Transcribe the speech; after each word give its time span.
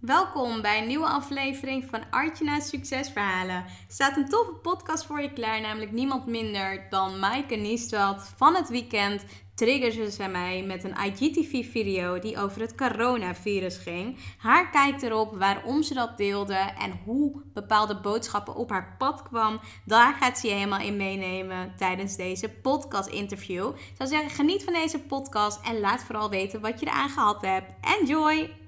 Welkom 0.00 0.62
bij 0.62 0.80
een 0.80 0.86
nieuwe 0.86 1.06
aflevering 1.06 1.84
van 1.90 2.02
Artjana's 2.10 2.68
Succesverhalen. 2.68 3.54
Er 3.54 3.64
staat 3.88 4.16
een 4.16 4.28
toffe 4.28 4.52
podcast 4.52 5.06
voor 5.06 5.20
je 5.20 5.32
klaar, 5.32 5.60
namelijk 5.60 5.92
niemand 5.92 6.26
minder 6.26 6.86
dan 6.90 7.18
Maaike 7.18 7.54
Niestwald. 7.54 8.32
Van 8.36 8.54
het 8.54 8.68
weekend 8.68 9.24
triggerde 9.54 10.10
ze 10.10 10.28
mij 10.28 10.62
met 10.62 10.84
een 10.84 10.96
IGTV-video 10.96 12.18
die 12.18 12.38
over 12.38 12.60
het 12.60 12.74
coronavirus 12.74 13.76
ging. 13.76 14.18
Haar 14.38 14.70
kijkt 14.70 15.02
erop 15.02 15.36
waarom 15.38 15.82
ze 15.82 15.94
dat 15.94 16.16
deelde 16.16 16.72
en 16.78 17.00
hoe 17.04 17.42
bepaalde 17.54 18.00
boodschappen 18.00 18.54
op 18.54 18.70
haar 18.70 18.94
pad 18.98 19.22
kwam. 19.22 19.60
Daar 19.84 20.14
gaat 20.14 20.38
ze 20.38 20.48
je 20.48 20.54
helemaal 20.54 20.80
in 20.80 20.96
meenemen 20.96 21.72
tijdens 21.76 22.16
deze 22.16 22.48
podcast-interview. 22.48 23.68
Ik 23.68 23.94
zou 23.96 24.08
zeggen, 24.08 24.30
geniet 24.30 24.64
van 24.64 24.72
deze 24.72 24.98
podcast 24.98 25.66
en 25.66 25.80
laat 25.80 26.02
vooral 26.02 26.30
weten 26.30 26.60
wat 26.60 26.80
je 26.80 26.86
eraan 26.86 27.10
gehad 27.10 27.42
hebt. 27.42 27.72
Enjoy! 28.00 28.60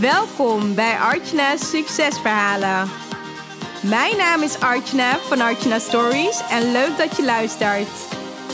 Welkom 0.00 0.74
bij 0.74 0.96
Artjana's 0.96 1.70
Succesverhalen. 1.70 2.90
Mijn 3.80 4.16
naam 4.16 4.42
is 4.42 4.60
Artjana 4.60 5.18
van 5.18 5.40
Artjana 5.40 5.78
Stories 5.78 6.40
en 6.50 6.72
leuk 6.72 6.98
dat 6.98 7.16
je 7.16 7.24
luistert. 7.24 7.88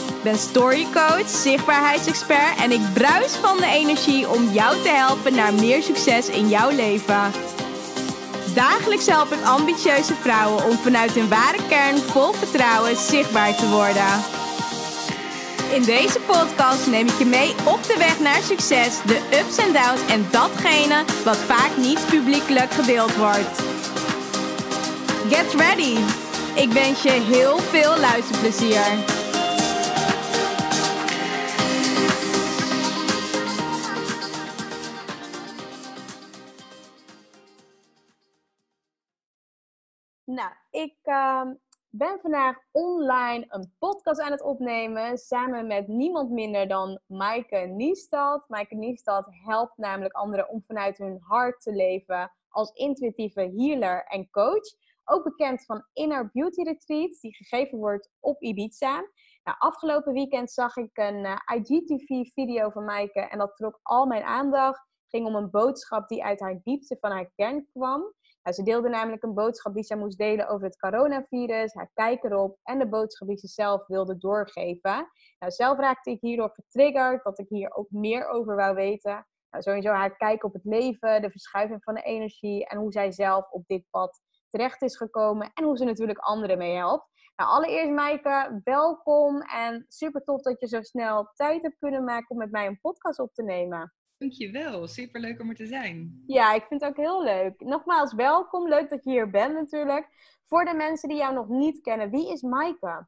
Ik 0.07 0.23
ben 0.23 0.37
storycoach, 0.37 1.29
zichtbaarheidsexpert 1.29 2.61
en 2.61 2.71
ik 2.71 2.93
bruis 2.93 3.35
van 3.35 3.57
de 3.57 3.65
energie 3.65 4.29
om 4.29 4.51
jou 4.51 4.81
te 4.81 4.89
helpen 4.89 5.35
naar 5.35 5.53
meer 5.53 5.83
succes 5.83 6.29
in 6.29 6.47
jouw 6.49 6.69
leven. 6.69 7.31
Dagelijks 8.53 9.05
help 9.05 9.31
ik 9.31 9.43
ambitieuze 9.43 10.13
vrouwen 10.15 10.65
om 10.65 10.77
vanuit 10.77 11.11
hun 11.11 11.29
ware 11.29 11.67
kern 11.67 11.97
vol 11.97 12.33
vertrouwen 12.33 12.97
zichtbaar 12.97 13.55
te 13.55 13.69
worden. 13.69 14.42
In 15.73 15.83
deze 15.83 16.19
podcast 16.19 16.87
neem 16.87 17.07
ik 17.07 17.17
je 17.17 17.25
mee 17.25 17.49
op 17.49 17.83
de 17.83 17.95
weg 17.97 18.19
naar 18.19 18.41
succes, 18.41 19.01
de 19.01 19.39
ups 19.39 19.57
en 19.57 19.73
downs 19.73 20.11
en 20.11 20.25
datgene 20.31 21.03
wat 21.23 21.37
vaak 21.37 21.77
niet 21.77 22.05
publiekelijk 22.09 22.71
gedeeld 22.71 23.15
wordt. 23.15 23.57
Get 25.29 25.53
ready! 25.53 25.97
Ik 26.55 26.71
wens 26.71 27.01
je 27.03 27.11
heel 27.11 27.57
veel 27.57 27.97
luisterplezier. 27.99 28.81
Nou, 40.25 40.51
ik 40.71 40.95
ehm, 41.03 41.47
ben 41.95 42.19
vandaag 42.21 42.57
online 42.71 43.45
een 43.47 43.73
podcast 43.79 44.21
aan 44.21 44.31
het 44.31 44.41
opnemen 44.41 45.17
samen 45.17 45.67
met 45.67 45.87
niemand 45.87 46.29
minder 46.29 46.67
dan 46.67 46.99
Maaike 47.05 47.57
Niestad. 47.57 48.49
Maaike 48.49 48.75
Niestad 48.75 49.27
helpt 49.29 49.77
namelijk 49.77 50.13
anderen 50.13 50.49
om 50.49 50.63
vanuit 50.67 50.97
hun 50.97 51.17
hart 51.21 51.61
te 51.61 51.71
leven 51.71 52.31
als 52.49 52.71
intuïtieve 52.71 53.53
healer 53.55 54.03
en 54.03 54.29
coach. 54.29 54.75
Ook 55.03 55.23
bekend 55.23 55.65
van 55.65 55.85
Inner 55.93 56.29
Beauty 56.31 56.61
Retreats, 56.61 57.19
die 57.19 57.35
gegeven 57.35 57.77
wordt 57.77 58.09
op 58.19 58.41
Ibiza. 58.41 58.95
Nou, 59.43 59.57
afgelopen 59.59 60.13
weekend 60.13 60.51
zag 60.51 60.75
ik 60.75 60.97
een 60.97 61.25
uh, 61.25 61.37
IGTV-video 61.55 62.69
van 62.69 62.85
Maaike 62.85 63.19
en 63.19 63.37
dat 63.37 63.55
trok 63.55 63.79
al 63.81 64.05
mijn 64.05 64.23
aandacht. 64.23 64.79
Het 64.79 65.09
ging 65.09 65.25
om 65.25 65.35
een 65.35 65.49
boodschap 65.49 66.07
die 66.07 66.23
uit 66.23 66.39
haar 66.39 66.59
diepte 66.63 66.97
van 66.99 67.11
haar 67.11 67.31
kern 67.35 67.67
kwam. 67.71 68.13
Ze 68.51 68.63
deelde 68.63 68.89
namelijk 68.89 69.23
een 69.23 69.33
boodschap 69.33 69.73
die 69.73 69.83
ze 69.83 69.95
moest 69.95 70.17
delen 70.17 70.47
over 70.47 70.65
het 70.65 70.79
coronavirus, 70.79 71.73
haar 71.73 71.91
kijk 71.93 72.23
erop 72.23 72.59
en 72.63 72.79
de 72.79 72.89
boodschap 72.89 73.27
die 73.27 73.37
ze 73.37 73.47
zelf 73.47 73.87
wilde 73.87 74.17
doorgeven. 74.17 75.09
Nou, 75.39 75.51
zelf 75.51 75.77
raakte 75.77 76.11
ik 76.11 76.21
hierdoor 76.21 76.51
getriggerd 76.53 77.23
dat 77.23 77.39
ik 77.39 77.49
hier 77.49 77.73
ook 77.73 77.89
meer 77.89 78.27
over 78.27 78.55
wou 78.55 78.75
weten. 78.75 79.27
Nou, 79.49 79.63
sowieso 79.63 79.89
haar 79.89 80.15
kijk 80.15 80.43
op 80.43 80.53
het 80.53 80.65
leven, 80.65 81.21
de 81.21 81.29
verschuiving 81.29 81.83
van 81.83 81.93
de 81.93 82.01
energie 82.01 82.67
en 82.67 82.77
hoe 82.77 82.91
zij 82.91 83.11
zelf 83.11 83.49
op 83.49 83.67
dit 83.67 83.85
pad 83.89 84.21
terecht 84.49 84.81
is 84.81 84.97
gekomen 84.97 85.51
en 85.53 85.63
hoe 85.63 85.77
ze 85.77 85.83
natuurlijk 85.83 86.19
anderen 86.19 86.57
mee 86.57 86.75
helpt. 86.75 87.11
Nou, 87.35 87.49
allereerst 87.49 87.91
Maaike, 87.91 88.61
welkom 88.63 89.41
en 89.41 89.85
super 89.87 90.23
tof 90.23 90.41
dat 90.41 90.59
je 90.59 90.67
zo 90.67 90.81
snel 90.81 91.31
tijd 91.33 91.61
hebt 91.61 91.77
kunnen 91.77 92.03
maken 92.03 92.29
om 92.29 92.37
met 92.37 92.51
mij 92.51 92.67
een 92.67 92.79
podcast 92.81 93.19
op 93.19 93.33
te 93.33 93.43
nemen. 93.43 93.93
Dankjewel, 94.23 94.87
super 94.87 95.21
leuk 95.21 95.41
om 95.41 95.49
er 95.49 95.55
te 95.55 95.67
zijn. 95.67 96.23
Ja, 96.27 96.53
ik 96.53 96.63
vind 96.63 96.81
het 96.81 96.89
ook 96.89 96.97
heel 96.97 97.23
leuk. 97.23 97.61
Nogmaals, 97.61 98.13
welkom. 98.13 98.67
Leuk 98.67 98.89
dat 98.89 99.03
je 99.03 99.09
hier 99.09 99.29
bent 99.29 99.53
natuurlijk. 99.53 100.07
Voor 100.45 100.65
de 100.65 100.73
mensen 100.73 101.09
die 101.09 101.17
jou 101.17 101.33
nog 101.33 101.47
niet 101.47 101.81
kennen, 101.81 102.09
wie 102.09 102.31
is 102.31 102.41
Maaike? 102.41 103.07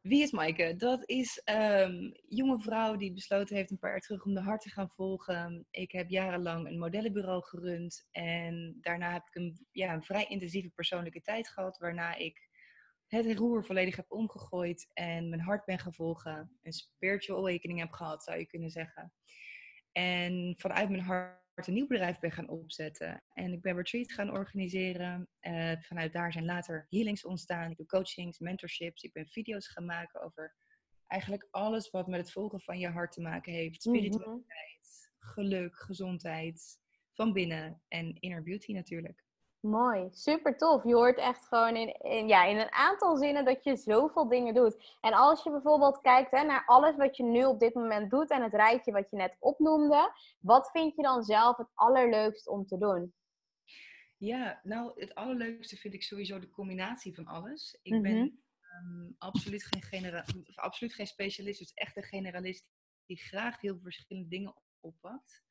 Wie 0.00 0.22
is 0.22 0.30
Maaike? 0.30 0.74
Dat 0.76 1.08
is 1.08 1.42
een 1.44 2.20
jonge 2.28 2.60
vrouw 2.60 2.96
die 2.96 3.12
besloten 3.12 3.56
heeft 3.56 3.70
een 3.70 3.78
paar 3.78 3.90
jaar 3.90 4.00
terug 4.00 4.24
om 4.24 4.34
de 4.34 4.40
hart 4.40 4.60
te 4.60 4.70
gaan 4.70 4.90
volgen. 4.90 5.66
Ik 5.70 5.92
heb 5.92 6.08
jarenlang 6.08 6.66
een 6.66 6.78
modellenbureau 6.78 7.42
gerund 7.42 8.08
en 8.10 8.78
daarna 8.80 9.12
heb 9.12 9.26
ik 9.26 9.34
een, 9.34 9.66
ja, 9.72 9.94
een 9.94 10.02
vrij 10.02 10.24
intensieve 10.24 10.70
persoonlijke 10.70 11.20
tijd 11.20 11.48
gehad, 11.48 11.78
waarna 11.78 12.14
ik 12.14 12.48
het 13.06 13.38
roer 13.38 13.64
volledig 13.64 13.96
heb 13.96 14.12
omgegooid 14.12 14.90
en 14.92 15.28
mijn 15.28 15.42
hart 15.42 15.64
ben 15.64 15.78
gevolgen. 15.78 16.58
Een 16.62 16.72
spiritual 16.72 17.38
awakening 17.38 17.78
heb 17.78 17.92
gehad, 17.92 18.22
zou 18.22 18.38
je 18.38 18.46
kunnen 18.46 18.70
zeggen. 18.70 19.12
En 19.92 20.54
vanuit 20.58 20.88
mijn 20.88 21.02
hart 21.02 21.66
een 21.66 21.74
nieuw 21.74 21.86
bedrijf 21.86 22.18
ben 22.18 22.32
gaan 22.32 22.48
opzetten. 22.48 23.24
En 23.32 23.52
ik 23.52 23.60
ben 23.60 23.76
retreat 23.76 24.12
gaan 24.12 24.30
organiseren. 24.30 25.28
Uh, 25.40 25.72
vanuit 25.80 26.12
daar 26.12 26.32
zijn 26.32 26.44
later 26.44 26.86
healings 26.88 27.24
ontstaan. 27.24 27.70
Ik 27.70 27.76
doe 27.76 27.86
coachings, 27.86 28.38
mentorships. 28.38 29.02
Ik 29.02 29.12
ben 29.12 29.26
video's 29.26 29.68
gaan 29.68 29.84
maken 29.84 30.22
over 30.22 30.54
eigenlijk 31.06 31.48
alles 31.50 31.90
wat 31.90 32.06
met 32.06 32.20
het 32.20 32.32
volgen 32.32 32.60
van 32.60 32.78
je 32.78 32.88
hart 32.88 33.12
te 33.12 33.20
maken 33.20 33.52
heeft. 33.52 33.84
Mhm. 33.84 33.96
Spiritualiteit, 33.96 35.10
geluk, 35.18 35.76
gezondheid, 35.76 36.78
van 37.12 37.32
binnen 37.32 37.82
en 37.88 38.20
inner 38.20 38.42
beauty 38.42 38.72
natuurlijk. 38.72 39.24
Mooi, 39.60 40.08
super 40.10 40.56
tof. 40.56 40.84
Je 40.84 40.94
hoort 40.94 41.18
echt 41.18 41.46
gewoon 41.46 41.76
in, 41.76 42.00
in, 42.00 42.28
ja, 42.28 42.44
in 42.44 42.58
een 42.58 42.72
aantal 42.72 43.16
zinnen 43.16 43.44
dat 43.44 43.64
je 43.64 43.76
zoveel 43.76 44.28
dingen 44.28 44.54
doet. 44.54 44.96
En 45.00 45.12
als 45.12 45.42
je 45.42 45.50
bijvoorbeeld 45.50 46.00
kijkt 46.00 46.30
hè, 46.30 46.42
naar 46.42 46.64
alles 46.66 46.96
wat 46.96 47.16
je 47.16 47.22
nu 47.22 47.44
op 47.44 47.60
dit 47.60 47.74
moment 47.74 48.10
doet 48.10 48.30
en 48.30 48.42
het 48.42 48.54
rijtje 48.54 48.92
wat 48.92 49.10
je 49.10 49.16
net 49.16 49.36
opnoemde, 49.38 50.12
wat 50.38 50.70
vind 50.70 50.96
je 50.96 51.02
dan 51.02 51.22
zelf 51.22 51.56
het 51.56 51.70
allerleukst 51.74 52.48
om 52.48 52.66
te 52.66 52.78
doen? 52.78 53.14
Ja, 54.16 54.60
nou, 54.62 54.92
het 55.00 55.14
allerleukste 55.14 55.76
vind 55.76 55.94
ik 55.94 56.02
sowieso 56.02 56.38
de 56.38 56.50
combinatie 56.50 57.14
van 57.14 57.26
alles. 57.26 57.78
Ik 57.82 58.02
ben 58.02 58.16
um, 58.16 59.14
absoluut, 59.18 59.64
geen 59.64 59.82
genera 59.82 60.24
absoluut 60.54 60.94
geen 60.94 61.06
specialist, 61.06 61.58
dus 61.58 61.72
echt 61.74 61.96
een 61.96 62.02
generalist 62.02 62.66
die 63.06 63.18
graag 63.18 63.60
heel 63.60 63.72
veel 63.72 63.82
verschillende 63.82 64.28
dingen 64.28 64.54
oppakt. 64.80 65.42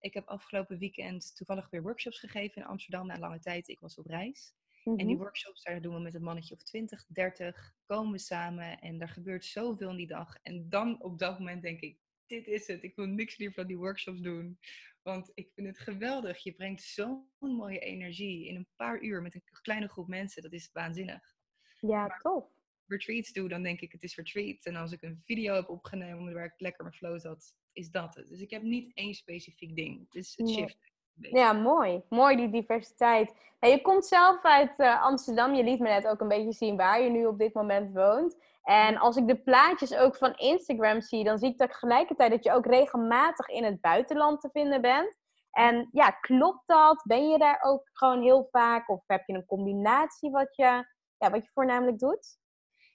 Ik 0.00 0.14
heb 0.14 0.26
afgelopen 0.26 0.78
weekend 0.78 1.36
toevallig 1.36 1.70
weer 1.70 1.82
workshops 1.82 2.18
gegeven 2.18 2.62
in 2.62 2.68
Amsterdam 2.68 3.06
na 3.06 3.18
lange 3.18 3.40
tijd. 3.40 3.68
Ik 3.68 3.80
was 3.80 3.98
op 3.98 4.06
reis. 4.06 4.54
En 4.84 4.96
die 4.96 5.06
mhm. 5.06 5.16
workshops, 5.16 5.62
daar 5.62 5.80
doen 5.80 5.94
we 5.94 6.00
met 6.00 6.14
een 6.14 6.22
mannetje 6.22 6.54
of 6.54 6.62
20, 6.62 7.06
30. 7.06 7.74
Komen 7.86 8.12
we 8.12 8.18
samen 8.18 8.78
en 8.78 9.00
er 9.00 9.08
gebeurt 9.08 9.44
zoveel 9.44 9.90
in 9.90 9.96
die 9.96 10.06
dag. 10.06 10.36
En 10.42 10.68
dan 10.68 11.02
op 11.02 11.18
dat 11.18 11.38
moment 11.38 11.62
denk 11.62 11.80
ik, 11.80 11.98
dit 12.26 12.46
is 12.46 12.66
het. 12.66 12.82
Ik 12.82 12.96
wil 12.96 13.06
niks 13.06 13.36
liever 13.36 13.56
dan 13.56 13.66
die 13.66 13.76
workshops 13.76 14.20
doen. 14.20 14.58
Want 15.02 15.30
ik 15.34 15.50
vind 15.54 15.66
het 15.66 15.78
geweldig. 15.78 16.42
Je 16.42 16.52
brengt 16.52 16.82
zo'n 16.82 17.28
mooie 17.38 17.78
energie 17.78 18.46
in 18.46 18.56
een 18.56 18.68
paar 18.76 19.02
uur 19.02 19.22
met 19.22 19.34
een 19.34 19.42
kleine 19.62 19.88
groep 19.88 20.08
mensen. 20.08 20.42
Dat 20.42 20.52
is 20.52 20.70
waanzinnig. 20.72 21.34
Ja, 21.80 22.06
maar 22.06 22.20
tof. 22.20 22.44
Retreats 22.86 23.32
doe, 23.32 23.48
dan 23.48 23.62
denk 23.62 23.80
ik 23.80 23.92
het 23.92 24.02
is 24.02 24.16
retreat. 24.16 24.64
En 24.64 24.76
als 24.76 24.92
ik 24.92 25.02
een 25.02 25.22
video 25.24 25.54
heb 25.54 25.68
opgenomen 25.68 26.34
waar 26.34 26.44
ik 26.44 26.60
lekker 26.60 26.84
mijn 26.84 26.96
flow 26.96 27.20
zat, 27.20 27.54
is 27.76 27.90
dat 27.90 28.14
het. 28.14 28.28
Dus 28.28 28.40
ik 28.40 28.50
heb 28.50 28.62
niet 28.62 28.94
één 28.94 29.14
specifiek 29.14 29.76
ding. 29.76 30.04
Het 30.04 30.14
is 30.14 30.34
het 30.36 30.50
shift. 30.50 30.76
Ja, 31.14 31.52
mooi. 31.52 32.02
Mooi 32.08 32.36
die 32.36 32.50
diversiteit. 32.50 33.34
je 33.60 33.80
komt 33.82 34.06
zelf 34.06 34.42
uit 34.42 34.78
uh, 34.78 35.02
Amsterdam. 35.02 35.54
Je 35.54 35.64
liet 35.64 35.80
me 35.80 35.88
net 35.88 36.06
ook 36.06 36.20
een 36.20 36.28
beetje 36.28 36.52
zien 36.52 36.76
waar 36.76 37.02
je 37.02 37.10
nu 37.10 37.26
op 37.26 37.38
dit 37.38 37.54
moment 37.54 37.94
woont. 37.94 38.36
En 38.62 38.96
als 38.96 39.16
ik 39.16 39.26
de 39.26 39.36
plaatjes 39.36 39.94
ook 39.94 40.16
van 40.16 40.34
Instagram 40.34 41.00
zie, 41.00 41.24
dan 41.24 41.38
zie 41.38 41.48
ik 41.48 41.56
tegelijkertijd 41.56 42.30
dat 42.30 42.44
je 42.44 42.52
ook 42.52 42.66
regelmatig 42.66 43.48
in 43.48 43.64
het 43.64 43.80
buitenland 43.80 44.40
te 44.40 44.48
vinden 44.52 44.80
bent. 44.80 45.18
En 45.50 45.88
ja, 45.92 46.10
klopt 46.10 46.62
dat? 46.66 47.02
Ben 47.04 47.28
je 47.28 47.38
daar 47.38 47.58
ook 47.62 47.90
gewoon 47.92 48.22
heel 48.22 48.48
vaak? 48.50 48.88
Of 48.88 49.02
heb 49.06 49.26
je 49.26 49.32
een 49.32 49.46
combinatie 49.46 50.30
wat 50.30 50.56
je, 50.56 50.84
ja, 51.18 51.30
wat 51.30 51.44
je 51.44 51.50
voornamelijk 51.52 51.98
doet? 51.98 52.38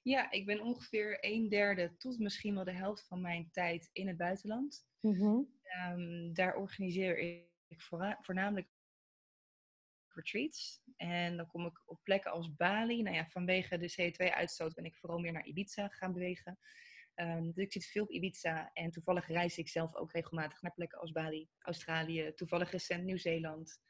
Ja, 0.02 0.32
ik 0.32 0.46
ben 0.46 0.62
ongeveer 0.62 1.18
een 1.20 1.50
derde 1.50 1.98
tot 1.98 2.20
misschien 2.20 2.56
wel 2.56 2.64
de 2.64 2.72
helft 2.72 3.08
van 3.08 3.22
mijn 3.22 3.50
tijd 3.52 3.90
in 3.92 4.08
het 4.08 4.18
buitenland. 4.18 4.86
Mm 5.00 5.60
daar 6.34 6.56
organiseer 6.56 7.18
ik 7.68 7.82
voornamelijk 8.22 8.68
retreats. 10.14 10.82
En 10.96 11.38
dan 11.38 11.48
kom 11.48 11.66
ik 11.66 11.82
op 11.86 12.00
plekken 12.04 12.32
als 12.32 12.56
Bali. 12.56 13.02
Nou 13.02 13.16
ja, 13.16 13.28
vanwege 13.28 13.78
de 13.78 13.92
CO2-uitstoot 13.92 14.74
ben 14.74 14.86
ik 14.86 14.96
vooral 14.96 15.20
meer 15.20 15.32
naar 15.32 15.46
Ibiza 15.46 15.88
gaan 15.88 16.14
bewegen. 16.14 16.60
Um, 17.16 17.52
dus 17.52 17.64
ik 17.64 17.72
zit 17.72 17.86
veel 17.86 18.04
op 18.04 18.10
Ibiza 18.10 18.70
en 18.74 18.92
toevallig 18.92 19.28
reis 19.28 19.58
ik 19.58 19.70
zelf 19.70 19.96
ook 19.96 20.12
regelmatig 20.12 20.62
naar 20.62 20.74
plekken 20.74 21.00
als 21.00 21.12
Bali, 21.12 21.50
Australië, 21.60 22.32
toevallig 22.36 22.72
recent 22.72 23.04
Nieuw-Zeeland. 23.04 23.82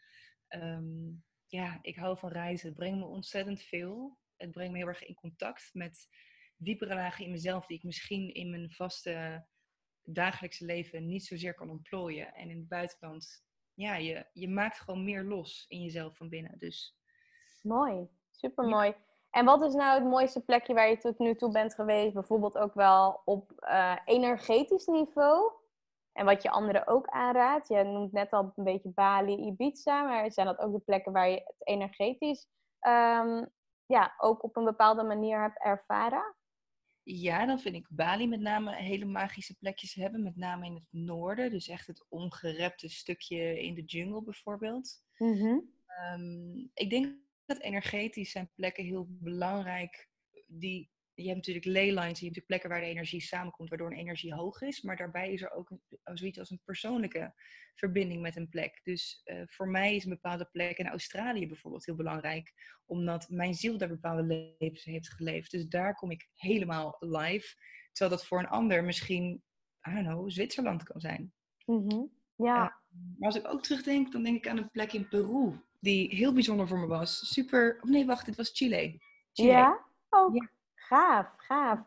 Ehm, 0.48 1.10
ja, 1.46 1.80
ik 1.82 1.96
hou 1.96 2.18
van 2.18 2.32
reizen. 2.32 2.68
Het 2.68 2.78
brengt 2.78 3.00
me 3.00 3.06
ontzettend 3.06 3.62
veel. 3.62 4.20
Het 4.42 4.52
brengt 4.52 4.72
me 4.72 4.78
heel 4.78 4.88
erg 4.88 5.04
in 5.04 5.16
contact 5.16 5.70
met 5.74 6.08
diepere 6.58 6.96
lagen 6.96 7.26
in 7.26 7.32
mezelf 7.32 7.66
die 7.66 7.78
ik 7.78 7.84
misschien 7.84 8.34
in 8.34 8.50
mijn 8.50 8.72
vaste 8.72 9.46
dagelijkse 10.04 10.66
leven 10.66 11.06
niet 11.06 11.26
zozeer 11.26 11.54
kan 11.54 11.70
ontplooien. 11.70 12.34
En 12.34 12.50
in 12.50 12.58
het 12.58 12.68
buitenland, 12.68 13.44
ja, 13.74 13.96
je, 13.96 14.26
je 14.34 14.50
maakt 14.50 14.80
gewoon 14.80 15.04
meer 15.04 15.24
los 15.24 15.66
in 15.68 15.82
jezelf 15.82 16.18
van 16.18 16.30
binnen. 16.30 16.58
Dus... 16.58 16.98
Mooi, 17.62 18.08
super 18.32 18.68
mooi. 18.68 18.96
En 19.30 19.46
wat 19.46 19.62
is 19.62 19.74
nou 19.74 20.00
het 20.00 20.10
mooiste 20.10 20.44
plekje 20.44 20.74
waar 20.74 20.90
je 20.90 20.98
tot 20.98 21.20
nu 21.20 21.36
toe 21.36 21.52
bent 21.52 21.76
geweest? 21.76 22.14
Bijvoorbeeld 22.14 22.58
ook 22.58 22.74
wel 22.74 23.22
op 23.26 23.52
uh, 23.60 23.98
energetisch 24.06 24.86
niveau? 24.86 25.52
En 26.12 26.26
wat 26.26 26.44
je 26.44 26.50
anderen 26.50 26.88
ook 26.88 27.08
aanraadt. 27.08 27.68
Je 27.68 27.84
noemt 27.84 28.12
net 28.12 28.32
al 28.32 28.54
een 28.56 28.64
beetje 28.64 28.90
Bali, 28.90 29.46
Ibiza. 29.46 30.04
Maar 30.04 30.32
zijn 30.32 30.48
dat 30.48 30.60
ook 30.60 30.74
de 30.74 30.80
plekken 30.80 31.12
waar 31.12 31.30
je 31.30 31.36
het 31.36 31.68
energetisch 31.68 32.48
um, 32.88 33.50
ja, 33.92 34.14
ook 34.18 34.44
op 34.44 34.56
een 34.56 34.64
bepaalde 34.64 35.04
manier 35.04 35.42
hebt 35.42 35.64
ervaren? 35.64 36.36
Ja, 37.04 37.46
dan 37.46 37.60
vind 37.60 37.76
ik 37.76 37.88
Bali 37.90 38.28
met 38.28 38.40
name 38.40 38.76
hele 38.76 39.06
magische 39.06 39.58
plekjes 39.58 39.94
hebben. 39.94 40.24
Met 40.24 40.36
name 40.36 40.66
in 40.66 40.76
het 40.76 40.88
noorden. 40.90 41.50
Dus 41.50 41.68
echt 41.68 41.88
het 41.88 42.06
ongerepte 42.10 42.90
stukje 42.90 43.62
in 43.62 43.76
de 43.76 43.84
jungle 43.84 44.24
bijvoorbeeld. 44.24 45.04
Mm 45.18 45.70
ik 46.74 46.90
denk 46.90 47.16
dat 47.46 47.60
energetisch 47.60 48.32
zijn 48.32 48.52
plekken 48.56 48.84
heel 48.84 49.08
belangrijk. 49.10 50.10
Die 50.48 50.92
je 51.14 51.24
hebt 51.24 51.36
natuurlijk 51.36 51.66
leylines, 51.66 51.96
je 51.96 52.04
hebt 52.04 52.20
natuurlijk 52.22 52.46
plekken 52.46 52.70
waar 52.70 52.80
de 52.80 52.86
energie 52.86 53.22
samenkomt, 53.22 53.70
waardoor 53.70 53.92
een 53.92 53.98
energie 53.98 54.34
hoog 54.34 54.62
is. 54.62 54.82
Maar 54.82 54.98
daarbij 54.98 55.32
is 55.32 55.42
er 55.42 55.52
ook 55.52 55.70
een, 55.70 55.82
zoiets 56.18 56.40
als 56.40 56.50
een 56.50 56.62
persoonlijke 56.64 57.34
verbinding 57.76 58.22
met 58.22 58.36
een 58.36 58.50
plek. 58.50 58.80
Dus 58.84 59.22
uh, 59.26 59.42
voor 59.46 59.68
mij 59.68 59.96
is 59.96 60.04
een 60.04 60.10
bepaalde 60.10 60.50
plek 60.52 60.78
in 60.78 60.88
Australië 60.88 61.48
bijvoorbeeld 61.48 61.86
heel 61.86 61.96
belangrijk, 61.96 62.54
omdat 62.86 63.30
mijn 63.30 63.54
ziel 63.54 63.78
daar 63.78 63.88
bepaalde 63.88 64.56
levens 64.58 64.84
heeft 64.84 65.10
geleefd. 65.10 65.52
Dus 65.52 65.68
daar 65.68 65.96
kom 65.96 66.12
ik 66.12 66.30
helemaal 66.36 66.96
live. 67.00 67.56
Terwijl 67.92 68.18
dat 68.18 68.28
voor 68.28 68.40
een 68.40 68.48
ander 68.48 68.84
misschien, 68.84 69.44
I 69.90 69.94
don't 69.94 70.06
know, 70.06 70.30
Zwitserland 70.30 70.84
kan 70.84 71.02
zijn. 71.02 71.34
Mm 71.66 71.90
-hmm. 71.90 72.12
Ja. 72.36 72.64
Uh, 72.64 72.70
maar 73.18 73.30
als 73.30 73.36
ik 73.36 73.48
ook 73.48 73.64
terugdenk, 73.64 74.12
dan 74.12 74.24
denk 74.24 74.38
ik 74.38 74.48
aan 74.48 74.58
een 74.58 74.72
plek 74.72 74.94
in 74.94 75.08
Peru, 75.08 75.62
die 75.80 76.16
heel 76.16 76.34
bijzonder 76.34 76.68
voor 76.68 76.80
me 76.80 76.88
was. 76.88 77.34
Super, 77.34 77.78
of 77.82 77.90
nee, 77.90 78.06
wacht, 78.06 78.26
dit 78.26 78.36
was 78.36 78.52
Chile. 78.54 79.00
Chile. 79.34 79.52
Ja? 79.52 79.86
Oh. 80.10 80.36
Ja. 80.36 80.50
Gaaf, 80.92 81.28
gaaf. 81.38 81.80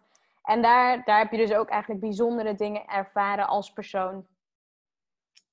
En 0.43 0.63
daar, 0.63 1.05
daar 1.05 1.19
heb 1.19 1.31
je 1.31 1.37
dus 1.37 1.53
ook 1.53 1.69
eigenlijk 1.69 2.01
bijzondere 2.01 2.55
dingen 2.55 2.87
ervaren 2.87 3.47
als 3.47 3.73
persoon. 3.73 4.27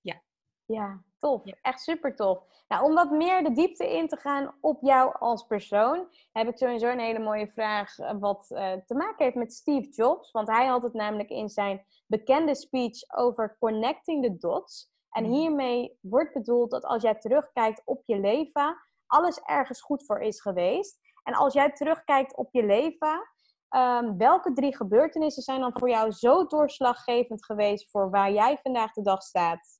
Ja. 0.01 0.21
Ja, 0.65 1.01
tof. 1.17 1.43
Echt 1.61 1.81
super 1.81 2.15
tof. 2.15 2.43
Nou, 2.67 2.83
om 2.83 2.93
wat 2.93 3.11
meer 3.11 3.43
de 3.43 3.51
diepte 3.51 3.97
in 3.97 4.07
te 4.07 4.17
gaan 4.17 4.55
op 4.61 4.81
jou 4.81 5.15
als 5.19 5.45
persoon, 5.45 6.07
heb 6.31 6.47
ik 6.47 6.57
sowieso 6.57 6.87
een 6.87 6.99
hele 6.99 7.19
mooie 7.19 7.47
vraag 7.47 7.99
eh, 7.99 8.15
wat 8.19 8.49
uh, 8.49 8.73
te 8.85 8.95
maken 8.95 9.25
heeft 9.25 9.35
met 9.35 9.53
Steve 9.53 9.89
Jobs. 9.89 10.31
Want 10.31 10.47
hij 10.47 10.65
had 10.65 10.83
het 10.83 10.93
namelijk 10.93 11.29
in 11.29 11.49
zijn 11.49 11.85
bekende 12.07 12.55
speech 12.55 13.15
over 13.15 13.57
connecting 13.59 14.23
the 14.23 14.37
dots. 14.37 14.91
En 15.09 15.23
mhm. 15.23 15.31
hiermee 15.33 15.97
wordt 16.01 16.33
bedoeld 16.33 16.71
dat 16.71 16.85
als 16.85 17.01
jij 17.01 17.15
terugkijkt 17.15 17.81
op 17.85 18.01
je 18.05 18.19
leven, 18.19 18.77
alles 19.07 19.39
ergens 19.39 19.81
goed 19.81 20.05
voor 20.05 20.19
is 20.19 20.41
geweest. 20.41 20.99
En 21.23 21.33
als 21.33 21.53
jij 21.53 21.71
terugkijkt 21.71 22.35
op 22.35 22.49
je 22.51 22.65
leven, 22.65 23.30
Um, 23.75 24.17
welke 24.17 24.53
drie 24.53 24.75
gebeurtenissen 24.75 25.43
zijn 25.43 25.59
dan 25.59 25.71
voor 25.73 25.89
jou 25.89 26.11
zo 26.11 26.47
doorslaggevend 26.47 27.45
geweest 27.45 27.89
voor 27.89 28.09
waar 28.09 28.31
jij 28.31 28.57
vandaag 28.61 28.93
de 28.93 29.01
dag 29.01 29.21
staat? 29.21 29.79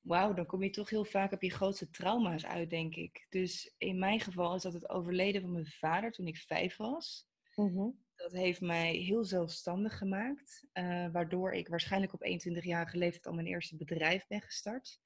Wauw, 0.00 0.34
dan 0.34 0.46
kom 0.46 0.62
je 0.62 0.70
toch 0.70 0.90
heel 0.90 1.04
vaak 1.04 1.32
op 1.32 1.42
je 1.42 1.50
grootste 1.50 1.90
trauma's 1.90 2.46
uit, 2.46 2.70
denk 2.70 2.94
ik. 2.94 3.26
Dus 3.28 3.74
in 3.78 3.98
mijn 3.98 4.20
geval 4.20 4.54
is 4.54 4.62
dat 4.62 4.72
het 4.72 4.88
overleden 4.88 5.40
van 5.40 5.52
mijn 5.52 5.66
vader 5.66 6.12
toen 6.12 6.26
ik 6.26 6.36
vijf 6.36 6.76
was. 6.76 7.28
Mm 7.54 8.04
Dat 8.16 8.32
heeft 8.32 8.60
mij 8.60 8.92
heel 8.92 9.24
zelfstandig 9.24 9.98
gemaakt, 9.98 10.66
uh, 10.72 11.08
waardoor 11.12 11.52
ik 11.52 11.68
waarschijnlijk 11.68 12.12
op 12.12 12.24
21-jarige 12.24 12.96
leeftijd 12.96 13.26
al 13.26 13.34
mijn 13.34 13.46
eerste 13.46 13.76
bedrijf 13.76 14.26
ben 14.26 14.40
gestart. 14.40 15.00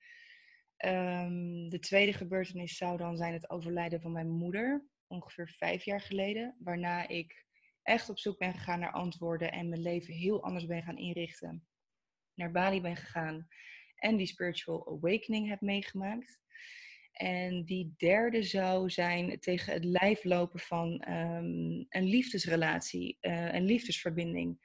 Um, 0.85 1.69
de 1.69 1.79
tweede 1.79 2.13
gebeurtenis 2.13 2.77
zou 2.77 2.97
dan 2.97 3.17
zijn 3.17 3.33
het 3.33 3.51
overlijden 3.51 4.01
van 4.01 4.13
mijn 4.13 4.31
moeder 4.31 4.85
ongeveer 5.11 5.49
vijf 5.49 5.85
jaar 5.85 6.01
geleden. 6.01 6.57
Waarna 6.59 7.09
ik 7.09 7.45
echt 7.83 8.09
op 8.09 8.19
zoek 8.19 8.39
ben 8.39 8.55
gegaan 8.55 8.81
naar 8.81 8.93
antwoorden 8.93 9.53
en 9.53 9.69
mijn 9.69 9.83
leven 9.83 10.15
heel 10.15 10.43
anders 10.43 10.67
ben 10.67 10.83
gaan 10.83 10.99
inrichten. 10.99 11.67
Naar 12.35 12.51
Bali 12.51 12.81
ben 12.81 12.97
gegaan 12.97 13.49
en 13.95 14.17
die 14.17 14.27
spiritual 14.27 14.89
awakening 14.89 15.49
heb 15.49 15.61
meegemaakt. 15.61 16.41
En 17.13 17.65
die 17.65 17.95
derde 17.97 18.43
zou 18.43 18.91
zijn 18.91 19.41
tegen 19.41 19.73
het 19.73 19.85
lijf 19.85 20.25
lopen 20.25 20.61
van 20.61 21.05
um, 21.09 21.87
een 21.89 22.05
liefdesrelatie, 22.05 23.19
uh, 23.21 23.55
een 23.55 23.65
liefdesverbinding. 23.65 24.59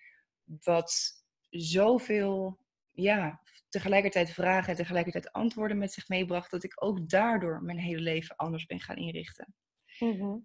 Wat 0.43 1.23
zoveel, 1.49 2.59
ja, 2.91 3.41
tegelijkertijd 3.69 4.29
vragen 4.29 4.69
en 4.69 4.75
tegelijkertijd 4.75 5.31
antwoorden 5.31 5.77
met 5.77 5.93
zich 5.93 6.07
meebracht, 6.07 6.51
dat 6.51 6.63
ik 6.63 6.83
ook 6.83 7.09
daardoor 7.09 7.61
mijn 7.61 7.79
hele 7.79 8.01
leven 8.01 8.35
anders 8.35 8.65
ben 8.65 8.79
gaan 8.79 8.97
inrichten. 8.97 9.55
Mhm. 9.99 10.37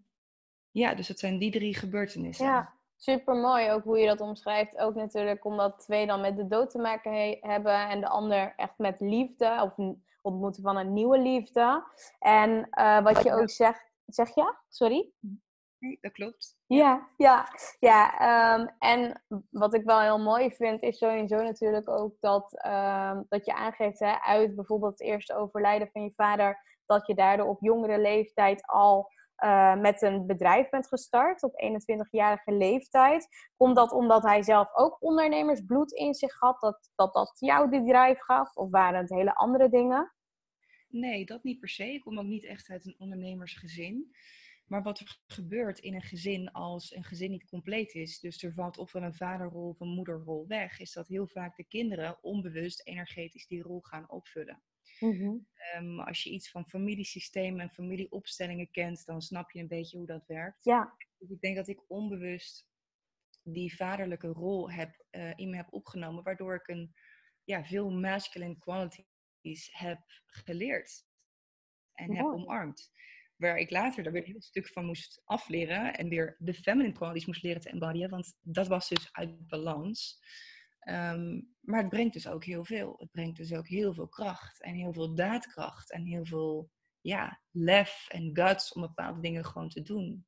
Ja, 0.70 0.94
dus 0.94 1.08
het 1.08 1.18
zijn 1.18 1.38
die 1.38 1.50
drie 1.50 1.74
gebeurtenissen. 1.74 2.46
Ja, 2.46 2.72
super 2.96 3.34
mooi 3.34 3.70
ook 3.70 3.84
hoe 3.84 3.98
je 3.98 4.06
dat 4.06 4.20
omschrijft. 4.20 4.78
Ook 4.78 4.94
natuurlijk 4.94 5.44
omdat 5.44 5.78
twee 5.78 6.06
dan 6.06 6.20
met 6.20 6.36
de 6.36 6.46
dood 6.46 6.70
te 6.70 6.78
maken 6.78 7.38
hebben 7.40 7.88
en 7.88 8.00
de 8.00 8.08
ander 8.08 8.52
echt 8.56 8.78
met 8.78 9.00
liefde 9.00 9.60
of 9.62 9.96
ontmoeten 10.22 10.62
van 10.62 10.76
een 10.76 10.92
nieuwe 10.92 11.18
liefde. 11.18 11.84
En 12.18 12.68
uh, 12.78 13.02
wat 13.02 13.22
je 13.22 13.32
ook 13.32 13.50
zegt, 13.50 13.90
zeg 14.06 14.34
je? 14.34 14.54
Sorry? 14.68 15.10
Nee, 15.78 15.98
dat 16.00 16.12
klopt. 16.12 16.56
Ja, 16.66 17.08
ja, 17.16 17.48
ja. 17.78 18.54
Um, 18.54 18.68
en 18.78 19.22
wat 19.50 19.74
ik 19.74 19.84
wel 19.84 20.00
heel 20.00 20.18
mooi 20.18 20.50
vind, 20.50 20.82
is 20.82 20.98
sowieso 20.98 21.42
natuurlijk 21.42 21.88
ook 21.88 22.14
dat, 22.20 22.64
um, 22.66 23.26
dat 23.28 23.46
je 23.46 23.54
aangeeft 23.54 23.98
hè, 23.98 24.20
uit 24.20 24.54
bijvoorbeeld 24.54 24.98
het 24.98 25.08
eerste 25.08 25.34
overlijden 25.34 25.88
van 25.92 26.02
je 26.02 26.12
vader, 26.16 26.78
dat 26.86 27.06
je 27.06 27.14
daardoor 27.14 27.46
op 27.46 27.60
jongere 27.60 27.98
leeftijd 27.98 28.66
al 28.66 29.10
uh, 29.44 29.76
met 29.76 30.02
een 30.02 30.26
bedrijf 30.26 30.68
bent 30.68 30.88
gestart 30.88 31.42
op 31.42 31.62
21-jarige 31.64 32.52
leeftijd. 32.52 33.28
Komt 33.56 33.76
dat 33.76 33.92
omdat 33.92 34.22
hij 34.22 34.42
zelf 34.42 34.68
ook 34.74 35.02
ondernemersbloed 35.02 35.92
in 35.92 36.14
zich 36.14 36.38
had, 36.38 36.60
dat 36.60 36.90
dat, 36.94 37.14
dat 37.14 37.36
jou 37.38 37.70
die 37.70 38.16
gaf? 38.16 38.56
Of 38.56 38.70
waren 38.70 39.00
het 39.00 39.10
hele 39.10 39.34
andere 39.34 39.68
dingen? 39.68 40.14
Nee, 40.88 41.24
dat 41.24 41.42
niet 41.42 41.60
per 41.60 41.68
se. 41.68 41.92
Ik 41.92 42.00
kom 42.00 42.18
ook 42.18 42.24
niet 42.24 42.44
echt 42.44 42.68
uit 42.68 42.86
een 42.86 42.94
ondernemersgezin. 42.98 44.10
Maar 44.66 44.82
wat 44.82 45.00
er 45.00 45.18
gebeurt 45.26 45.78
in 45.78 45.94
een 45.94 46.02
gezin 46.02 46.52
als 46.52 46.94
een 46.94 47.04
gezin 47.04 47.30
niet 47.30 47.48
compleet 47.48 47.94
is, 47.94 48.20
dus 48.20 48.42
er 48.42 48.52
valt 48.52 48.78
ofwel 48.78 49.02
een 49.02 49.14
vaderrol 49.14 49.68
of 49.68 49.80
een 49.80 49.94
moederrol 49.94 50.46
weg, 50.46 50.78
is 50.78 50.92
dat 50.92 51.08
heel 51.08 51.26
vaak 51.26 51.56
de 51.56 51.64
kinderen 51.64 52.22
onbewust 52.22 52.86
energetisch 52.86 53.46
die 53.46 53.62
rol 53.62 53.80
gaan 53.80 54.10
opvullen. 54.10 54.62
Mm 55.00 55.48
als 55.96 56.22
je 56.22 56.30
iets 56.30 56.50
van 56.50 56.68
familiesystemen 56.68 57.60
en 57.60 57.70
familieopstellingen 57.70 58.70
kent, 58.70 59.06
dan 59.06 59.22
snap 59.22 59.50
je 59.50 59.60
een 59.60 59.68
beetje 59.68 59.96
hoe 59.96 60.06
dat 60.06 60.26
werkt. 60.26 60.64
Ja. 60.64 60.94
Dus 61.18 61.30
ik 61.30 61.40
denk 61.40 61.56
dat 61.56 61.68
ik 61.68 61.90
onbewust 61.90 62.66
die 63.42 63.76
vaderlijke 63.76 64.28
rol 64.28 64.70
heb, 64.70 65.04
uh, 65.10 65.32
in 65.36 65.50
me 65.50 65.56
heb 65.56 65.72
opgenomen, 65.72 66.24
waardoor 66.24 66.54
ik 66.54 66.68
een 66.68 66.94
ja, 67.44 67.64
veel 67.64 67.90
masculine 67.90 68.58
qualities 68.58 69.68
heb 69.72 70.00
geleerd 70.26 71.04
en 71.92 72.16
heb 72.16 72.26
omarmd. 72.26 72.92
Waar 73.36 73.58
ik 73.58 73.70
later 73.70 74.02
daar 74.02 74.12
weer 74.12 74.22
een 74.22 74.32
heel 74.32 74.42
stuk 74.42 74.68
van 74.68 74.84
moest 74.84 75.22
afleren 75.24 75.96
en 75.96 76.08
weer 76.08 76.36
de 76.38 76.54
feminine 76.54 76.94
qualities 76.94 77.26
moest 77.26 77.42
leren 77.42 77.60
te 77.60 77.70
embodyen, 77.70 78.10
want 78.10 78.38
dat 78.40 78.68
was 78.68 78.88
dus 78.88 79.12
uit 79.12 79.46
balans. 79.46 80.22
Ehm, 80.80 81.40
maar 81.60 81.80
het 81.80 81.88
brengt 81.88 82.12
dus 82.12 82.28
ook 82.28 82.44
heel 82.44 82.64
veel. 82.64 82.94
Het 82.98 83.10
brengt 83.10 83.36
dus 83.36 83.54
ook 83.54 83.68
heel 83.68 83.94
veel 83.94 84.08
kracht 84.08 84.62
en 84.62 84.74
heel 84.74 84.92
veel 84.92 85.14
daadkracht 85.14 85.92
en 85.92 86.04
heel 86.04 86.24
veel 86.24 86.70
ja, 87.00 87.40
lef 87.50 88.06
en 88.08 88.30
guts 88.32 88.72
om 88.72 88.80
bepaalde 88.82 89.20
dingen 89.20 89.44
gewoon 89.44 89.68
te 89.68 89.82
doen. 89.82 90.26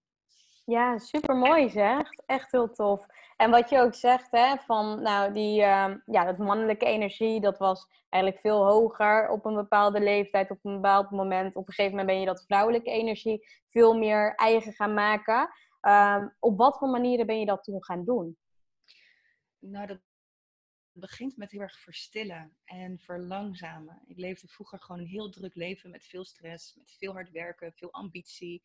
Ja, 0.65 0.99
super 0.99 1.37
mooi 1.37 1.71
zeg. 1.71 2.11
Echt 2.27 2.53
heel 2.53 2.71
tof. 2.71 3.07
En 3.37 3.51
wat 3.51 3.71
je 3.71 3.81
ook 3.81 3.95
zegt, 3.95 4.31
hè, 4.31 4.57
van 4.57 5.03
nou, 5.03 5.33
die, 5.33 5.61
uh, 5.61 5.95
ja, 6.05 6.25
dat 6.25 6.39
mannelijke 6.39 6.85
energie, 6.85 7.41
dat 7.41 7.59
was 7.59 7.87
eigenlijk 8.09 8.43
veel 8.43 8.65
hoger 8.65 9.29
op 9.29 9.45
een 9.45 9.55
bepaalde 9.55 10.01
leeftijd, 10.01 10.51
op 10.51 10.59
een 10.63 10.75
bepaald 10.75 11.11
moment. 11.11 11.57
Op 11.57 11.69
een 11.69 11.75
gegeven 11.75 11.97
moment 11.97 12.09
ben 12.09 12.21
je 12.21 12.27
dat 12.27 12.45
vrouwelijke 12.47 12.91
energie 12.91 13.47
veel 13.69 13.99
meer 13.99 14.35
eigen 14.35 14.73
gaan 14.73 14.95
maken. 14.95 15.49
Ehm, 15.81 16.29
op 16.39 16.59
wat 16.59 16.79
voor 16.79 16.89
manieren 16.89 17.27
ben 17.27 17.39
je 17.39 17.47
dat 17.47 17.65
toen 17.65 17.85
gaan 17.85 18.05
doen? 18.05 18.37
Nou, 19.59 19.87
dat 19.87 20.01
begint 20.93 21.37
met 21.37 21.51
heel 21.51 21.61
erg 21.61 21.81
verstillen 21.81 22.57
en 22.65 22.99
verlangzamen. 22.99 24.03
Ik 24.07 24.19
leefde 24.19 24.49
vroeger 24.49 24.81
gewoon 24.81 25.01
een 25.01 25.07
heel 25.07 25.31
druk 25.31 25.55
leven 25.55 25.91
met 25.91 26.05
veel 26.05 26.25
stress, 26.25 26.75
met 26.75 26.97
veel 26.99 27.13
hard 27.13 27.31
werken, 27.31 27.73
veel 27.73 27.93
ambitie. 27.93 28.63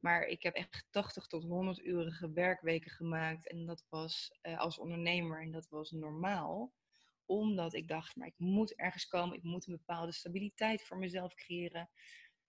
Maar 0.00 0.26
ik 0.26 0.42
heb 0.42 0.54
echt 0.54 0.86
80 0.90 1.26
tot 1.26 1.44
100 1.44 1.84
urige 1.84 2.32
werkweken 2.32 2.90
gemaakt. 2.90 3.48
En 3.48 3.66
dat 3.66 3.84
was 3.88 4.38
uh, 4.42 4.58
als 4.58 4.78
ondernemer 4.78 5.42
en 5.42 5.50
dat 5.50 5.68
was 5.68 5.90
normaal. 5.90 6.72
Omdat 7.26 7.74
ik 7.74 7.88
dacht, 7.88 8.16
maar 8.16 8.26
ik 8.26 8.38
moet 8.38 8.74
ergens 8.74 9.06
komen. 9.06 9.36
Ik 9.36 9.42
moet 9.42 9.66
een 9.66 9.76
bepaalde 9.76 10.12
stabiliteit 10.12 10.82
voor 10.82 10.98
mezelf 10.98 11.34
creëren. 11.34 11.90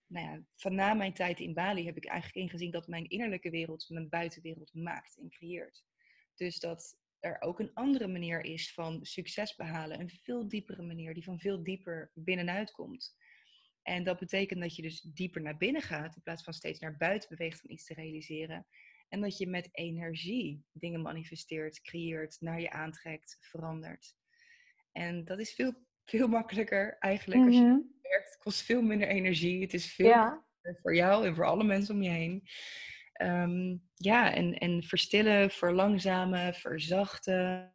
nou 0.06 0.26
ja, 0.26 0.42
van 0.54 0.74
na 0.74 0.94
mijn 0.94 1.14
tijd 1.14 1.40
in 1.40 1.54
Bali 1.54 1.84
heb 1.84 1.96
ik 1.96 2.04
eigenlijk 2.04 2.46
ingezien 2.46 2.70
dat 2.70 2.88
mijn 2.88 3.08
innerlijke 3.08 3.50
wereld 3.50 3.88
mijn 3.88 4.08
buitenwereld 4.08 4.74
maakt 4.74 5.16
en 5.18 5.30
creëert. 5.30 5.84
Dus 6.34 6.58
dat 6.58 6.96
er 7.26 7.40
ook 7.40 7.60
een 7.60 7.74
andere 7.74 8.06
manier 8.06 8.44
is 8.44 8.72
van 8.72 9.04
succes 9.04 9.54
behalen, 9.54 10.00
een 10.00 10.10
veel 10.22 10.48
diepere 10.48 10.82
manier 10.82 11.14
die 11.14 11.24
van 11.24 11.38
veel 11.38 11.62
dieper 11.62 12.10
binnenuit 12.14 12.70
komt. 12.70 13.16
En 13.82 14.04
dat 14.04 14.18
betekent 14.18 14.60
dat 14.60 14.76
je 14.76 14.82
dus 14.82 15.00
dieper 15.00 15.42
naar 15.42 15.56
binnen 15.56 15.82
gaat 15.82 16.16
in 16.16 16.22
plaats 16.22 16.42
van 16.42 16.52
steeds 16.52 16.78
naar 16.80 16.96
buiten 16.96 17.28
beweegt 17.28 17.64
om 17.64 17.70
iets 17.70 17.84
te 17.84 17.94
realiseren. 17.94 18.66
En 19.08 19.20
dat 19.20 19.38
je 19.38 19.46
met 19.46 19.68
energie 19.72 20.64
dingen 20.72 21.02
manifesteert, 21.02 21.80
creëert, 21.80 22.36
naar 22.40 22.60
je 22.60 22.70
aantrekt, 22.70 23.36
verandert. 23.40 24.14
En 24.92 25.24
dat 25.24 25.38
is 25.40 25.54
veel, 25.54 25.72
veel 26.04 26.28
makkelijker 26.28 26.96
eigenlijk 26.98 27.44
als 27.44 27.54
je 27.54 27.60
Mhm. 27.60 27.78
werkt. 28.02 28.30
Het 28.30 28.38
kost 28.38 28.62
veel 28.62 28.82
minder 28.82 29.08
energie. 29.08 29.60
Het 29.62 29.74
is 29.74 29.92
veel 29.94 30.06
Ja. 30.06 30.46
voor 30.82 30.94
jou 30.94 31.26
en 31.26 31.34
voor 31.34 31.44
alle 31.46 31.64
mensen 31.64 31.94
om 31.94 32.02
je 32.02 32.10
heen. 32.10 32.42
Ehm, 33.16 33.76
ja, 33.94 34.32
en, 34.32 34.54
en 34.54 34.82
verstillen, 34.82 35.50
verlangzamen, 35.50 36.54
verzachten, 36.54 37.72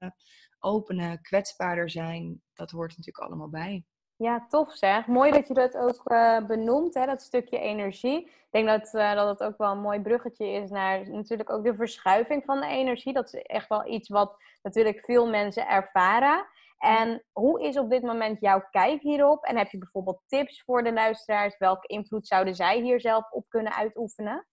openen, 0.59 1.21
kwetsbaarder 1.21 1.89
zijn. 1.89 2.41
Dat 2.53 2.71
hoort 2.71 2.97
natuurlijk 2.97 3.25
allemaal 3.25 3.49
bij. 3.49 3.85
Ja, 4.15 4.45
tof 4.49 4.73
zeg. 4.73 5.07
Mooi 5.07 5.31
dat 5.31 5.47
je 5.47 5.53
dat 5.53 5.77
ook 5.77 6.01
eh, 6.03 6.45
benoemt, 6.45 6.93
hè, 6.93 7.05
dat 7.05 7.21
stukje 7.21 7.59
energie. 7.59 8.25
Ik 8.25 8.47
denk 8.49 8.67
dat, 8.67 8.93
eh, 8.93 9.13
dat 9.13 9.27
het 9.39 9.47
ook 9.49 9.57
wel 9.57 9.71
een 9.71 9.81
mooi 9.81 10.01
bruggetje 10.01 10.47
is 10.47 10.69
naar 10.69 11.09
natuurlijk 11.09 11.49
ook 11.49 11.63
de 11.63 11.75
verschuiving 11.75 12.43
van 12.45 12.59
de 12.59 12.67
energie. 12.67 13.13
Dat 13.13 13.33
is 13.33 13.41
echt 13.41 13.69
wel 13.69 13.87
iets 13.87 14.09
wat 14.09 14.35
natuurlijk 14.61 15.05
veel 15.05 15.29
mensen 15.29 15.67
ervaren. 15.67 16.45
En 16.77 17.23
hoe 17.31 17.63
is 17.63 17.77
op 17.77 17.89
dit 17.89 18.01
moment 18.01 18.41
jouw 18.41 18.67
kijk 18.71 19.01
hierop? 19.01 19.43
En 19.43 19.57
heb 19.57 19.69
je 19.69 19.77
bijvoorbeeld 19.77 20.21
tips 20.27 20.63
voor 20.63 20.83
de 20.83 20.93
luisteraars? 20.93 21.57
Welke 21.57 21.87
invloed 21.87 22.27
zouden 22.27 22.55
zij 22.55 22.81
hier 22.81 22.99
zelf 22.99 23.31
op 23.31 23.45
kunnen 23.49 23.73
uitoefenen? 23.73 24.47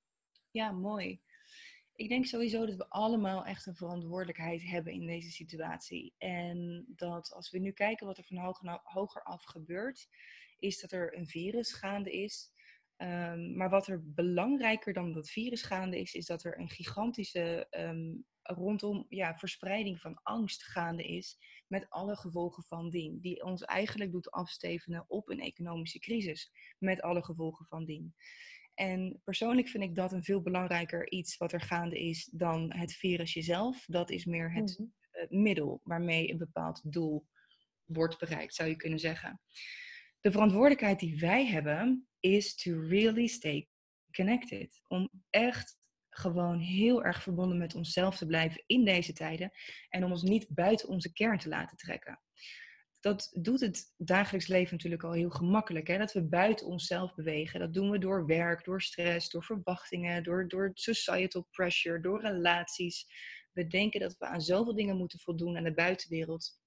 Ja, 0.50 0.72
mooi. 0.72 1.20
Ik 1.94 2.08
denk 2.08 2.26
sowieso 2.26 2.66
dat 2.66 2.76
we 2.76 2.88
allemaal 2.88 3.44
echt 3.44 3.66
een 3.66 3.76
verantwoordelijkheid 3.76 4.62
hebben 4.62 4.92
in 4.92 5.06
deze 5.06 5.30
situatie. 5.30 6.14
En 6.18 6.84
dat 6.88 7.32
als 7.32 7.50
we 7.50 7.58
nu 7.58 7.72
kijken 7.72 8.06
wat 8.06 8.18
er 8.18 8.24
van 8.24 8.80
hoger, 8.82 9.22
af 9.22 9.44
gebeurt, 9.44 10.08
is 10.58 10.80
dat 10.80 10.92
er 10.92 11.16
een 11.16 11.26
virus 11.26 11.72
gaande 11.72 12.10
is. 12.10 12.52
Um, 12.96 13.56
maar 13.56 13.70
wat 13.70 13.86
er 13.86 14.12
belangrijker 14.12 14.92
dan 14.92 15.12
dat 15.12 15.30
virus 15.30 15.62
gaande 15.62 16.00
is, 16.00 16.14
is 16.14 16.26
dat 16.26 16.44
er 16.44 16.58
een 16.58 16.68
gigantische 16.68 17.66
um, 17.70 18.26
rondom 18.42 19.06
ja, 19.08 19.36
verspreiding 19.36 20.00
van 20.00 20.20
angst 20.22 20.62
gaande 20.62 21.04
is. 21.04 21.38
Met 21.66 21.90
alle 21.90 22.16
gevolgen 22.16 22.62
van 22.62 22.90
dien. 22.90 23.20
Die 23.20 23.44
ons 23.44 23.62
eigenlijk 23.62 24.12
doet 24.12 24.30
afstevenen 24.30 25.04
op 25.08 25.28
een 25.28 25.40
economische 25.40 25.98
crisis. 25.98 26.52
Met 26.78 27.00
alle 27.00 27.24
gevolgen 27.24 27.66
van 27.66 27.84
dien. 27.84 28.14
En 28.78 29.20
persoonlijk 29.24 29.68
vind 29.68 29.84
ik 29.84 29.94
dat 29.94 30.12
een 30.12 30.24
veel 30.24 30.42
belangrijker 30.42 31.10
iets 31.10 31.36
wat 31.36 31.52
er 31.52 31.60
gaande 31.60 31.98
is 32.00 32.28
dan 32.32 32.72
het 32.74 32.92
virus 32.92 33.32
jezelf. 33.32 33.84
Dat 33.86 34.10
is 34.10 34.24
meer 34.24 34.52
het 34.52 34.78
Mhm. 34.78 34.88
uh, 35.22 35.40
middel 35.42 35.80
waarmee 35.84 36.30
een 36.30 36.38
bepaald 36.38 36.92
doel 36.92 37.26
wordt 37.84 38.18
bereikt, 38.18 38.54
zou 38.54 38.68
je 38.68 38.76
kunnen 38.76 38.98
zeggen. 38.98 39.40
De 40.20 40.30
verantwoordelijkheid 40.30 40.98
die 40.98 41.18
wij 41.18 41.46
hebben 41.46 42.08
is 42.20 42.54
to 42.54 42.80
really 42.80 43.26
stay 43.26 43.68
connected. 44.12 44.80
Om 44.88 45.10
echt 45.30 45.76
gewoon 46.08 46.58
heel 46.58 47.04
erg 47.04 47.22
verbonden 47.22 47.58
met 47.58 47.74
onszelf 47.74 48.16
te 48.16 48.26
blijven 48.26 48.62
in 48.66 48.84
deze 48.84 49.12
tijden. 49.12 49.50
En 49.88 50.04
om 50.04 50.10
ons 50.10 50.22
niet 50.22 50.46
buiten 50.48 50.88
onze 50.88 51.12
kern 51.12 51.38
te 51.38 51.48
laten 51.48 51.76
trekken. 51.76 52.20
Dat 53.00 53.36
doet 53.40 53.60
het 53.60 53.94
dagelijks 53.96 54.46
leven 54.46 54.72
natuurlijk 54.72 55.02
al 55.02 55.12
heel 55.12 55.30
gemakkelijk. 55.30 55.86
Hè? 55.86 55.98
Dat 55.98 56.12
we 56.12 56.22
buiten 56.28 56.66
onszelf 56.66 57.14
bewegen. 57.14 57.60
Dat 57.60 57.74
doen 57.74 57.90
we 57.90 57.98
door 57.98 58.26
werk, 58.26 58.64
door 58.64 58.82
stress, 58.82 59.30
door 59.30 59.44
verwachtingen, 59.44 60.22
door, 60.22 60.48
door 60.48 60.70
societal 60.74 61.46
pressure, 61.50 62.00
door 62.00 62.20
relaties. 62.20 63.06
We 63.52 63.66
denken 63.66 64.00
dat 64.00 64.16
we 64.18 64.26
aan 64.26 64.40
zoveel 64.40 64.74
dingen 64.74 64.96
moeten 64.96 65.18
voldoen 65.18 65.56
aan 65.56 65.64
de 65.64 65.74
buitenwereld. 65.74 66.60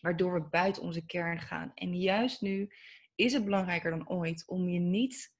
Waardoor 0.00 0.32
we 0.32 0.48
buiten 0.48 0.82
onze 0.82 1.06
kern 1.06 1.40
gaan. 1.40 1.72
En 1.74 2.00
juist 2.00 2.40
nu 2.40 2.70
is 3.14 3.32
het 3.32 3.44
belangrijker 3.44 3.90
dan 3.90 4.08
ooit 4.08 4.46
om 4.46 4.68
je 4.68 4.80
niet 4.80 5.36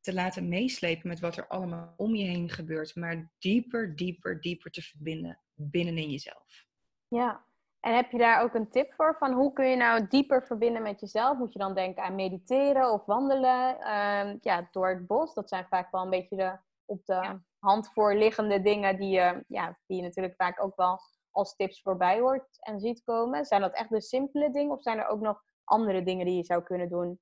te 0.00 0.14
laten 0.14 0.48
meeslepen 0.48 1.08
met 1.08 1.20
wat 1.20 1.36
er 1.36 1.46
allemaal 1.46 1.94
om 1.96 2.14
je 2.14 2.24
heen 2.24 2.50
gebeurt, 2.50 2.94
maar 2.94 3.32
dieper, 3.38 3.96
dieper, 3.96 4.40
dieper 4.40 4.70
te 4.70 4.82
verbinden 4.82 5.40
binnenin 5.54 6.10
jezelf. 6.10 6.66
Ja, 7.08 7.47
en 7.80 7.94
heb 7.96 8.10
je 8.10 8.18
daar 8.18 8.42
ook 8.42 8.54
een 8.54 8.70
tip 8.70 8.92
voor? 8.92 9.16
Van 9.18 9.32
hoe 9.32 9.52
kun 9.52 9.66
je 9.68 9.76
nou 9.76 10.06
dieper 10.06 10.46
verbinden 10.46 10.82
met 10.82 11.00
jezelf? 11.00 11.38
Moet 11.38 11.52
je 11.52 11.58
dan 11.58 11.74
denken 11.74 12.02
aan 12.02 12.14
mediteren 12.14 12.92
of 12.92 13.04
wandelen? 13.04 13.68
Um, 13.70 14.38
ja, 14.40 14.68
door 14.70 14.88
het 14.88 15.06
bos. 15.06 15.34
Dat 15.34 15.48
zijn 15.48 15.66
vaak 15.68 15.90
wel 15.90 16.02
een 16.02 16.10
beetje 16.10 16.36
de 16.36 16.58
op 16.84 17.04
de 17.06 17.12
ja. 17.12 17.42
hand 17.58 17.92
voor 17.92 18.14
liggende 18.14 18.60
dingen 18.60 18.96
die 18.96 19.10
je, 19.10 19.44
ja, 19.48 19.78
die 19.86 19.96
je 19.96 20.02
natuurlijk 20.02 20.34
vaak 20.36 20.62
ook 20.62 20.76
wel 20.76 20.98
als 21.30 21.56
tips 21.56 21.82
voorbij 21.82 22.20
hoort 22.20 22.46
en 22.60 22.80
ziet 22.80 23.02
komen. 23.04 23.44
Zijn 23.44 23.60
dat 23.60 23.74
echt 23.74 23.90
de 23.90 24.00
simpele 24.00 24.50
dingen 24.50 24.72
of 24.72 24.82
zijn 24.82 24.98
er 24.98 25.06
ook 25.06 25.20
nog 25.20 25.42
andere 25.64 26.02
dingen 26.02 26.26
die 26.26 26.36
je 26.36 26.44
zou 26.44 26.62
kunnen 26.62 26.88
doen? 26.88 27.20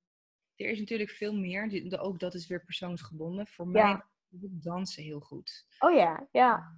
Er 0.55 0.69
is 0.69 0.79
natuurlijk 0.79 1.09
veel 1.09 1.33
meer. 1.33 1.99
Ook 1.99 2.19
dat 2.19 2.33
is 2.33 2.47
weer 2.47 2.63
persoonsgebonden. 2.63 3.47
Voor 3.47 3.67
mij 3.67 3.81
Ja. 3.81 4.07
dansen 4.39 5.03
heel 5.03 5.19
goed. 5.19 5.65
Oh 5.79 5.93
ja, 5.93 6.27
ja. 6.31 6.76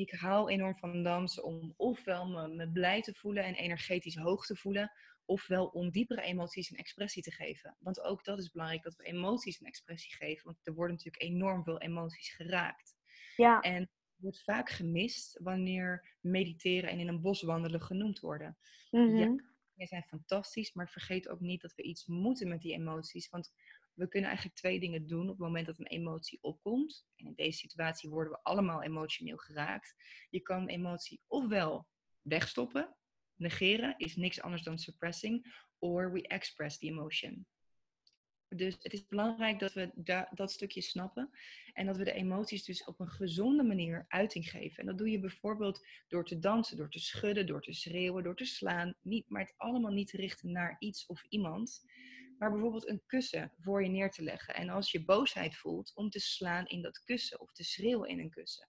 Ik 0.00 0.10
hou 0.10 0.50
enorm 0.50 0.76
van 0.76 1.02
dansen 1.02 1.44
om 1.44 1.74
ofwel 1.76 2.28
me, 2.28 2.48
me 2.48 2.70
blij 2.70 3.00
te 3.02 3.14
voelen 3.14 3.44
en 3.44 3.54
energetisch 3.54 4.16
hoog 4.16 4.46
te 4.46 4.56
voelen, 4.56 4.92
ofwel 5.24 5.66
om 5.66 5.90
diepere 5.90 6.22
emoties 6.22 6.70
een 6.70 6.76
expressie 6.76 7.22
te 7.22 7.30
geven. 7.32 7.76
Want 7.78 8.00
ook 8.00 8.24
dat 8.24 8.38
is 8.38 8.50
belangrijk, 8.50 8.82
dat 8.82 8.96
we 8.96 9.04
emoties 9.04 9.60
een 9.60 9.66
expressie 9.66 10.12
geven. 10.14 10.44
Want 10.44 10.58
er 10.62 10.74
worden 10.74 10.96
natuurlijk 10.96 11.22
enorm 11.22 11.64
veel 11.64 11.80
emoties 11.80 12.34
geraakt. 12.34 12.94
Ja, 13.36 13.60
En 13.60 13.80
het 13.80 13.90
wordt 14.16 14.42
vaak 14.44 14.70
gemist 14.70 15.38
wanneer 15.42 16.16
mediteren 16.20 16.90
en 16.90 16.98
in 17.00 17.08
een 17.08 17.20
bos 17.20 17.42
wandelen 17.42 17.82
genoemd 17.82 18.20
worden. 18.20 18.58
mhm. 18.90 19.16
Ja, 19.16 19.34
die 19.74 19.86
zijn 19.86 20.02
fantastisch, 20.02 20.72
maar 20.72 20.88
vergeet 20.88 21.28
ook 21.28 21.40
niet 21.40 21.60
dat 21.60 21.74
we 21.74 21.82
iets 21.82 22.06
moeten 22.06 22.48
met 22.48 22.60
die 22.62 22.72
emoties. 22.72 23.28
Want 23.28 23.52
we 23.98 24.08
kunnen 24.08 24.28
eigenlijk 24.28 24.58
twee 24.58 24.80
dingen 24.80 25.06
doen 25.06 25.22
op 25.22 25.28
het 25.28 25.38
moment 25.38 25.66
dat 25.66 25.78
een 25.78 25.86
emotie 25.86 26.38
opkomt. 26.42 27.06
En 27.16 27.26
in 27.26 27.34
deze 27.34 27.58
situatie 27.58 28.10
worden 28.10 28.32
we 28.32 28.42
allemaal 28.42 28.82
emotioneel 28.82 29.36
geraakt. 29.36 29.94
Je 30.30 30.40
kan 30.40 30.62
een 30.62 30.68
emotie 30.68 31.20
ofwel 31.26 31.86
wegstoppen, 32.22 32.96
negeren 33.34 33.94
is 33.96 34.16
niks 34.16 34.40
anders 34.40 34.62
dan 34.62 34.78
suppressing, 34.78 35.64
or 35.78 36.12
we 36.12 36.22
express 36.22 36.78
the 36.78 36.86
emotion. 36.86 37.46
Dus 38.48 38.76
het 38.82 38.92
is 38.92 39.06
belangrijk 39.06 39.58
dat 39.58 39.72
we 39.72 39.90
da- 39.94 40.30
dat 40.34 40.52
stukje 40.52 40.80
snappen 40.80 41.30
en 41.72 41.86
dat 41.86 41.96
we 41.96 42.04
de 42.04 42.12
emoties 42.12 42.64
dus 42.64 42.84
op 42.84 43.00
een 43.00 43.10
gezonde 43.10 43.62
manier 43.62 44.04
uiting 44.08 44.50
geven. 44.50 44.78
En 44.78 44.86
dat 44.86 44.98
doe 44.98 45.10
je 45.10 45.20
bijvoorbeeld 45.20 45.86
door 46.08 46.24
te 46.24 46.38
dansen, 46.38 46.76
door 46.76 46.90
te 46.90 46.98
schudden, 46.98 47.46
door 47.46 47.62
te 47.62 47.72
schreeuwen, 47.72 48.22
door 48.22 48.36
te 48.36 48.44
slaan. 48.44 48.94
Niet, 49.02 49.28
maar 49.28 49.42
het 49.42 49.54
allemaal 49.56 49.92
niet 49.92 50.08
te 50.08 50.16
richten 50.16 50.52
naar 50.52 50.76
iets 50.78 51.06
of 51.06 51.24
iemand, 51.28 51.82
maar 52.38 52.50
bijvoorbeeld 52.50 52.88
een 52.88 53.02
kussen 53.06 53.52
voor 53.58 53.82
je 53.82 53.88
neer 53.88 54.10
te 54.10 54.22
leggen. 54.22 54.54
En 54.54 54.68
als 54.68 54.90
je 54.90 55.04
boosheid 55.04 55.56
voelt, 55.56 55.92
om 55.94 56.10
te 56.10 56.20
slaan 56.20 56.66
in 56.66 56.82
dat 56.82 57.04
kussen 57.04 57.40
of 57.40 57.52
te 57.52 57.64
schreeuwen 57.64 58.08
in 58.08 58.18
een 58.18 58.30
kussen. 58.30 58.68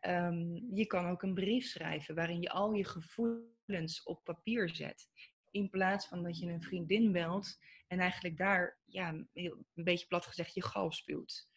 Ehm, 0.00 0.74
je 0.74 0.86
kan 0.86 1.06
ook 1.06 1.22
een 1.22 1.34
brief 1.34 1.66
schrijven 1.66 2.14
waarin 2.14 2.40
je 2.40 2.50
al 2.50 2.72
je 2.72 2.84
gevoelens 2.84 4.02
op 4.02 4.24
papier 4.24 4.74
zet. 4.74 5.08
In 5.50 5.70
plaats 5.70 6.06
van 6.06 6.22
dat 6.22 6.38
je 6.38 6.46
een 6.46 6.62
vriendin 6.62 7.12
belt 7.12 7.58
en 7.86 7.98
eigenlijk 7.98 8.36
daar, 8.36 8.78
ja, 8.84 9.08
een 9.32 9.66
beetje 9.74 10.06
plat 10.06 10.26
gezegd, 10.26 10.54
je 10.54 10.62
gal 10.62 10.92
spuwt. 10.92 11.48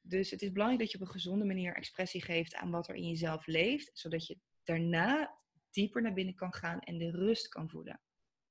Dus 0.00 0.30
het 0.30 0.42
is 0.42 0.52
belangrijk 0.52 0.82
dat 0.82 0.92
je 0.92 0.98
op 0.98 1.06
een 1.06 1.12
gezonde 1.12 1.44
manier 1.44 1.74
expressie 1.74 2.22
geeft 2.22 2.54
aan 2.54 2.70
wat 2.70 2.88
er 2.88 2.94
in 2.94 3.08
jezelf 3.08 3.46
leeft, 3.46 3.90
zodat 3.98 4.26
je 4.26 4.38
daarna 4.64 5.38
dieper 5.70 6.02
naar 6.02 6.12
binnen 6.12 6.34
kan 6.34 6.52
gaan 6.52 6.80
en 6.80 6.98
de 6.98 7.10
rust 7.10 7.48
kan 7.48 7.70
voelen. 7.70 8.00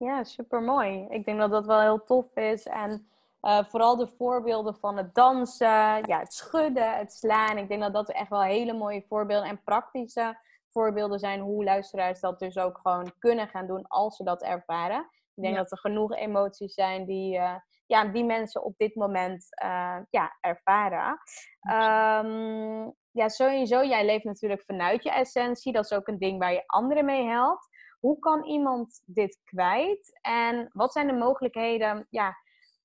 Ja, 0.03 0.23
super 0.23 0.61
mooi. 0.61 1.05
Ik 1.09 1.25
denk 1.25 1.39
dat 1.39 1.51
dat 1.51 1.65
wel 1.65 1.79
heel 1.81 2.03
tof 2.03 2.35
is. 2.35 2.65
En 2.65 3.07
eh, 3.39 3.63
vooral 3.65 3.97
de 3.97 4.07
voorbeelden 4.07 4.75
van 4.75 4.97
het 4.97 5.15
dansen, 5.15 5.67
ja, 6.07 6.19
het 6.19 6.33
schudden, 6.33 6.97
het 6.97 7.13
slaan. 7.13 7.57
Ik 7.57 7.67
denk 7.67 7.81
dat 7.81 7.93
dat 7.93 8.09
echt 8.09 8.29
wel 8.29 8.41
hele 8.43 8.73
mooie 8.73 9.03
voorbeelden 9.07 9.49
en 9.49 9.63
praktische 9.63 10.37
voorbeelden 10.69 11.19
zijn 11.19 11.39
hoe 11.39 11.63
luisteraars 11.63 12.19
dat 12.19 12.39
dus 12.39 12.57
ook 12.57 12.79
gewoon 12.81 13.13
kunnen 13.19 13.47
gaan 13.47 13.67
doen 13.67 13.87
als 13.87 14.15
ze 14.15 14.23
dat 14.23 14.41
ervaren. 14.43 14.99
Ik 15.35 15.43
denk 15.43 15.55
Ja. 15.55 15.61
dat 15.61 15.71
er 15.71 15.77
genoeg 15.77 16.15
emoties 16.15 16.73
zijn 16.73 17.05
die, 17.05 17.37
eh, 17.37 17.55
ja, 17.85 18.05
die 18.05 18.23
mensen 18.23 18.63
op 18.63 18.73
dit 18.77 18.95
moment 18.95 19.45
eh, 19.49 19.97
ja, 20.09 20.37
ervaren. 20.41 21.17
Ehm, 21.61 22.89
ja, 23.11 23.29
sowieso, 23.29 23.83
jij 23.83 24.05
leeft 24.05 24.23
natuurlijk 24.23 24.63
vanuit 24.65 25.03
je 25.03 25.11
essentie. 25.11 25.73
Dat 25.73 25.83
is 25.85 25.93
ook 25.93 26.07
een 26.07 26.17
ding 26.19 26.39
waar 26.39 26.53
je 26.53 26.63
anderen 26.65 27.05
mee 27.05 27.25
helpt. 27.27 27.67
Hoe 28.03 28.19
kan 28.19 28.45
iemand 28.45 29.01
dit 29.05 29.41
kwijt? 29.43 30.19
En 30.21 30.69
wat 30.73 30.91
zijn 30.91 31.07
de 31.07 31.13
mogelijkheden 31.13 32.07
ja, 32.09 32.37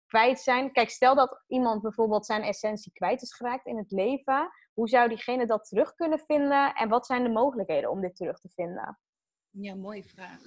kwijt 0.06 0.40
zijn? 0.40 0.72
Kijk, 0.72 0.90
stel 0.90 1.14
dat 1.14 1.44
iemand 1.46 1.82
bijvoorbeeld 1.82 2.26
zijn 2.26 2.42
essentie 2.42 2.92
kwijt 2.92 3.22
is 3.22 3.34
geraakt 3.34 3.66
in 3.66 3.76
het 3.76 3.90
leven. 3.90 4.50
Hoe 4.72 4.88
zou 4.88 5.08
diegene 5.08 5.46
dat 5.46 5.68
terug 5.68 5.94
kunnen 5.94 6.18
vinden? 6.18 6.74
En 6.74 6.88
wat 6.88 7.06
zijn 7.06 7.22
de 7.22 7.28
mogelijkheden 7.28 7.90
om 7.90 8.00
dit 8.00 8.16
terug 8.16 8.40
te 8.40 8.48
vinden? 8.48 8.98
Ja, 9.50 9.74
mooie 9.74 10.04
vraag. 10.04 10.40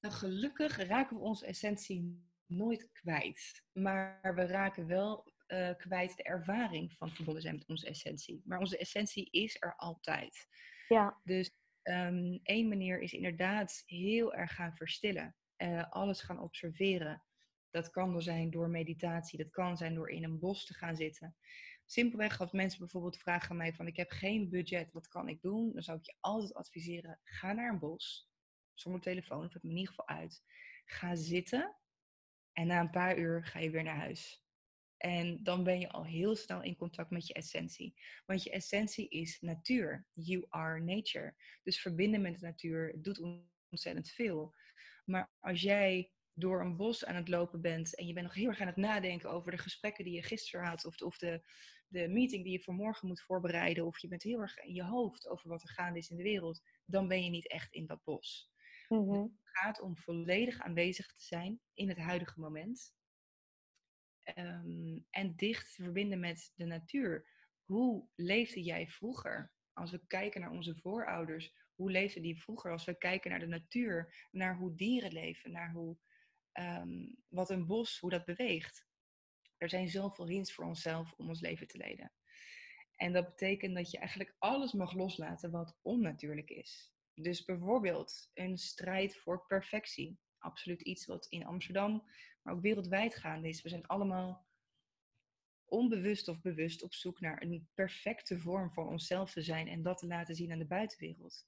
Nou, 0.00 0.14
gelukkig 0.14 0.76
raken 0.86 1.16
we 1.16 1.22
onze 1.22 1.46
essentie 1.46 2.30
nooit 2.46 2.90
kwijt. 2.92 3.62
Maar 3.72 4.34
we 4.34 4.46
raken 4.46 4.86
wel 4.86 5.32
uh, 5.48 5.70
kwijt 5.76 6.16
de 6.16 6.22
ervaring 6.22 6.92
van 6.92 7.10
verbonden 7.10 7.42
zijn 7.42 7.54
met 7.54 7.68
onze 7.68 7.86
essentie. 7.86 8.42
Maar 8.44 8.58
onze 8.58 8.78
essentie 8.78 9.30
is 9.30 9.56
er 9.60 9.76
altijd. 9.76 10.48
Ja. 10.88 11.20
Dus 11.24 11.50
um, 11.82 12.40
één 12.42 12.68
manier 12.68 13.00
is 13.00 13.12
inderdaad 13.12 13.82
heel 13.86 14.34
erg 14.34 14.54
gaan 14.54 14.76
verstillen. 14.76 15.36
Uh, 15.56 15.90
alles 15.90 16.20
gaan 16.20 16.40
observeren. 16.40 17.24
Dat 17.70 17.90
kan 17.90 18.10
wel 18.10 18.20
zijn 18.20 18.50
door 18.50 18.68
meditatie, 18.68 19.38
dat 19.38 19.50
kan 19.50 19.76
zijn 19.76 19.94
door 19.94 20.10
in 20.10 20.24
een 20.24 20.38
bos 20.38 20.66
te 20.66 20.74
gaan 20.74 20.96
zitten. 20.96 21.36
Simpelweg 21.84 22.40
als 22.40 22.52
mensen 22.52 22.78
bijvoorbeeld 22.78 23.18
vragen 23.18 23.50
aan 23.50 23.56
mij 23.56 23.74
van 23.74 23.86
ik 23.86 23.96
heb 23.96 24.10
geen 24.10 24.48
budget, 24.48 24.92
wat 24.92 25.08
kan 25.08 25.28
ik 25.28 25.40
doen? 25.40 25.72
Dan 25.72 25.82
zou 25.82 25.98
ik 25.98 26.06
je 26.06 26.16
altijd 26.20 26.54
adviseren, 26.54 27.20
ga 27.24 27.52
naar 27.52 27.72
een 27.72 27.78
bos, 27.78 28.30
zonder 28.74 29.00
telefoon, 29.00 29.44
of 29.44 29.52
het 29.52 29.62
in 29.62 29.70
ieder 29.70 29.88
geval 29.88 30.08
uit. 30.08 30.42
Ga 30.84 31.14
zitten 31.14 31.76
en 32.52 32.66
na 32.66 32.80
een 32.80 32.90
paar 32.90 33.18
uur 33.18 33.44
ga 33.44 33.58
je 33.58 33.70
weer 33.70 33.82
naar 33.82 33.96
huis. 33.96 34.44
En 35.02 35.42
dan 35.42 35.64
ben 35.64 35.80
je 35.80 35.88
al 35.88 36.04
heel 36.04 36.36
snel 36.36 36.62
in 36.62 36.76
contact 36.76 37.10
met 37.10 37.26
je 37.26 37.34
essentie. 37.34 37.94
Want 38.26 38.42
je 38.42 38.50
essentie 38.50 39.08
is 39.08 39.40
natuur. 39.40 40.06
You 40.12 40.44
are 40.48 40.80
nature. 40.80 41.34
Dus 41.62 41.80
verbinden 41.80 42.20
met 42.20 42.40
de 42.40 42.46
natuur 42.46 43.02
doet 43.02 43.20
ontzettend 43.70 44.10
veel. 44.10 44.54
Maar 45.04 45.30
als 45.40 45.60
jij 45.60 46.12
door 46.32 46.60
een 46.60 46.76
bos 46.76 47.04
aan 47.04 47.14
het 47.14 47.28
lopen 47.28 47.60
bent 47.60 47.96
en 47.96 48.06
je 48.06 48.12
bent 48.12 48.26
nog 48.26 48.34
heel 48.34 48.48
erg 48.48 48.60
aan 48.60 48.66
het 48.66 48.76
nadenken 48.76 49.30
over 49.30 49.50
de 49.50 49.58
gesprekken 49.58 50.04
die 50.04 50.14
je 50.14 50.22
gisteren 50.22 50.66
had, 50.66 50.84
of, 50.84 50.96
de, 50.96 51.04
of 51.04 51.18
de, 51.18 51.42
de 51.88 52.08
meeting 52.08 52.44
die 52.44 52.52
je 52.52 52.62
voor 52.62 52.74
morgen 52.74 53.08
moet 53.08 53.22
voorbereiden, 53.22 53.86
of 53.86 53.98
je 53.98 54.08
bent 54.08 54.22
heel 54.22 54.40
erg 54.40 54.58
in 54.58 54.74
je 54.74 54.84
hoofd 54.84 55.28
over 55.28 55.48
wat 55.48 55.62
er 55.62 55.68
gaande 55.68 55.98
is 55.98 56.10
in 56.10 56.16
de 56.16 56.22
wereld, 56.22 56.62
dan 56.84 57.08
ben 57.08 57.24
je 57.24 57.30
niet 57.30 57.48
echt 57.48 57.72
in 57.72 57.86
dat 57.86 58.04
bos. 58.04 58.50
Mhm. 58.88 59.20
Het 59.20 59.30
gaat 59.42 59.80
om 59.80 59.96
volledig 59.96 60.60
aanwezig 60.60 61.06
te 61.06 61.24
zijn 61.24 61.60
in 61.74 61.88
het 61.88 61.98
huidige 61.98 62.40
moment. 62.40 62.94
Ehm, 64.22 64.98
en 65.10 65.36
dicht 65.36 65.74
verbinden 65.74 66.20
met 66.20 66.52
de 66.54 66.64
natuur. 66.64 67.28
Hoe 67.64 68.08
leefde 68.14 68.62
jij 68.62 68.88
vroeger? 68.88 69.52
Als 69.72 69.90
we 69.90 70.06
kijken 70.06 70.40
naar 70.40 70.50
onze 70.50 70.76
voorouders, 70.76 71.54
hoe 71.74 71.90
leefden 71.90 72.22
die 72.22 72.42
vroeger? 72.42 72.70
Als 72.72 72.84
we 72.84 72.98
kijken 72.98 73.30
naar 73.30 73.40
de 73.40 73.46
natuur, 73.46 74.28
naar 74.30 74.56
hoe 74.56 74.74
dieren 74.74 75.12
leven, 75.12 75.52
naar 75.52 75.72
hoe, 75.72 75.98
ehm, 76.52 77.08
wat 77.28 77.50
een 77.50 77.66
bos, 77.66 77.98
hoe 77.98 78.10
dat 78.10 78.24
beweegt. 78.24 78.86
Er 79.56 79.68
zijn 79.68 79.88
zoveel 79.88 80.28
hints 80.28 80.52
voor 80.52 80.64
onszelf 80.64 81.12
om 81.12 81.28
ons 81.28 81.40
leven 81.40 81.66
te 81.66 81.76
leiden. 81.76 82.12
En 82.96 83.12
dat 83.12 83.26
betekent 83.26 83.74
dat 83.74 83.90
je 83.90 83.98
eigenlijk 83.98 84.34
alles 84.38 84.72
mag 84.72 84.92
loslaten 84.92 85.50
wat 85.50 85.78
onnatuurlijk 85.82 86.50
is. 86.50 86.92
Dus 87.14 87.44
bijvoorbeeld 87.44 88.30
een 88.34 88.58
strijd 88.58 89.16
voor 89.16 89.46
perfectie. 89.46 90.18
Absoluut 90.42 90.80
iets 90.80 91.06
wat 91.06 91.26
in 91.26 91.44
Amsterdam, 91.44 92.04
maar 92.42 92.54
ook 92.54 92.60
wereldwijd 92.60 93.14
gaande 93.14 93.48
is. 93.48 93.62
We 93.62 93.68
zijn 93.68 93.86
allemaal 93.86 94.46
onbewust 95.64 96.28
of 96.28 96.40
bewust 96.40 96.82
op 96.82 96.94
zoek 96.94 97.20
naar 97.20 97.42
een 97.42 97.68
perfecte 97.74 98.38
vorm 98.38 98.70
van 98.70 98.88
onszelf 98.88 99.32
te 99.32 99.42
zijn 99.42 99.68
en 99.68 99.82
dat 99.82 99.98
te 99.98 100.06
laten 100.06 100.34
zien 100.34 100.52
aan 100.52 100.58
de 100.58 100.66
buitenwereld. 100.66 101.46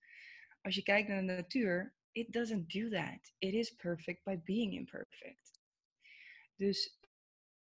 Als 0.62 0.74
je 0.74 0.82
kijkt 0.82 1.08
naar 1.08 1.20
de 1.20 1.32
natuur, 1.32 1.94
it 2.12 2.32
doesn't 2.32 2.72
do 2.72 2.88
that. 2.88 3.32
It 3.38 3.52
is 3.54 3.74
perfect 3.74 4.24
by 4.24 4.38
being 4.44 4.72
imperfect. 4.74 5.60
Dus 6.56 6.98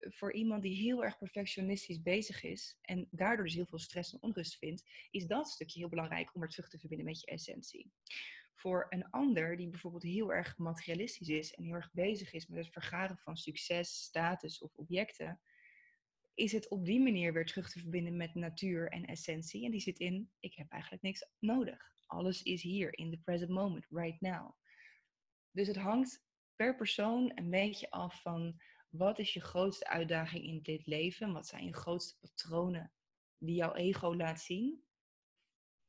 voor 0.00 0.32
iemand 0.32 0.62
die 0.62 0.82
heel 0.82 1.04
erg 1.04 1.18
perfectionistisch 1.18 2.02
bezig 2.02 2.42
is 2.42 2.78
en 2.80 3.08
daardoor 3.10 3.44
dus 3.44 3.54
heel 3.54 3.66
veel 3.66 3.78
stress 3.78 4.12
en 4.12 4.22
onrust 4.22 4.58
vindt, 4.58 4.84
is 5.10 5.26
dat 5.26 5.48
stukje 5.48 5.78
heel 5.78 5.88
belangrijk 5.88 6.34
om 6.34 6.40
weer 6.40 6.50
terug 6.50 6.68
te 6.68 6.78
verbinden 6.78 7.06
met 7.06 7.20
je 7.20 7.26
essentie. 7.26 7.92
Voor 8.54 8.86
een 8.88 9.10
ander 9.10 9.56
die 9.56 9.68
bijvoorbeeld 9.68 10.02
heel 10.02 10.32
erg 10.32 10.58
materialistisch 10.58 11.28
is 11.28 11.54
en 11.54 11.64
heel 11.64 11.74
erg 11.74 11.92
bezig 11.92 12.32
is 12.32 12.46
met 12.46 12.64
het 12.64 12.72
vergaren 12.72 13.18
van 13.18 13.36
succes, 13.36 14.02
status 14.02 14.62
of 14.62 14.74
objecten, 14.74 15.40
is 16.34 16.52
het 16.52 16.68
op 16.68 16.84
die 16.84 17.00
manier 17.00 17.32
weer 17.32 17.46
terug 17.46 17.70
te 17.70 17.78
verbinden 17.78 18.16
met 18.16 18.34
natuur 18.34 18.90
en 18.90 19.04
essentie. 19.04 19.64
En 19.64 19.70
die 19.70 19.80
zit 19.80 19.98
in, 19.98 20.30
ik 20.40 20.54
heb 20.54 20.70
eigenlijk 20.70 21.02
niks 21.02 21.28
nodig. 21.38 21.92
Alles 22.06 22.42
is 22.42 22.62
hier, 22.62 22.98
in 22.98 23.10
the 23.10 23.18
present 23.18 23.50
moment, 23.50 23.86
right 23.90 24.20
now. 24.20 24.50
Dus 25.50 25.66
het 25.66 25.76
hangt 25.76 26.24
per 26.56 26.76
persoon 26.76 27.32
een 27.34 27.50
beetje 27.50 27.90
af 27.90 28.22
van 28.22 28.60
wat 28.88 29.18
is 29.18 29.32
je 29.32 29.40
grootste 29.40 29.88
uitdaging 29.88 30.44
in 30.44 30.62
dit 30.62 30.86
leven? 30.86 31.32
Wat 31.32 31.46
zijn 31.46 31.64
je 31.64 31.74
grootste 31.74 32.18
patronen 32.20 32.92
die 33.38 33.54
jouw 33.54 33.74
ego 33.74 34.14
laat 34.14 34.40
zien? 34.40 34.84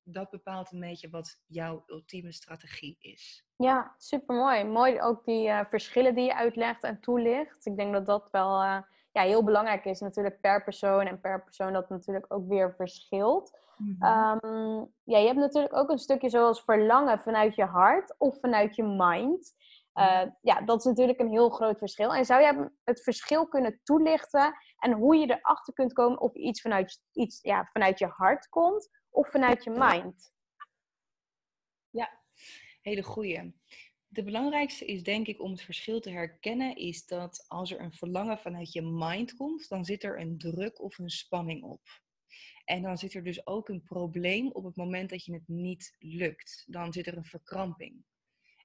Dat 0.08 0.30
bepaalt 0.30 0.72
een 0.72 0.80
beetje 0.80 1.10
wat 1.10 1.42
jouw 1.46 1.84
ultieme 1.88 2.32
strategie 2.32 2.98
is. 3.00 3.46
Ja, 3.56 3.94
super 3.98 4.36
mooi. 4.36 4.64
Mooi 4.64 5.02
ook 5.02 5.26
die 5.26 5.48
uh, 5.48 5.62
verschillen 5.70 6.16
die 6.16 6.24
je 6.24 6.36
uitlegt 6.36 6.84
en 6.84 7.00
toelicht. 7.00 7.66
Ik 7.66 7.78
denk 7.78 7.94
dat 7.94 8.06
dat 8.06 8.28
wel 8.32 8.64
uh, 8.64 8.78
ja, 9.12 9.22
heel 9.22 9.44
belangrijk 9.44 9.86
is, 9.86 10.00
natuurlijk 10.00 10.42
per 10.42 10.64
persoon 10.64 11.06
en 11.06 11.20
per 11.20 11.44
persoon 11.44 11.74
dat 11.74 11.90
natuurlijk 11.90 12.26
ook 12.34 12.48
weer 12.48 12.74
verschilt. 12.76 13.60
Mm 13.78 13.96
-hmm. 14.00 14.40
um, 14.44 14.94
ja, 15.04 15.18
je 15.18 15.26
hebt 15.28 15.40
natuurlijk 15.40 15.76
ook 15.76 15.90
een 15.90 15.98
stukje 15.98 16.30
zoals 16.30 16.64
verlangen 16.64 17.20
vanuit 17.20 17.56
je 17.56 17.66
hart 17.66 18.16
of 18.18 18.40
vanuit 18.40 18.76
je 18.76 18.84
mind. 18.84 19.54
Uh, 20.00 20.22
ja, 20.42 20.62
dat 20.62 20.80
is 20.80 20.86
natuurlijk 20.86 21.20
een 21.20 21.30
heel 21.30 21.50
groot 21.50 21.78
verschil. 21.78 22.14
En 22.14 22.26
zou 22.26 22.42
jij 22.42 22.70
het 22.84 23.04
verschil 23.04 23.48
kunnen 23.48 23.80
toelichten 23.84 24.54
en 24.80 24.92
hoe 24.92 25.16
je 25.16 25.26
erachter 25.26 25.74
kunt 25.74 25.94
komen 25.94 26.20
of 26.20 26.34
iets 26.34 26.62
vanuit, 26.62 27.02
iets, 27.12 27.42
ja, 27.42 27.70
vanuit 27.74 28.00
je 28.00 28.08
hart 28.08 28.50
komt 28.50 28.90
of 29.16 29.30
vanuit 29.30 29.64
je 29.64 29.70
mind? 29.70 30.34
Ja, 31.90 32.22
hele 32.82 33.04
goeie. 33.04 33.54
De 34.08 34.24
belangrijkste 34.24 34.86
is 34.86 35.04
denk 35.04 35.28
ik 35.28 35.42
om 35.42 35.52
het 35.52 35.62
verschil 35.62 36.00
te 36.00 36.10
herkennen, 36.10 36.76
is 36.76 37.06
dat 37.06 37.46
als 37.48 37.72
er 37.72 37.80
een 37.80 37.94
verlangen 37.94 38.38
vanuit 38.38 38.72
je 38.72 38.82
mind 38.82 39.36
komt, 39.36 39.70
dan 39.70 39.86
zit 39.86 40.04
er 40.04 40.20
een 40.20 40.38
druk 40.38 40.82
of 40.82 40.98
een 40.98 41.10
spanning 41.10 41.64
op. 41.64 41.82
En 42.66 42.82
dan 42.82 42.98
zit 42.98 43.14
er 43.14 43.24
dus 43.24 43.48
ook 43.48 43.70
een 43.70 43.84
probleem 43.84 44.52
op 44.52 44.64
het 44.64 44.76
moment 44.76 45.10
dat 45.10 45.26
je 45.26 45.34
het 45.34 45.48
niet 45.48 45.96
lukt. 46.00 46.64
Dan 46.68 46.94
zit 46.94 47.08
er 47.08 47.18
een 47.18 47.26
verkramping. 47.26 48.04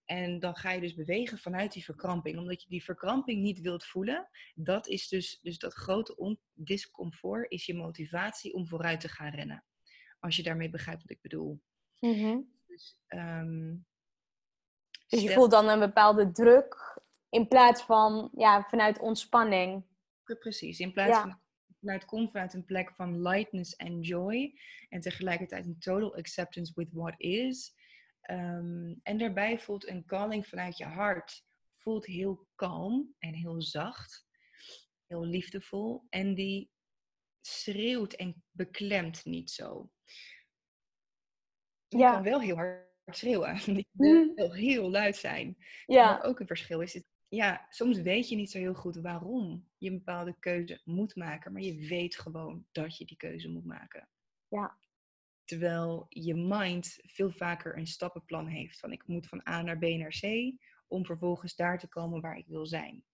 En 0.05 0.41
dan 0.41 0.57
ga 0.57 0.73
je 0.73 0.81
dus 0.81 0.95
bewegen 0.95 1.39
vanuit 1.39 1.73
die 1.73 1.85
verkramping. 1.85 2.39
Omdat 2.39 2.63
je 2.63 2.69
die 2.69 2.85
verkramping 2.85 3.43
niet 3.43 3.61
wilt 3.61 3.85
voelen. 3.85 4.29
Dat 4.55 4.89
is 4.89 5.09
dus, 5.09 5.39
dus 5.43 5.59
dat 5.59 5.75
grote 5.75 6.39
discomfort 6.55 7.51
is 7.51 7.67
je 7.67 7.75
motivatie 7.75 8.55
om 8.55 8.67
vooruit 8.67 9.01
te 9.01 9.09
gaan 9.09 9.35
rennen. 9.35 9.65
Als 10.21 10.37
je 10.37 10.43
daarmee 10.43 10.71
begrijpt 10.71 11.03
wat 11.03 11.11
ik 11.11 11.23
bedoel. 11.23 11.61
Mm 11.99 12.53
Dus, 12.67 12.99
um, 13.09 13.87
dus 15.07 15.23
je 15.23 15.31
voelt 15.31 15.51
dan 15.51 15.69
een 15.69 15.79
bepaalde 15.79 16.33
druk 16.33 17.01
in 17.29 17.49
plaats 17.49 17.83
van 17.83 18.31
ja, 18.37 18.63
vanuit 18.63 18.99
ontspanning. 18.99 19.85
Precies, 20.39 20.81
in 20.81 20.93
plaats 20.93 21.17
ja. 21.17 21.23
van 21.23 21.41
vanuit 21.81 22.05
komt 22.05 22.31
vanuit 22.31 22.55
een 22.55 22.65
plek 22.65 22.95
van 22.95 23.23
lightness 23.23 23.77
en 23.77 24.01
joy. 24.01 24.59
En 24.89 25.01
tegelijkertijd 25.01 25.67
een 25.67 25.79
total 25.79 26.17
acceptance 26.17 26.73
with 26.75 26.93
what 26.93 27.15
is. 27.17 27.75
Um, 28.31 29.01
en 29.03 29.19
daarbij 29.19 29.59
voelt 29.59 29.89
een 29.89 30.05
calling 30.05 30.47
vanuit 30.47 30.77
je 30.77 30.85
hart. 30.85 31.45
Voelt 31.77 32.07
heel 32.07 32.47
kalm 32.55 33.15
en 33.19 33.35
heel 33.35 33.63
zacht. 33.63 34.27
Heel 35.07 35.25
liefdevol. 35.25 36.07
En 36.09 36.35
die 36.35 36.71
schreeuwt 37.41 38.13
en 38.13 38.43
beklemt 38.51 39.25
niet 39.25 39.51
zo. 39.51 39.91
Ja. 41.89 42.13
kan 42.13 42.23
wel 42.23 42.41
heel 42.41 42.57
hard 42.57 42.89
schreeuwen. 43.07 43.55
Die 43.75 43.89
Mm. 43.93 44.35
wil 44.35 44.53
heel 44.53 44.91
luid 44.91 45.17
zijn. 45.17 45.57
Ja. 45.87 46.17
Wat 46.17 46.25
ook 46.25 46.41
een 46.41 46.47
verschil 46.47 46.81
is. 46.81 47.03
Ja, 47.29 47.67
soms 47.69 48.01
weet 48.01 48.29
je 48.29 48.37
niet 48.37 48.51
zo 48.51 48.59
heel 48.59 48.75
goed 48.75 48.97
waarom 48.97 49.71
je 49.79 49.91
een 49.91 49.99
bepaalde 49.99 50.37
keuze 50.39 50.81
moet 50.85 51.17
maken. 51.17 51.53
Maar 51.53 51.63
je 51.63 51.89
weet 51.89 52.19
gewoon 52.19 52.67
dat 52.73 52.97
je 52.97 53.05
die 53.05 53.17
keuze 53.17 53.49
moet 53.49 53.65
maken. 53.65 54.09
Ja. 54.49 54.79
Terwijl 55.45 56.07
je 56.09 56.35
mind 56.35 56.99
veel 57.03 57.31
vaker 57.31 57.77
een 57.77 57.87
stappenplan 57.87 58.47
heeft. 58.47 58.79
Van 58.81 58.93
ik 58.93 59.07
moet 59.07 59.27
van 59.27 59.49
A 59.49 59.63
naar 59.63 59.79
B 59.79 59.83
naar 59.83 60.19
C. 60.21 60.53
Om 60.87 61.05
vervolgens 61.07 61.55
daar 61.57 61.79
te 61.79 61.89
komen 61.89 62.21
waar 62.21 62.37
ik 62.37 62.47
wil 62.47 62.67
zijn. 62.67 63.05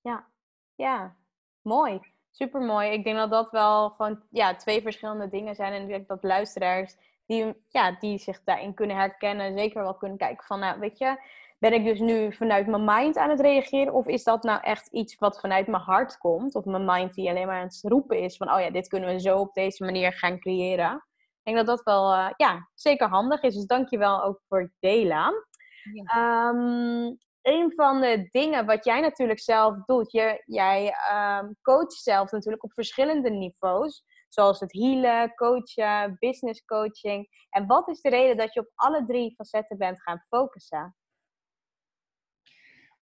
Ja, 0.00 0.32
ja. 0.74 1.18
mooi. 1.62 2.00
Super 2.30 2.60
mooi. 2.60 2.90
Ik 2.90 3.04
denk 3.04 3.16
dat 3.16 3.30
dat 3.30 3.50
wel 3.50 3.90
gewoon 3.90 4.22
ja, 4.30 4.54
twee 4.54 4.82
verschillende 4.82 5.28
dingen 5.28 5.54
zijn. 5.54 5.72
En 5.72 5.82
ik 5.82 5.88
denk 5.88 6.08
dat 6.08 6.22
luisteraars 6.22 6.96
die, 7.26 7.64
ja, 7.68 7.96
die 7.98 8.18
zich 8.18 8.44
daarin 8.44 8.74
kunnen 8.74 8.96
herkennen, 8.96 9.58
zeker 9.58 9.82
wel 9.82 9.94
kunnen 9.94 10.18
kijken 10.18 10.46
van, 10.46 10.58
nou 10.58 10.78
weet 10.78 10.98
je, 10.98 11.16
ben 11.58 11.72
ik 11.72 11.84
dus 11.84 11.98
nu 11.98 12.32
vanuit 12.32 12.66
mijn 12.66 12.84
mind 12.84 13.16
aan 13.16 13.30
het 13.30 13.40
reageren? 13.40 13.92
Of 13.92 14.06
is 14.06 14.24
dat 14.24 14.42
nou 14.42 14.60
echt 14.62 14.86
iets 14.86 15.18
wat 15.18 15.40
vanuit 15.40 15.66
mijn 15.66 15.82
hart 15.82 16.18
komt? 16.18 16.54
Of 16.54 16.64
mijn 16.64 16.84
mind 16.84 17.14
die 17.14 17.28
alleen 17.28 17.46
maar 17.46 17.60
aan 17.60 17.66
het 17.66 17.80
roepen 17.82 18.18
is 18.18 18.36
van, 18.36 18.52
oh 18.52 18.60
ja, 18.60 18.70
dit 18.70 18.88
kunnen 18.88 19.08
we 19.08 19.20
zo 19.20 19.38
op 19.38 19.54
deze 19.54 19.84
manier 19.84 20.12
gaan 20.12 20.38
creëren. 20.38 20.94
Ik 21.42 21.54
denk 21.54 21.56
dat 21.56 21.66
dat 21.66 21.84
wel, 21.84 22.12
uh, 22.12 22.30
ja, 22.36 22.68
zeker 22.74 23.08
handig 23.08 23.42
is. 23.42 23.54
Dus 23.54 23.66
dank 23.66 23.90
je 23.90 23.98
wel 23.98 24.22
ook 24.22 24.40
voor 24.48 24.60
het 24.60 24.72
delen. 24.80 25.46
Ja. 25.92 26.48
Um, 26.48 27.18
een 27.48 27.72
van 27.72 28.00
de 28.00 28.28
dingen 28.30 28.66
wat 28.66 28.84
jij 28.84 29.00
natuurlijk 29.00 29.40
zelf 29.40 29.84
doet, 29.84 30.12
je, 30.12 30.42
jij 30.44 30.94
um, 31.40 31.56
coacht 31.62 31.92
zelf 31.92 32.30
natuurlijk 32.30 32.64
op 32.64 32.72
verschillende 32.72 33.30
niveaus. 33.30 34.04
Zoals 34.28 34.60
het 34.60 34.72
healen, 34.72 35.34
coachen, 35.34 36.16
business 36.18 36.64
coaching. 36.64 37.46
En 37.50 37.66
wat 37.66 37.88
is 37.88 38.00
de 38.00 38.08
reden 38.08 38.36
dat 38.36 38.54
je 38.54 38.60
op 38.60 38.72
alle 38.74 39.06
drie 39.06 39.34
facetten 39.34 39.78
bent 39.78 40.02
gaan 40.02 40.24
focussen? 40.28 40.96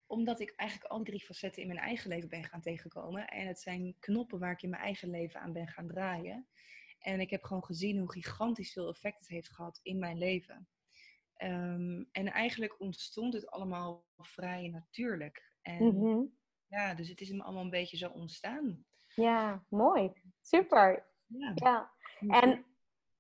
omdat 0.08 0.39
ik 0.39 0.53
eigenlijk 0.55 0.91
al 0.91 1.03
drie 1.03 1.25
facetten 1.25 1.62
in 1.62 1.67
mijn 1.67 1.79
eigen 1.79 2.10
leven 2.10 2.29
ben 2.29 2.43
gaan 2.43 2.62
tegenkomen. 2.62 3.27
En 3.27 3.47
het 3.47 3.60
zijn 3.60 3.95
knoppen 3.99 4.39
waar 4.39 4.51
ik 4.51 4.62
in 4.62 4.69
mijn 4.69 4.81
eigen 4.81 5.10
leven 5.10 5.39
aan 5.39 5.53
ben 5.53 5.67
gaan 5.67 5.88
draaien. 5.88 6.47
En 6.99 7.19
ik 7.19 7.29
heb 7.29 7.43
gewoon 7.43 7.65
gezien 7.65 7.97
hoe 7.97 8.12
gigantisch 8.12 8.71
veel 8.71 8.89
effect 8.89 9.19
het 9.19 9.27
heeft 9.27 9.49
gehad 9.49 9.79
in 9.84 9.99
mijn 9.99 10.17
leven. 10.17 10.67
Ehm, 11.36 12.04
en 12.12 12.32
eigenlijk 12.32 12.80
ontstond 12.80 13.34
het 13.34 13.48
allemaal 13.52 14.06
vrij 14.17 14.67
natuurlijk. 14.67 15.54
En 15.62 15.86
Mhm. 15.86 16.24
ja, 16.67 16.93
dus 16.93 17.10
het 17.10 17.21
is 17.21 17.30
hem 17.30 17.41
allemaal 17.41 17.63
een 17.63 17.69
beetje 17.69 17.98
zo 17.98 18.10
ontstaan. 18.10 18.86
Ja, 19.15 19.65
mooi. 19.69 20.12
Super. 20.41 21.06
Ja. 21.28 21.52
Ja. 21.56 21.91
En 22.41 22.65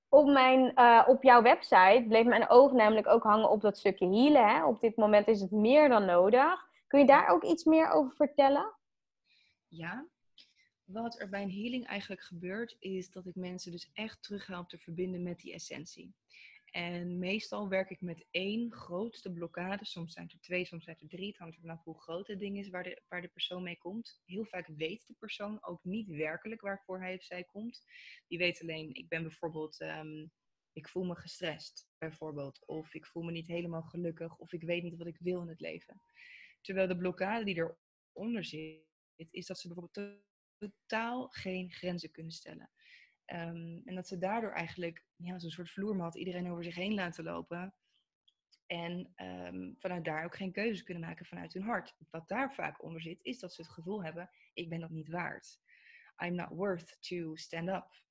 op, 0.09 0.25
mijn, 0.27 0.75
eh, 0.75 1.03
op 1.07 1.23
jouw 1.23 1.41
website 1.41 2.05
bleef 2.07 2.25
mijn 2.25 2.49
oog 2.49 2.71
namelijk 2.71 3.07
ook 3.07 3.23
hangen 3.23 3.49
op 3.49 3.61
dat 3.61 3.77
stukje 3.77 4.07
healen. 4.07 4.47
Hè? 4.47 4.65
Op 4.65 4.81
dit 4.81 4.95
moment 4.95 5.27
is 5.27 5.41
het 5.41 5.51
meer 5.51 5.89
dan 5.89 6.05
nodig. 6.05 6.69
Kun 6.87 6.99
je 6.99 7.05
daar 7.05 7.27
ook 7.27 7.43
iets 7.43 7.63
meer 7.63 7.89
over 7.89 8.15
vertellen? 8.15 8.73
Ja. 9.67 10.05
Wat 10.83 11.19
er 11.19 11.29
bij 11.29 11.41
een 11.41 11.51
healing 11.51 11.87
eigenlijk 11.87 12.21
gebeurt, 12.21 12.75
is 12.79 13.11
dat 13.11 13.25
ik 13.25 13.35
mensen 13.35 13.71
dus 13.71 13.89
echt 13.93 14.23
terug 14.23 14.47
help 14.47 14.69
te 14.69 14.77
verbinden 14.77 15.23
met 15.23 15.39
die 15.39 15.53
essentie. 15.53 16.13
En 16.75 17.19
meestal 17.19 17.69
werk 17.69 17.89
ik 17.89 18.01
met 18.01 18.25
één 18.31 18.71
grootste 18.71 19.31
blokkade. 19.31 19.85
Soms 19.85 20.13
zijn 20.13 20.29
er 20.29 20.39
twee, 20.39 20.65
soms 20.65 20.83
zijn 20.83 20.97
er 20.99 21.07
drie. 21.07 21.27
Het 21.27 21.37
hangt 21.37 21.59
vanaf 21.59 21.83
hoe 21.83 22.01
groot 22.01 22.27
het 22.27 22.39
ding 22.39 22.57
is 22.57 22.69
waar 22.69 22.83
de, 22.83 23.01
waar 23.07 23.21
de 23.21 23.27
persoon 23.27 23.63
mee 23.63 23.77
komt. 23.77 24.21
Heel 24.25 24.45
vaak 24.45 24.67
weet 24.67 25.07
de 25.07 25.13
persoon 25.19 25.63
ook 25.63 25.83
niet 25.83 26.07
werkelijk 26.07 26.61
waarvoor 26.61 26.99
hij 26.99 27.15
of 27.15 27.23
zij 27.23 27.43
komt. 27.43 27.83
Die 28.27 28.37
weet 28.37 28.61
alleen, 28.61 28.93
ik 28.93 29.07
ben 29.07 29.21
bijvoorbeeld, 29.21 29.79
ehm, 29.79 30.27
ik 30.73 30.89
voel 30.89 31.03
me 31.03 31.15
gestrest, 31.15 31.87
bijvoorbeeld. 31.97 32.65
Of 32.65 32.93
ik 32.93 33.05
voel 33.05 33.23
me 33.23 33.31
niet 33.31 33.47
helemaal 33.47 33.83
gelukkig. 33.83 34.37
Of 34.37 34.53
ik 34.53 34.63
weet 34.63 34.83
niet 34.83 34.97
wat 34.97 35.07
ik 35.07 35.17
wil 35.19 35.41
in 35.41 35.47
het 35.47 35.59
leven. 35.59 36.01
Terwijl 36.61 36.87
de 36.87 36.97
blokkade 36.97 37.45
die 37.45 37.75
eronder 38.13 38.45
zit, 38.45 38.83
is 39.15 39.45
dat 39.45 39.59
ze 39.59 39.67
bijvoorbeeld 39.67 40.23
totaal 40.57 41.27
geen 41.27 41.71
grenzen 41.71 42.11
kunnen 42.11 42.31
stellen. 42.31 42.71
Um, 43.33 43.81
en 43.85 43.95
dat 43.95 44.07
ze 44.07 44.17
daardoor 44.17 44.51
eigenlijk 44.51 45.05
ja, 45.15 45.39
zo'n 45.39 45.49
soort 45.49 45.71
vloermat 45.71 46.15
iedereen 46.15 46.51
over 46.51 46.63
zich 46.63 46.75
heen 46.75 46.93
laten 46.93 47.23
lopen. 47.23 47.73
En 48.65 49.13
um, 49.15 49.75
vanuit 49.79 50.05
daar 50.05 50.25
ook 50.25 50.35
geen 50.35 50.51
keuzes 50.51 50.83
kunnen 50.83 51.03
maken 51.03 51.25
vanuit 51.25 51.53
hun 51.53 51.63
hart. 51.63 51.95
Wat 52.09 52.27
daar 52.27 52.53
vaak 52.53 52.83
onder 52.83 53.01
zit, 53.01 53.19
is 53.21 53.39
dat 53.39 53.53
ze 53.53 53.61
het 53.61 53.71
gevoel 53.71 54.03
hebben: 54.03 54.29
ik 54.53 54.69
ben 54.69 54.79
dat 54.79 54.89
niet 54.89 55.09
waard. 55.09 55.59
I'm 56.23 56.35
not 56.35 56.49
worth 56.49 56.97
to 56.99 57.35
stand 57.35 57.69
up. 57.69 58.03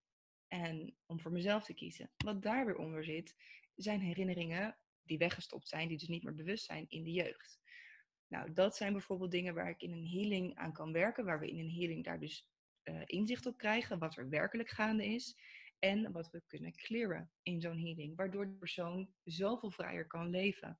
En 0.48 0.96
om 1.06 1.20
voor 1.20 1.32
mezelf 1.32 1.64
te 1.64 1.74
kiezen. 1.74 2.10
Wat 2.16 2.42
daar 2.42 2.66
weer 2.66 2.76
onder 2.76 3.04
zit, 3.04 3.36
zijn 3.74 4.00
herinneringen 4.00 4.76
die 5.02 5.18
weggestopt 5.18 5.68
zijn, 5.68 5.88
die 5.88 5.98
dus 5.98 6.08
niet 6.08 6.22
meer 6.22 6.34
bewust 6.34 6.64
zijn 6.64 6.84
in 6.88 7.04
de 7.04 7.12
jeugd. 7.12 7.60
Nou, 8.26 8.52
dat 8.52 8.76
zijn 8.76 8.92
bijvoorbeeld 8.92 9.30
dingen 9.30 9.54
waar 9.54 9.68
ik 9.68 9.82
in 9.82 9.92
een 9.92 10.08
healing 10.08 10.54
aan 10.54 10.72
kan 10.72 10.92
werken, 10.92 11.24
waar 11.24 11.40
we 11.40 11.50
in 11.50 11.58
een 11.58 11.74
healing 11.74 12.04
daar 12.04 12.20
dus 12.20 12.48
uh, 12.84 13.02
inzicht 13.04 13.46
op 13.46 13.56
krijgen, 13.56 13.98
wat 13.98 14.16
er 14.16 14.28
werkelijk 14.28 14.68
gaande 14.68 15.06
is 15.06 15.36
en 15.78 16.12
wat 16.12 16.30
we 16.30 16.42
kunnen 16.46 16.72
clearen 16.72 17.30
in 17.42 17.60
zo'n 17.60 17.78
healing, 17.78 18.16
waardoor 18.16 18.46
de 18.46 18.56
persoon 18.58 19.08
zoveel 19.24 19.70
vrijer 19.70 20.06
kan 20.06 20.30
leven. 20.30 20.78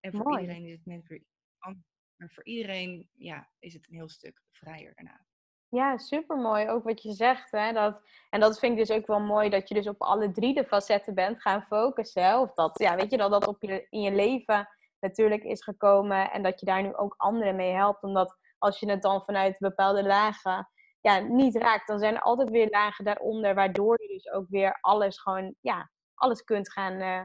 En 0.00 0.12
voor 0.12 0.24
Mooi. 0.24 0.40
iedereen 0.40 0.66
is 0.66 0.72
het 0.72 0.86
net 0.86 1.06
weer 1.06 1.24
anders, 1.58 1.86
maar 2.16 2.30
voor 2.30 2.44
iedereen 2.44 3.10
ja, 3.12 3.50
is 3.58 3.74
het 3.74 3.88
een 3.88 3.94
heel 3.94 4.08
stuk 4.08 4.42
vrijer 4.50 4.94
daarna. 4.94 5.24
Ja, 5.68 5.98
super 5.98 6.36
mooi. 6.36 6.68
Ook 6.68 6.84
wat 6.84 7.02
je 7.02 7.12
zegt. 7.12 7.50
Hè? 7.50 7.72
Dat, 7.72 8.02
en 8.30 8.40
dat 8.40 8.58
vind 8.58 8.72
ik 8.72 8.86
dus 8.86 8.96
ook 8.96 9.06
wel 9.06 9.20
mooi 9.20 9.48
dat 9.48 9.68
je 9.68 9.74
dus 9.74 9.88
op 9.88 10.02
alle 10.02 10.30
drie 10.30 10.54
de 10.54 10.64
facetten 10.64 11.14
bent 11.14 11.40
gaan 11.42 11.62
focussen. 11.62 12.40
Of 12.40 12.54
dat, 12.54 12.78
ja, 12.78 12.96
weet 12.96 13.10
je, 13.10 13.16
dat 13.16 13.30
dat 13.30 13.46
op 13.46 13.62
je, 13.62 13.86
in 13.90 14.00
je 14.00 14.12
leven 14.12 14.68
natuurlijk 15.00 15.42
is 15.42 15.62
gekomen. 15.62 16.30
En 16.30 16.42
dat 16.42 16.60
je 16.60 16.66
daar 16.66 16.82
nu 16.82 16.94
ook 16.94 17.14
anderen 17.16 17.56
mee 17.56 17.72
helpt. 17.72 18.02
Omdat 18.02 18.38
als 18.58 18.80
je 18.80 18.90
het 18.90 19.02
dan 19.02 19.24
vanuit 19.24 19.58
bepaalde 19.58 20.02
lagen 20.02 20.68
ja, 21.00 21.18
niet 21.18 21.56
raakt, 21.56 21.86
dan 21.86 21.98
zijn 21.98 22.14
er 22.14 22.22
altijd 22.22 22.50
weer 22.50 22.68
lagen 22.70 23.04
daaronder. 23.04 23.54
Waardoor 23.54 24.02
je 24.02 24.08
dus 24.08 24.30
ook 24.30 24.46
weer 24.48 24.78
alles 24.80 25.20
gewoon, 25.20 25.54
ja, 25.60 25.90
alles 26.14 26.44
kunt 26.44 26.72
gaan 26.72 27.00
uh, 27.00 27.22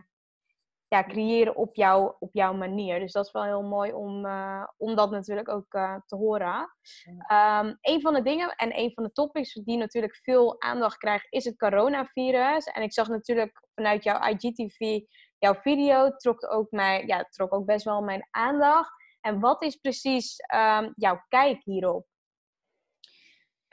ja, 0.87 1.03
creëren 1.03 1.55
op, 1.55 1.75
jou, 1.75 2.13
op 2.19 2.29
jouw 2.33 2.53
manier. 2.53 2.99
Dus 2.99 3.11
dat 3.11 3.25
is 3.25 3.31
wel 3.31 3.43
heel 3.43 3.63
mooi 3.63 3.93
om, 3.93 4.25
uh, 4.25 4.63
om 4.77 4.95
dat 4.95 5.11
natuurlijk 5.11 5.49
ook 5.49 5.73
uh, 5.73 5.95
te 6.05 6.15
horen. 6.15 6.73
Um, 7.31 7.77
een 7.81 8.01
van 8.01 8.13
de 8.13 8.21
dingen 8.21 8.55
en 8.55 8.79
een 8.79 8.91
van 8.93 9.03
de 9.03 9.11
topics 9.11 9.53
die 9.53 9.77
natuurlijk 9.77 10.15
veel 10.15 10.61
aandacht 10.61 10.97
krijgt, 10.97 11.27
is 11.29 11.45
het 11.45 11.57
coronavirus. 11.57 12.65
En 12.65 12.81
ik 12.81 12.93
zag 12.93 13.07
natuurlijk 13.07 13.67
vanuit 13.75 14.03
jouw 14.03 14.29
IGTV, 14.29 14.99
jouw 15.37 15.55
video, 15.55 16.15
trok 16.15 16.51
ook, 16.51 16.71
mij, 16.71 17.03
ja, 17.05 17.23
trok 17.23 17.53
ook 17.53 17.65
best 17.65 17.85
wel 17.85 18.01
mijn 18.01 18.27
aandacht. 18.31 18.91
En 19.21 19.39
wat 19.39 19.63
is 19.63 19.75
precies 19.75 20.35
um, 20.55 20.93
jouw 20.95 21.23
kijk 21.27 21.63
hierop? 21.63 22.05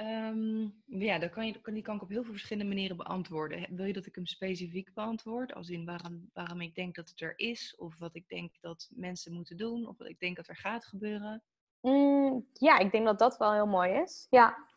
Um, 0.03 0.83
ja, 0.87 1.19
dat 1.19 1.31
kan 1.31 1.47
je, 1.47 1.61
die 1.65 1.83
kan 1.83 1.97
ik 1.97 2.03
op 2.03 2.09
heel 2.09 2.23
veel 2.23 2.33
verschillende 2.33 2.69
manieren 2.69 2.97
beantwoorden. 2.97 3.77
Wil 3.77 3.85
je 3.85 3.93
dat 3.93 4.07
ik 4.07 4.15
hem 4.15 4.27
specifiek 4.27 4.95
beantwoord? 4.95 5.55
Als 5.55 5.69
in 5.69 5.85
waarom, 5.85 6.31
waarom 6.33 6.61
ik 6.61 6.75
denk 6.75 6.95
dat 6.95 7.09
het 7.09 7.21
er 7.21 7.39
is, 7.39 7.77
of 7.77 7.99
wat 7.99 8.15
ik 8.15 8.29
denk 8.29 8.61
dat 8.61 8.89
mensen 8.95 9.33
moeten 9.33 9.57
doen, 9.57 9.87
of 9.87 9.99
wat 9.99 10.09
ik 10.09 10.21
denk 10.21 10.37
dat 10.37 10.49
er 10.49 10.57
gaat 10.57 10.87
gebeuren? 10.87 11.43
Mm, 11.81 12.47
ja, 12.53 12.79
ik 12.79 12.93
denk 12.93 13.05
dat 13.05 13.19
dat 13.19 13.37
wel 13.37 13.53
heel 13.53 13.67
mooi 13.67 13.93
is. 13.93 14.27
Ja. 14.31 14.71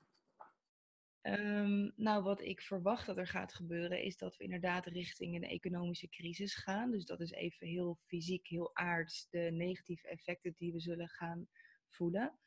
Um, 1.21 1.91
nou, 1.95 2.23
wat 2.23 2.41
ik 2.41 2.61
verwacht 2.61 3.05
dat 3.05 3.17
er 3.17 3.27
gaat 3.27 3.53
gebeuren, 3.53 4.03
is 4.03 4.17
dat 4.17 4.38
we 4.38 4.43
inderdaad 4.43 4.85
richting 4.85 5.35
een 5.35 5.49
economische 5.49 6.09
crisis 6.09 6.55
gaan. 6.55 6.91
Dus 6.91 7.05
dat 7.05 7.19
is 7.19 7.31
even 7.31 7.67
heel 7.67 7.97
fysiek, 8.05 8.47
heel 8.47 8.75
aards, 8.75 9.27
de 9.29 9.49
negatieve 9.51 10.07
effecten 10.07 10.53
die 10.57 10.71
we 10.71 10.79
zullen 10.79 11.07
gaan 11.07 11.47
voelen 11.88 12.39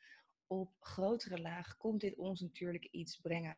op 0.49 0.75
grotere 0.79 1.41
laag 1.41 1.77
komt 1.77 2.01
dit 2.01 2.15
ons 2.15 2.41
natuurlijk 2.41 2.85
iets 2.85 3.17
brengen. 3.17 3.57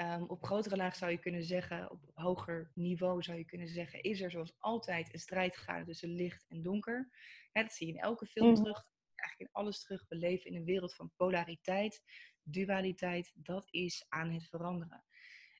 Um, 0.00 0.22
op 0.22 0.44
grotere 0.44 0.76
laag 0.76 0.96
zou 0.96 1.10
je 1.10 1.18
kunnen 1.18 1.44
zeggen, 1.44 1.90
op 1.90 2.10
hoger 2.14 2.70
niveau 2.74 3.22
zou 3.22 3.38
je 3.38 3.44
kunnen 3.44 3.68
zeggen, 3.68 4.02
is 4.02 4.20
er 4.20 4.30
zoals 4.30 4.54
altijd 4.58 5.12
een 5.12 5.18
strijd 5.18 5.56
gaande 5.56 5.84
tussen 5.84 6.08
licht 6.08 6.46
en 6.48 6.62
donker. 6.62 7.10
Ja, 7.52 7.62
dat 7.62 7.72
zie 7.72 7.86
je 7.86 7.92
in 7.92 7.98
elke 7.98 8.26
film 8.26 8.48
Mm. 8.48 8.54
terug, 8.54 8.86
eigenlijk 9.14 9.50
in 9.50 9.62
alles 9.62 9.82
terug. 9.82 10.04
We 10.08 10.16
leven 10.16 10.50
in 10.50 10.56
een 10.56 10.64
wereld 10.64 10.94
van 10.94 11.12
polariteit, 11.16 12.02
dualiteit, 12.42 13.32
dat 13.34 13.68
is 13.70 14.06
aan 14.08 14.30
het 14.30 14.48
veranderen. 14.48 15.04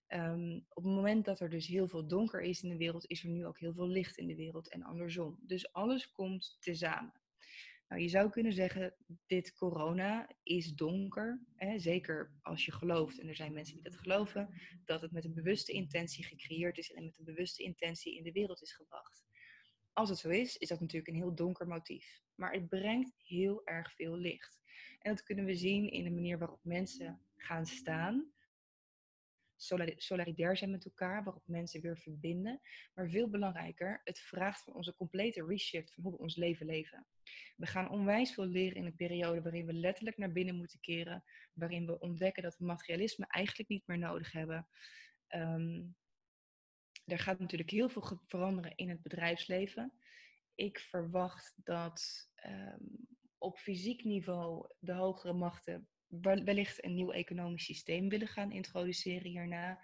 Um, 0.08 0.66
op 0.68 0.84
het 0.84 0.92
moment 0.92 1.24
dat 1.24 1.40
er 1.40 1.50
dus 1.50 1.66
heel 1.66 1.88
veel 1.88 2.06
donker 2.06 2.40
is 2.40 2.62
in 2.62 2.68
de 2.68 2.76
wereld, 2.76 3.06
is 3.06 3.24
er 3.24 3.30
nu 3.30 3.46
ook 3.46 3.58
heel 3.58 3.74
veel 3.74 3.88
licht 3.88 4.16
in 4.16 4.26
de 4.26 4.36
wereld 4.36 4.70
en 4.70 4.82
andersom. 4.82 5.38
Dus 5.40 5.72
alles 5.72 6.12
komt 6.12 6.56
tezamen. 6.60 7.12
Nou, 7.88 8.02
je 8.02 8.08
zou 8.08 8.30
kunnen 8.30 8.52
zeggen, 8.52 8.94
dit 9.26 9.54
corona 9.54 10.28
is 10.42 10.74
donker. 10.74 11.40
Hè? 11.54 11.78
Zeker 11.78 12.32
als 12.42 12.64
je 12.64 12.72
gelooft, 12.72 13.20
en 13.20 13.28
er 13.28 13.36
zijn 13.36 13.52
mensen 13.52 13.74
die 13.74 13.82
dat 13.82 13.96
geloven, 13.96 14.60
dat 14.84 15.00
het 15.00 15.12
met 15.12 15.24
een 15.24 15.34
bewuste 15.34 15.72
intentie 15.72 16.24
gecreëerd 16.24 16.78
is 16.78 16.92
en 16.92 17.04
met 17.04 17.18
een 17.18 17.24
bewuste 17.24 17.62
intentie 17.62 18.16
in 18.16 18.22
de 18.22 18.32
wereld 18.32 18.62
is 18.62 18.72
gebracht. 18.72 19.24
Als 19.92 20.08
het 20.08 20.18
zo 20.18 20.28
is, 20.28 20.56
is 20.56 20.68
dat 20.68 20.80
natuurlijk 20.80 21.08
een 21.08 21.22
heel 21.22 21.34
donker 21.34 21.66
motief. 21.66 22.20
Maar 22.34 22.52
het 22.52 22.68
brengt 22.68 23.14
heel 23.16 23.66
erg 23.66 23.92
veel 23.94 24.16
licht. 24.16 24.60
En 24.98 25.14
dat 25.14 25.22
kunnen 25.22 25.44
we 25.44 25.54
zien 25.54 25.90
in 25.90 26.04
de 26.04 26.10
manier 26.10 26.38
waarop 26.38 26.60
mensen 26.62 27.20
gaan 27.36 27.66
staan. 27.66 28.32
Solaridair 29.96 30.56
zijn 30.56 30.70
met 30.70 30.84
elkaar, 30.84 31.24
waarop 31.24 31.42
mensen 31.46 31.80
weer 31.80 31.98
verbinden. 31.98 32.60
Maar 32.94 33.10
veel 33.10 33.28
belangrijker, 33.28 34.00
het 34.04 34.18
vraagt 34.18 34.62
van 34.62 34.74
onze 34.74 34.94
complete 34.94 35.46
reshift 35.46 35.94
van 35.94 36.02
hoe 36.02 36.12
we 36.12 36.18
ons 36.18 36.36
leven 36.36 36.66
leven. 36.66 37.06
We 37.56 37.66
gaan 37.66 37.90
onwijs 37.90 38.34
veel 38.34 38.46
leren 38.46 38.76
in 38.76 38.84
een 38.84 38.96
periode 38.96 39.42
waarin 39.42 39.66
we 39.66 39.72
letterlijk 39.72 40.16
naar 40.16 40.32
binnen 40.32 40.56
moeten 40.56 40.80
keren. 40.80 41.24
Waarin 41.52 41.86
we 41.86 41.98
ontdekken 41.98 42.42
dat 42.42 42.56
we 42.58 42.64
materialisme 42.64 43.26
eigenlijk 43.28 43.68
niet 43.68 43.86
meer 43.86 43.98
nodig 43.98 44.32
hebben. 44.32 44.68
Um, 45.28 45.96
er 47.04 47.18
gaat 47.18 47.38
natuurlijk 47.38 47.70
heel 47.70 47.88
veel 47.88 48.20
veranderen 48.26 48.72
in 48.76 48.88
het 48.88 49.02
bedrijfsleven. 49.02 49.92
Ik 50.54 50.78
verwacht 50.78 51.54
dat 51.56 52.28
um, 52.46 53.06
op 53.38 53.58
fysiek 53.58 54.04
niveau 54.04 54.68
de 54.78 54.92
hogere 54.92 55.32
machten 55.32 55.88
wellicht 56.44 56.84
een 56.84 56.94
nieuw 56.94 57.12
economisch 57.12 57.64
systeem 57.64 58.08
willen 58.08 58.28
gaan 58.28 58.52
introduceren 58.52 59.30
hierna. 59.30 59.80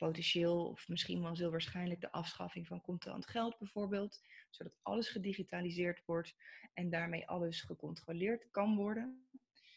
Potentieel, 0.00 0.66
of 0.66 0.88
misschien 0.88 1.22
wel 1.22 1.36
heel 1.36 1.50
waarschijnlijk, 1.50 2.00
de 2.00 2.12
afschaffing 2.12 2.66
van 2.66 2.80
contant 2.80 3.26
geld 3.26 3.58
bijvoorbeeld. 3.58 4.20
Zodat 4.50 4.78
alles 4.82 5.08
gedigitaliseerd 5.08 6.02
wordt 6.04 6.34
en 6.74 6.90
daarmee 6.90 7.28
alles 7.28 7.60
gecontroleerd 7.60 8.50
kan 8.50 8.76
worden. 8.76 9.28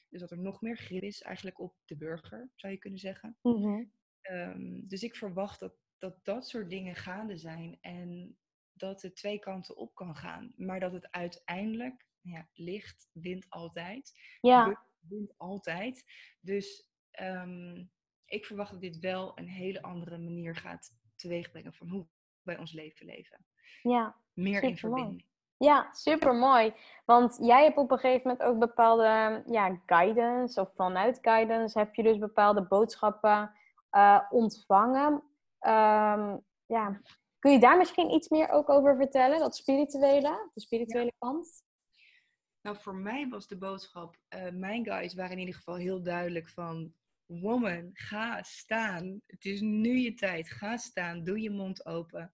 Dus 0.09 0.19
dat 0.19 0.31
er 0.31 0.39
nog 0.39 0.61
meer 0.61 0.77
grip 0.77 1.01
is 1.01 1.21
eigenlijk 1.21 1.59
op 1.59 1.75
de 1.85 1.95
burger, 1.95 2.49
zou 2.55 2.73
je 2.73 2.79
kunnen 2.79 2.99
zeggen. 2.99 3.37
Mm 3.41 3.63
-hmm. 3.63 3.91
um, 4.31 4.87
dus 4.87 5.03
ik 5.03 5.15
verwacht 5.15 5.59
dat, 5.59 5.73
dat 5.97 6.25
dat 6.25 6.47
soort 6.47 6.69
dingen 6.69 6.95
gaande 6.95 7.37
zijn 7.37 7.77
en 7.81 8.37
dat 8.73 9.01
het 9.01 9.15
twee 9.15 9.39
kanten 9.39 9.75
op 9.77 9.95
kan 9.95 10.15
gaan. 10.15 10.53
Maar 10.55 10.79
dat 10.79 10.93
het 10.93 11.11
uiteindelijk, 11.11 12.05
ja, 12.21 12.47
licht 12.53 13.09
wint 13.11 13.49
altijd. 13.49 14.11
Ja 14.41 14.91
wint 15.07 15.37
altijd. 15.37 16.03
Dus 16.41 16.87
um, 17.19 17.91
ik 18.33 18.45
verwacht 18.45 18.71
dat 18.71 18.81
dit 18.81 18.99
wel 18.99 19.31
een 19.35 19.47
hele 19.47 19.81
andere 19.81 20.17
manier 20.17 20.55
gaat 20.55 20.91
teweegbrengen 21.15 21.73
van 21.73 21.87
hoe 21.87 22.07
wij 22.41 22.57
ons 22.57 22.71
leven 22.71 23.05
leven. 23.05 23.45
Ja, 23.81 24.15
Meer 24.33 24.63
in 24.63 24.77
verbinding. 24.77 25.25
Ja, 25.57 25.93
super 25.93 26.35
mooi. 26.35 26.73
Want 27.05 27.37
jij 27.41 27.63
hebt 27.63 27.77
op 27.77 27.91
een 27.91 27.97
gegeven 27.97 28.27
moment 28.27 28.43
ook 28.49 28.59
bepaalde 28.59 29.43
ja, 29.47 29.81
guidance, 29.85 30.61
of 30.61 30.73
vanuit 30.75 31.19
guidance 31.21 31.79
heb 31.79 31.95
je 31.95 32.03
dus 32.03 32.17
bepaalde 32.17 32.67
boodschappen 32.67 33.51
uh, 33.91 34.19
ontvangen. 34.29 35.13
Um, 35.59 36.43
ja. 36.65 37.01
Kun 37.39 37.51
je 37.51 37.59
daar 37.59 37.77
misschien 37.77 38.11
iets 38.11 38.29
meer 38.29 38.49
ook 38.49 38.69
over 38.69 38.95
vertellen, 38.95 39.39
dat 39.39 39.55
spirituele, 39.55 40.49
de 40.53 40.61
spirituele 40.61 41.13
kant? 41.19 41.63
Nou, 42.61 42.77
voor 42.77 42.95
mij 42.95 43.27
was 43.29 43.47
de 43.47 43.57
boodschap, 43.57 44.17
uh, 44.35 44.51
mijn 44.51 44.85
guides 44.85 45.13
waren 45.13 45.31
in 45.31 45.39
ieder 45.39 45.55
geval 45.55 45.75
heel 45.75 46.03
duidelijk 46.03 46.49
van, 46.49 46.93
woman, 47.41 47.89
ga 47.93 48.43
staan. 48.43 49.21
Het 49.25 49.45
is 49.45 49.61
nu 49.61 49.97
je 49.97 50.13
tijd. 50.13 50.49
Ga 50.51 50.77
staan, 50.77 51.23
doe 51.23 51.41
je 51.41 51.49
mond 51.49 51.85
open. 51.85 52.33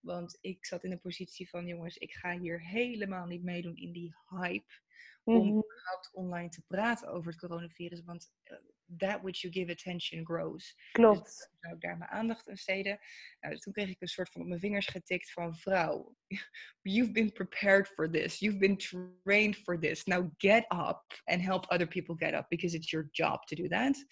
Want 0.00 0.38
ik 0.40 0.66
zat 0.66 0.84
in 0.84 0.90
de 0.90 0.98
positie 0.98 1.48
van, 1.48 1.66
jongens, 1.66 1.96
ik 1.96 2.12
ga 2.12 2.38
hier 2.38 2.60
helemaal 2.60 3.26
niet 3.26 3.42
meedoen 3.42 3.76
in 3.76 3.92
die 3.92 4.14
hype. 4.28 4.80
Om 5.24 5.34
mhm. 5.34 5.58
überhaupt 5.58 6.10
online 6.12 6.48
te 6.48 6.62
praten 6.66 7.08
over 7.08 7.30
het 7.30 7.40
coronavirus. 7.40 8.04
Want 8.04 8.32
uh, 8.44 8.56
that 8.96 9.22
which 9.22 9.42
you 9.42 9.52
give 9.52 9.70
attention 9.70 10.24
grows. 10.24 10.76
Klopt. 10.92 11.24
Dus 11.24 11.48
zou 11.60 11.74
ik 11.74 11.80
daar 11.80 11.98
mijn 11.98 12.10
aandacht 12.10 12.48
aan 12.48 12.56
steden. 12.56 12.98
Nou, 13.40 13.54
dus 13.54 13.62
toen 13.62 13.72
kreeg 13.72 13.88
ik 13.88 14.00
een 14.00 14.08
soort 14.08 14.30
van 14.30 14.40
op 14.40 14.46
mijn 14.46 14.60
vingers 14.60 14.86
getikt 14.86 15.32
van 15.32 15.56
vrouw. 15.56 16.16
You've 16.82 17.12
been 17.12 17.32
prepared 17.32 17.88
for 17.88 18.10
this. 18.10 18.38
You've 18.38 18.58
been 18.58 18.76
trained 18.76 19.56
for 19.56 19.80
this. 19.80 20.04
Now 20.04 20.30
get 20.36 20.64
up 20.72 21.04
and 21.24 21.42
help 21.42 21.66
other 21.66 21.88
people 21.88 22.14
get 22.16 22.34
up. 22.34 22.46
Because 22.48 22.76
it's 22.76 22.90
your 22.90 23.08
job 23.10 23.46
to 23.46 23.54
do 23.54 23.68
that. 23.68 24.06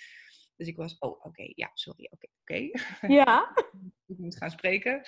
Dus 0.57 0.66
ik 0.66 0.77
was, 0.77 0.99
oh, 0.99 1.25
oké, 1.25 1.53
ja, 1.55 1.71
sorry, 1.75 2.11
oké, 2.11 2.27
oké. 2.40 2.71
Ja. 3.14 3.55
ik 4.07 4.19
moet 4.19 4.37
gaan 4.37 4.51
spreken. 4.51 5.07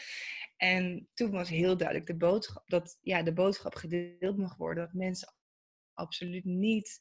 En 0.56 1.08
toen 1.14 1.30
was 1.30 1.48
heel 1.48 1.76
duidelijk 1.76 2.06
de 2.06 2.16
boodschap, 2.16 2.68
dat 2.68 2.98
ja, 3.00 3.22
de 3.22 3.32
boodschap 3.32 3.74
gedeeld 3.74 4.36
mag 4.36 4.56
worden. 4.56 4.84
Dat 4.84 4.94
mensen 4.94 5.34
absoluut 5.92 6.44
niet, 6.44 7.00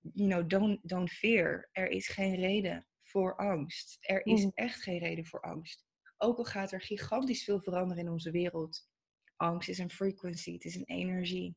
you 0.00 0.28
know, 0.28 0.48
don't, 0.48 0.88
don't 0.88 1.10
fear. 1.10 1.68
Er 1.72 1.88
is 1.88 2.08
geen 2.08 2.34
reden 2.34 2.86
voor 3.02 3.36
angst. 3.36 3.96
Er 4.00 4.26
is 4.26 4.44
mm. 4.44 4.52
echt 4.54 4.82
geen 4.82 4.98
reden 4.98 5.26
voor 5.26 5.40
angst. 5.40 5.84
Ook 6.16 6.38
al 6.38 6.44
gaat 6.44 6.72
er 6.72 6.80
gigantisch 6.80 7.44
veel 7.44 7.60
veranderen 7.60 8.04
in 8.04 8.10
onze 8.10 8.30
wereld. 8.30 8.88
Angst 9.36 9.68
is 9.68 9.78
een 9.78 9.90
frequency, 9.90 10.52
het 10.52 10.64
is 10.64 10.74
een 10.74 10.86
energie. 10.86 11.56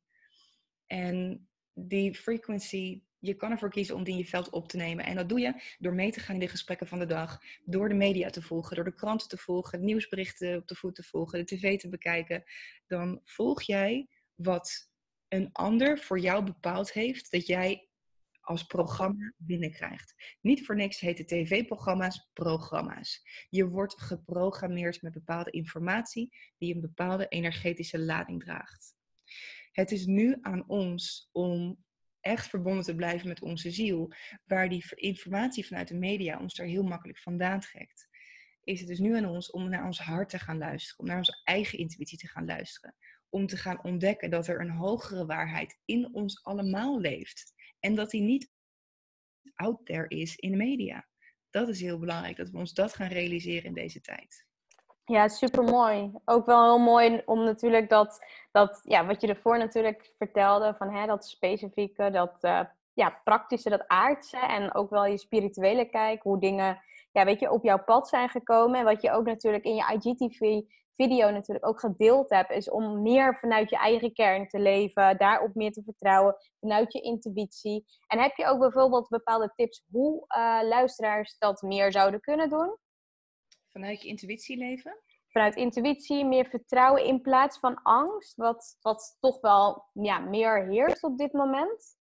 En 0.86 1.48
die 1.74 2.16
frequency 2.16 3.04
je 3.20 3.34
kan 3.34 3.52
ervoor 3.52 3.70
kiezen 3.70 3.96
om 3.96 4.04
die 4.04 4.14
in 4.14 4.20
je 4.20 4.26
veld 4.26 4.50
op 4.50 4.68
te 4.68 4.78
nemen. 4.78 5.06
En 5.06 5.16
dat 5.16 5.30
doe 5.30 5.40
je 5.40 5.76
door 5.80 5.94
mee 5.94 6.12
te 6.12 6.20
gaan 6.20 6.36
in 6.36 6.42
de 6.42 6.48
gesprekken 6.48 6.88
van 6.88 7.00
de 7.00 7.06
dag. 7.06 7.42
Door 7.64 7.90
de 7.90 7.96
media 7.96 8.30
te 8.30 8.42
volgen, 8.42 8.76
door 8.76 8.86
de 8.86 8.96
kranten 8.96 9.28
te 9.28 9.38
volgen, 9.38 9.86
nieuwsberichten 9.86 10.58
op 10.58 10.68
de 10.68 10.76
voet 10.76 10.96
te 10.96 11.04
volgen, 11.04 11.40
de 11.40 11.46
tv 11.46 11.80
te 11.80 11.90
bekijken. 11.90 12.44
Dan 12.88 13.22
volg 13.24 13.62
jij 13.62 14.08
wat 14.36 14.92
een 15.28 15.50
ander 15.52 16.00
voor 16.00 16.20
jou 16.20 16.44
bepaald 16.44 16.94
heeft 16.94 17.32
dat 17.32 17.48
jij 17.48 17.88
als 18.42 18.64
programma 18.64 19.34
binnenkrijgt. 19.38 20.38
Niet 20.42 20.66
voor 20.66 20.76
niks 20.76 21.00
heten 21.00 21.26
tv-programma's 21.26 22.30
programma's. 22.34 23.22
Je 23.50 23.68
wordt 23.68 24.02
geprogrammeerd 24.02 25.02
met 25.02 25.14
bepaalde 25.14 25.52
informatie 25.52 26.38
die 26.58 26.76
een 26.76 26.82
bepaalde 26.82 27.28
energetische 27.28 28.00
lading 28.00 28.44
draagt. 28.44 28.96
Het 29.72 29.92
is 29.92 30.06
nu 30.06 30.38
aan 30.42 30.68
ons 30.68 31.30
om 31.32 31.86
echt 32.28 32.48
verbonden 32.50 32.84
te 32.84 32.96
blijven 32.96 33.28
met 33.28 33.42
onze 33.42 33.72
ziel, 33.72 34.12
waar 34.46 34.70
die 34.70 34.86
informatie 34.96 35.68
vanuit 35.68 35.88
de 35.88 35.98
media 35.98 36.40
ons 36.40 36.56
daar 36.56 36.68
heel 36.68 36.84
makkelijk 36.84 37.20
vandaan 37.20 37.60
trekt, 37.60 38.08
is 38.64 38.80
het 38.80 38.88
dus 38.88 39.00
nu 39.00 39.16
aan 39.16 39.26
ons 39.26 39.52
om 39.52 39.70
naar 39.70 39.86
ons 39.86 40.00
hart 40.00 40.30
te 40.30 40.40
gaan 40.40 40.58
luisteren, 40.58 41.00
om 41.00 41.06
naar 41.06 41.18
onze 41.18 41.42
eigen 41.44 41.80
intuïtie 41.80 42.18
te 42.18 42.28
gaan 42.28 42.46
luisteren, 42.46 42.96
om 43.30 43.48
te 43.48 43.58
gaan 43.58 43.84
ontdekken 43.84 44.30
dat 44.30 44.48
er 44.48 44.62
een 44.62 44.70
hogere 44.70 45.26
waarheid 45.26 45.80
in 45.86 46.14
ons 46.14 46.44
allemaal 46.44 47.00
leeft 47.00 47.54
en 47.80 47.96
dat 47.96 48.10
die 48.10 48.22
niet 48.22 48.52
out 49.54 49.86
there 49.86 50.08
is 50.08 50.36
in 50.36 50.52
de 50.52 50.58
media. 50.58 51.08
Dat 51.50 51.70
is 51.70 51.82
heel 51.82 52.00
belangrijk, 52.00 52.38
dat 52.38 52.50
we 52.50 52.58
ons 52.58 52.74
dat 52.74 52.94
gaan 52.94 53.08
realiseren 53.08 53.64
in 53.64 53.74
deze 53.74 54.02
tijd. 54.02 54.46
Ja, 55.10 55.28
super 55.28 55.64
mooi. 55.64 56.12
Ook 56.26 56.46
wel 56.46 56.64
heel 56.64 56.80
mooi 56.80 57.22
om 57.26 57.44
natuurlijk 57.44 57.90
dat, 57.90 58.26
dat 58.52 58.82
ja, 58.84 59.06
wat 59.06 59.22
je 59.22 59.28
ervoor 59.28 59.58
natuurlijk 59.58 60.14
vertelde, 60.18 60.74
van 60.78 60.90
hè, 60.90 61.06
dat 61.06 61.26
specifieke, 61.26 62.10
dat 62.12 62.38
uh, 62.42 62.60
ja, 62.94 63.22
praktische, 63.24 63.70
dat 63.70 63.88
aardse 63.88 64.38
en 64.38 64.74
ook 64.74 64.90
wel 64.90 65.06
je 65.06 65.18
spirituele 65.18 65.86
kijk, 65.86 66.24
hoe 66.24 66.40
dingen 66.40 66.82
ja, 67.12 67.26
weet 67.26 67.40
je, 67.40 67.52
op 67.52 67.64
jouw 67.64 67.84
pad 67.84 68.08
zijn 68.08 68.30
gekomen. 68.30 68.80
En 68.80 68.86
wat 68.86 69.02
je 69.02 69.12
ook 69.12 69.26
natuurlijk 69.26 69.64
in 69.64 69.76
je 69.76 70.00
IGTV 70.00 70.62
video 70.96 71.30
natuurlijk 71.30 71.68
ook 71.68 71.80
gedeeld 71.80 72.30
hebt, 72.30 72.52
is 72.52 72.70
om 72.70 73.02
meer 73.02 73.38
vanuit 73.40 73.70
je 73.70 73.78
eigen 73.78 74.14
kern 74.14 74.48
te 74.48 74.60
leven, 74.60 75.18
daarop 75.18 75.56
meer 75.56 75.72
te 75.72 75.84
vertrouwen, 75.84 76.36
vanuit 76.60 76.94
je 76.94 77.02
intuïtie. 77.02 77.86
En 78.08 78.20
heb 78.20 78.36
je 78.36 78.46
ook 78.46 78.60
bijvoorbeeld 78.60 79.10
bepaalde 79.10 79.52
tips 79.56 79.84
hoe 79.92 80.26
uh, 80.38 80.60
luisteraars 80.70 81.38
dat 81.38 81.62
meer 81.62 81.92
zouden 81.92 82.20
kunnen 82.20 82.50
doen? 82.50 82.78
Vanuit 83.78 84.02
je 84.02 84.08
intuïtie 84.08 84.58
leven? 84.58 85.00
Vanuit 85.28 85.56
intuïtie, 85.56 86.26
meer 86.26 86.46
vertrouwen 86.46 87.06
in 87.06 87.22
plaats 87.22 87.60
van 87.60 87.82
angst, 87.82 88.36
wat, 88.36 88.78
wat 88.82 89.18
toch 89.20 89.42
wel 89.42 89.90
ja, 89.94 90.20
meer 90.20 90.68
heerst 90.68 91.04
op 91.04 91.18
dit 91.18 91.34
moment? 91.34 91.98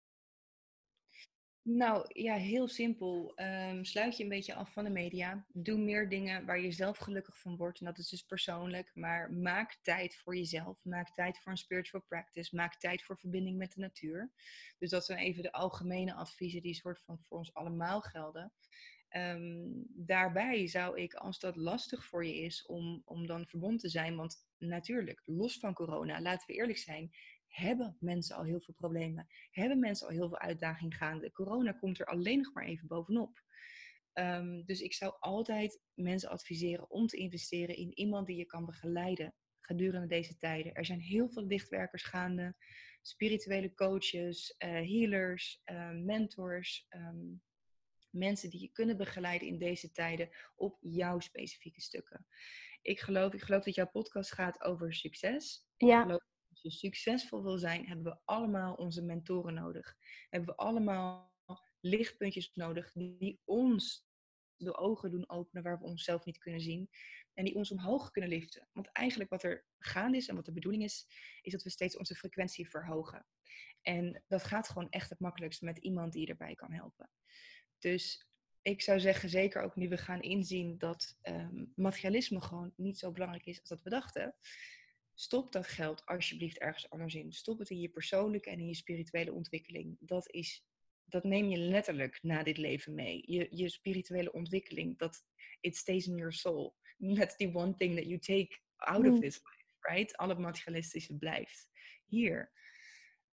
Nou 1.62 2.05
ja, 2.07 2.36
heel 2.36 2.67
simpel. 2.67 3.34
Um, 3.36 3.86
sluit 3.86 4.17
je 4.17 4.23
een 4.23 4.29
beetje 4.29 4.53
af 4.53 4.73
van 4.73 4.84
de 4.84 4.89
media. 4.89 5.45
Doe 5.53 5.77
meer 5.77 6.10
dingen 6.10 6.45
waar 6.45 6.60
je 6.60 6.71
zelf 6.71 6.97
gelukkig 6.97 7.38
van 7.38 7.57
wordt. 7.57 7.79
En 7.79 7.86
dat 7.86 7.97
is 7.97 8.10
dus 8.10 8.23
persoonlijk. 8.23 8.91
Maar 8.93 9.34
maak 9.34 9.77
tijd 9.81 10.15
voor 10.15 10.36
jezelf. 10.36 10.84
Maak 10.84 11.13
tijd 11.13 11.39
voor 11.39 11.51
een 11.51 11.57
spiritual 11.57 12.03
practice. 12.07 12.55
Maak 12.55 12.79
tijd 12.79 13.03
voor 13.03 13.17
verbinding 13.17 13.57
met 13.57 13.73
de 13.73 13.81
natuur. 13.81 14.31
Dus 14.77 14.89
dat 14.89 15.05
zijn 15.05 15.19
even 15.19 15.43
de 15.43 15.51
algemene 15.51 16.13
adviezen 16.13 16.62
die 16.62 16.73
soort 16.73 17.01
van 17.01 17.19
voor 17.19 17.38
ons 17.38 17.53
allemaal 17.53 18.01
gelden. 18.01 18.53
Um, 19.17 19.86
daarbij 19.88 20.67
zou 20.67 21.02
ik, 21.02 21.13
als 21.13 21.39
dat 21.39 21.56
lastig 21.56 22.06
voor 22.06 22.26
je 22.26 22.36
is 22.36 22.65
om, 22.65 23.02
om 23.06 23.28
dan 23.28 23.47
verbonden 23.47 23.80
te 23.80 23.89
zijn, 23.89 24.15
want 24.15 24.47
natuurlijk, 24.58 25.21
los 25.26 25.58
van 25.58 25.74
corona, 25.74 26.21
laten 26.21 26.47
we 26.47 26.54
eerlijk 26.54 26.78
zijn, 26.78 27.12
hebben 27.47 27.97
mensen 28.00 28.36
al 28.36 28.43
heel 28.43 28.62
veel 28.62 28.74
problemen. 28.74 29.28
Hebben 29.52 29.80
mensen 29.80 30.08
al 30.08 30.13
heel 30.13 30.28
veel 30.28 30.39
uitdagingen 30.39 30.93
gaande. 30.93 31.32
Corona 31.32 31.71
komt 31.71 32.00
er 32.00 32.06
alleen 32.06 32.38
nog 32.38 32.54
maar 32.54 32.65
even 32.65 32.88
bovenop. 32.88 33.41
Um, 34.13 34.65
dus 34.65 34.82
ik 34.82 34.93
zou 34.93 35.15
altijd 35.19 35.82
mensen 35.93 36.30
adviseren 36.30 36.89
om 36.89 37.08
te 37.08 37.17
investeren 37.17 37.76
in 37.76 37.97
iemand 37.97 38.28
die 38.28 38.38
je 38.38 38.45
kan 38.45 38.65
begeleiden 38.65 39.34
gedurende 39.60 40.08
deze 40.08 40.38
tijden. 40.38 40.74
Er 40.74 40.86
zijn 40.86 41.00
heel 41.00 41.30
veel 41.30 41.45
lichtwerkers 41.45 42.04
gaande, 42.04 42.56
spirituele 43.02 43.74
coaches, 43.74 44.56
uh, 44.58 44.69
healers, 44.69 45.62
uh, 45.65 45.91
mentors. 45.91 46.88
Um, 46.89 47.41
mensen 48.12 48.50
die 48.50 48.62
je 48.62 48.71
kunnen 48.71 48.97
begeleiden 48.97 49.47
in 49.47 49.58
deze 49.58 49.91
tijden 49.91 50.30
op 50.56 50.78
jouw 50.82 51.19
specifieke 51.19 51.82
stukken. 51.82 52.28
Ik 52.82 53.00
geloof, 53.00 53.34
ik 53.34 53.41
geloof 53.41 53.63
dat 53.63 53.76
jouw 53.76 53.89
podcast 53.89 54.32
gaat 54.32 54.62
over 54.62 54.93
succes. 54.93 55.67
Ja. 55.78 55.97
Ik 55.97 56.04
geloof 56.04 56.19
dat 56.19 56.50
als 56.50 56.62
je 56.62 56.71
succesvol 56.71 57.43
wil 57.43 57.58
zijn, 57.58 57.88
hebben 57.88 58.06
we 58.06 58.19
allemaal 58.26 58.74
onze 58.74 59.02
mentoren 59.02 59.54
nodig. 59.54 59.95
Hebben 60.30 60.50
we 60.50 60.56
allemaal 60.56 61.34
lichtpuntjes 61.80 62.52
nodig 62.54 62.91
die 62.93 63.41
ons 63.43 64.10
de 64.58 64.78
ogen 64.78 65.12
doen 65.12 65.30
openen 65.30 65.63
waar 65.63 65.80
we 65.80 65.86
onszelf 65.86 66.26
niet 66.26 66.38
kunnen 66.38 66.62
zien. 66.62 66.89
En 67.34 67.45
die 67.45 67.56
ons 67.56 67.71
omhoog 67.71 68.12
kunnen 68.12 68.30
liften. 68.30 68.67
Want 68.71 68.91
eigenlijk 68.91 69.30
wat 69.30 69.43
er 69.43 69.65
gaande 69.78 70.17
is 70.17 70.28
en 70.28 70.36
wat 70.36 70.45
de 70.45 70.54
bedoeling 70.54 70.84
is, 70.84 71.08
is 71.41 71.52
dat 71.52 71.63
we 71.63 71.69
steeds 71.69 71.97
onze 71.97 72.15
frequentie 72.15 72.69
verhogen. 72.69 73.26
En 73.82 74.24
dat 74.28 74.43
gaat 74.43 74.69
gewoon 74.69 74.89
echt 74.89 75.10
het 75.10 75.19
makkelijkst 75.19 75.62
met 75.62 75.78
iemand 75.78 76.13
die 76.13 76.21
je 76.21 76.28
erbij 76.28 76.56
kan 76.56 76.71
helpen. 76.71 77.10
Dus 77.82 78.28
ik 78.62 78.82
zou 78.82 79.00
zeggen, 79.00 79.30
zeker 79.30 79.62
ook 79.62 79.76
nu 79.76 79.89
we 79.89 79.98
gaan 79.98 80.22
inzien 80.22 80.78
dat 80.78 81.17
um, 81.24 81.72
materialisme 81.76 82.41
gewoon 82.41 82.74
niet 82.76 83.00
zo 83.00 83.12
belangrijk 83.12 83.46
is 83.46 83.60
als 83.60 83.70
dat 83.70 83.82
we 83.82 83.89
dachten. 83.89 84.36
Stop 85.13 85.52
dat 85.52 85.67
geld 85.67 86.06
alsjeblieft 86.06 86.58
ergens 86.58 86.89
anders 86.89 87.15
in. 87.15 87.34
Stop 87.34 87.60
het 87.60 87.70
in 87.70 87.80
je 87.80 87.89
persoonlijke 87.89 88.50
en 88.50 88.60
in 88.60 88.67
je 88.67 88.76
spirituele 88.76 89.34
ontwikkeling. 89.34 89.98
Dat, 90.00 90.32
is, 90.34 90.65
dat 91.06 91.24
neem 91.24 91.48
je 91.48 91.58
letterlijk 91.58 92.20
na 92.22 92.44
dit 92.44 92.58
leven 92.58 92.94
mee. 92.94 93.24
Je, 93.26 93.48
je 93.50 93.70
spirituele 93.70 94.32
ontwikkeling, 94.32 94.98
dat 94.98 95.26
it 95.62 95.78
stays 95.78 96.08
in 96.08 96.15
your 96.15 96.34
soul. 96.34 96.76
That's 97.15 97.36
the 97.36 97.50
one 97.54 97.76
thing 97.76 97.96
that 97.96 98.06
you 98.06 98.20
take 98.20 98.60
out 98.76 99.08
of 99.08 99.13
mm. 99.13 99.20
this 99.20 99.36
life, 99.36 99.94
right? 99.94 100.17
Al 100.17 100.30
het 100.30 100.38
materialistische 100.38 101.17
blijft 101.17 101.70
hier. 102.06 102.52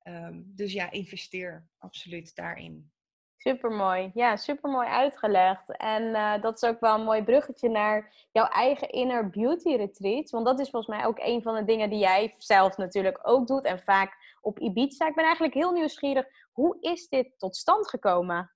Um, 0.02 0.52
dus 0.54 0.72
ja, 0.72 0.90
investeer 0.90 1.68
absoluut 1.78 2.34
daarin. 2.34 2.92
Supermooi. 3.40 4.10
Ja, 4.14 4.36
supermooi 4.36 4.86
uitgelegd. 4.86 5.76
En 5.76 6.02
uh, 6.02 6.42
dat 6.42 6.54
is 6.54 6.68
ook 6.68 6.80
wel 6.80 6.94
een 6.94 7.04
mooi 7.04 7.22
bruggetje 7.22 7.68
naar 7.68 8.26
jouw 8.32 8.46
eigen 8.46 8.88
inner 8.90 9.30
beauty 9.30 9.68
retreat. 9.68 10.30
Want 10.30 10.46
dat 10.46 10.60
is 10.60 10.70
volgens 10.70 10.96
mij 10.96 11.06
ook 11.06 11.18
een 11.18 11.42
van 11.42 11.54
de 11.54 11.64
dingen 11.64 11.90
die 11.90 11.98
jij 11.98 12.34
zelf 12.38 12.76
natuurlijk 12.76 13.18
ook 13.22 13.46
doet. 13.46 13.64
En 13.64 13.78
vaak 13.78 14.36
op 14.40 14.58
Ibiza. 14.58 15.08
Ik 15.08 15.14
ben 15.14 15.24
eigenlijk 15.24 15.54
heel 15.54 15.72
nieuwsgierig. 15.72 16.26
Hoe 16.52 16.76
is 16.80 17.08
dit 17.08 17.38
tot 17.38 17.56
stand 17.56 17.88
gekomen? 17.88 18.52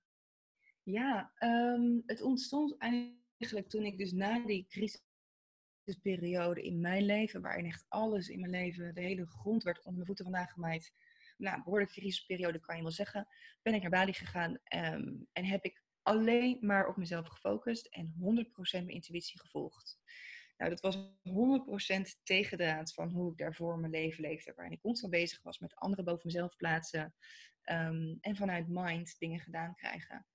Ja, 0.83 1.31
um, 1.39 2.03
het 2.05 2.21
ontstond 2.21 2.77
eigenlijk 2.77 3.69
toen 3.69 3.83
ik 3.83 3.97
dus 3.97 4.11
na 4.11 4.39
die 4.45 4.65
crisis 4.69 5.03
crisisperiode 5.83 6.61
in 6.61 6.81
mijn 6.81 7.05
leven, 7.05 7.41
waarin 7.41 7.65
echt 7.65 7.85
alles 7.89 8.29
in 8.29 8.39
mijn 8.39 8.51
leven, 8.51 8.95
de 8.95 9.01
hele 9.01 9.25
grond 9.25 9.63
werd 9.63 9.77
onder 9.77 9.93
mijn 9.93 10.05
voeten 10.05 10.25
vandaan 10.25 10.47
gemaaid. 10.47 10.93
Nou, 11.43 11.63
behoorlijke 11.63 11.93
crisisperiode 11.93 12.59
kan 12.59 12.75
je 12.75 12.81
wel 12.81 12.91
zeggen. 12.91 13.27
Ben 13.61 13.73
ik 13.73 13.81
naar 13.81 13.89
Bali 13.89 14.13
gegaan 14.13 14.59
ehm, 14.63 15.13
en 15.31 15.45
heb 15.45 15.63
ik 15.63 15.83
alleen 16.01 16.57
maar 16.61 16.87
op 16.87 16.97
mezelf 16.97 17.27
gefocust 17.27 17.85
en 17.85 18.13
100% 18.19 18.53
mijn 18.71 18.89
intuïtie 18.89 19.39
gevolgd. 19.39 19.99
Nou, 20.57 20.69
dat 20.69 20.81
was 20.81 20.97
100% 21.23 22.23
tegendraad 22.23 22.93
van 22.93 23.09
hoe 23.09 23.31
ik 23.31 23.37
daarvoor 23.37 23.79
mijn 23.79 23.91
leven 23.91 24.21
leefde. 24.21 24.53
Waarin 24.55 24.73
ik 24.73 24.81
constant 24.81 25.11
bezig 25.11 25.41
was 25.41 25.59
met 25.59 25.75
anderen 25.75 26.05
boven 26.05 26.25
mezelf 26.25 26.55
plaatsen. 26.55 27.15
Ehm, 27.61 28.15
en 28.19 28.35
vanuit 28.35 28.67
mind 28.67 29.19
dingen 29.19 29.39
gedaan 29.39 29.75
krijgen. 29.75 30.25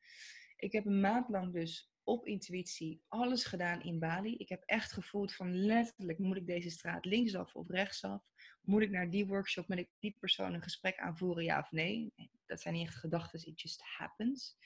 Ik 0.57 0.73
heb 0.73 0.87
een 0.87 1.01
maand 1.01 1.29
lang 1.29 1.53
dus 1.53 1.93
op 2.03 2.27
intuïtie 2.27 3.03
alles 3.09 3.45
gedaan 3.45 3.83
in 3.83 3.99
Bali. 3.99 4.35
Ik 4.37 4.49
heb 4.49 4.63
echt 4.67 4.93
gevoeld 4.93 5.35
van 5.35 5.55
letterlijk, 5.55 6.19
moet 6.19 6.37
ik 6.37 6.47
deze 6.47 6.71
straat 6.71 7.05
linksaf 7.05 7.55
of 7.55 7.69
rechtsaf? 7.69 8.23
Moet 8.69 8.83
ik 8.83 8.91
naar 8.91 9.11
die 9.11 9.27
workshop 9.27 9.69
met 9.69 9.89
die 9.99 10.17
persoon 10.19 10.55
een 10.55 10.63
gesprek 10.63 10.99
aanvoeren, 10.99 11.45
ja 11.45 11.59
of 11.59 11.71
nee? 11.71 12.13
Dat 12.47 12.61
zijn 12.61 12.75
niet 12.75 12.87
echt 12.87 12.97
gedachten, 12.97 13.47
it 13.47 13.61
just 13.61 13.83
happens. 13.83 14.57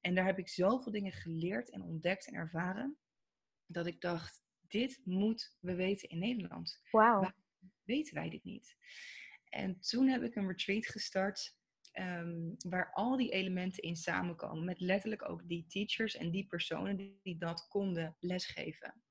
En 0.00 0.14
daar 0.14 0.24
heb 0.24 0.38
ik 0.38 0.48
zoveel 0.48 0.92
dingen 0.92 1.12
geleerd 1.12 1.70
en 1.70 1.82
ontdekt 1.82 2.26
en 2.26 2.34
ervaren, 2.34 2.98
dat 3.66 3.86
ik 3.86 4.00
dacht, 4.00 4.42
dit 4.60 5.00
moeten 5.04 5.48
we 5.60 5.74
weten 5.74 6.08
in 6.08 6.18
Nederland. 6.18 6.80
Wauw. 6.90 7.32
weten 7.84 8.14
wij 8.14 8.30
dit 8.30 8.44
niet? 8.44 8.76
En 9.44 9.80
toen 9.80 10.08
heb 10.08 10.22
ik 10.22 10.34
een 10.34 10.48
retreat 10.48 10.86
gestart 10.86 11.58
Ehm, 11.98 12.54
waar 12.58 12.92
al 12.92 13.16
die 13.16 13.30
elementen 13.30 13.82
in 13.82 13.96
samenkomen. 13.96 14.64
Met 14.64 14.80
letterlijk 14.80 15.28
ook 15.28 15.48
die 15.48 15.66
teachers 15.66 16.16
en 16.16 16.30
die 16.30 16.46
personen 16.46 16.96
die, 16.96 17.20
die, 17.22 17.38
dat 17.38 17.68
konden 17.68 18.16
lesgeven. 18.20 19.02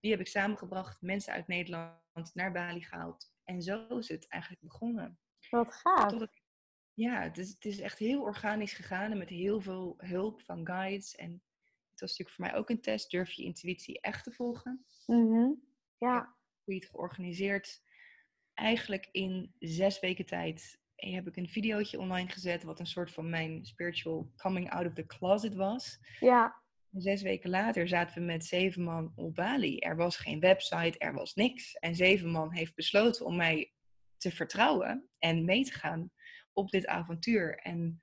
Die 0.00 0.10
heb 0.10 0.20
ik 0.20 0.26
samengebracht, 0.26 1.02
mensen 1.02 1.32
uit 1.32 1.46
Nederland 1.46 2.34
naar 2.34 2.52
Bali 2.52 2.84
gehaald. 2.84 3.32
En 3.48 3.62
zo 3.62 3.86
is 3.98 4.08
het 4.08 4.28
eigenlijk 4.28 4.62
begonnen. 4.62 5.18
Wat 5.50 5.72
gaaf. 5.72 6.28
ja, 6.94 7.22
het 7.22 7.38
is, 7.38 7.48
het 7.48 7.64
is 7.64 7.78
echt 7.78 7.98
heel 7.98 8.20
organisch 8.20 8.72
gegaan 8.72 9.10
en 9.10 9.18
met 9.18 9.28
heel 9.28 9.60
veel 9.60 9.94
hulp 9.96 10.42
van 10.42 10.66
guides. 10.66 11.14
En 11.14 11.42
het 11.90 12.00
was 12.00 12.10
natuurlijk 12.10 12.36
voor 12.36 12.44
mij 12.44 12.54
ook 12.54 12.70
een 12.70 12.80
test. 12.80 13.10
Durf 13.10 13.32
je 13.32 13.42
intuïtie 13.42 14.00
echt 14.00 14.24
te 14.24 14.32
volgen? 14.32 14.84
Mm 15.06 15.62
Ja. 15.98 16.36
Ik 16.64 16.74
heb 16.74 16.82
het 16.82 16.90
georganiseerd. 16.90 17.82
Eigenlijk 18.54 19.08
in 19.12 19.54
zes 19.58 20.00
weken 20.00 20.26
tijd 20.26 20.80
en 20.94 21.12
heb 21.12 21.26
ik 21.26 21.36
een 21.36 21.48
videootje 21.48 21.98
online 21.98 22.28
gezet, 22.28 22.62
wat 22.62 22.80
een 22.80 22.86
soort 22.86 23.12
van 23.12 23.30
mijn 23.30 23.64
spiritual 23.64 24.32
coming 24.36 24.70
out 24.70 24.86
of 24.86 24.92
the 24.92 25.06
closet 25.06 25.54
was. 25.54 25.98
Ja. 26.20 26.62
Zes 26.92 27.22
weken 27.22 27.50
later 27.50 27.88
zaten 27.88 28.14
we 28.14 28.26
met 28.26 28.44
zeven 28.44 28.82
man 28.82 29.12
op 29.14 29.34
Bali. 29.34 29.78
Er 29.78 29.96
was 29.96 30.16
geen 30.16 30.40
website, 30.40 30.98
er 30.98 31.14
was 31.14 31.34
niks. 31.34 31.74
En 31.74 31.94
zeven 31.94 32.30
man 32.30 32.52
heeft 32.52 32.74
besloten 32.74 33.26
om 33.26 33.36
mij 33.36 33.72
te 34.16 34.30
vertrouwen 34.30 35.08
en 35.18 35.44
mee 35.44 35.64
te 35.64 35.72
gaan 35.72 36.10
op 36.52 36.70
dit 36.70 36.86
avontuur. 36.86 37.58
En 37.58 38.02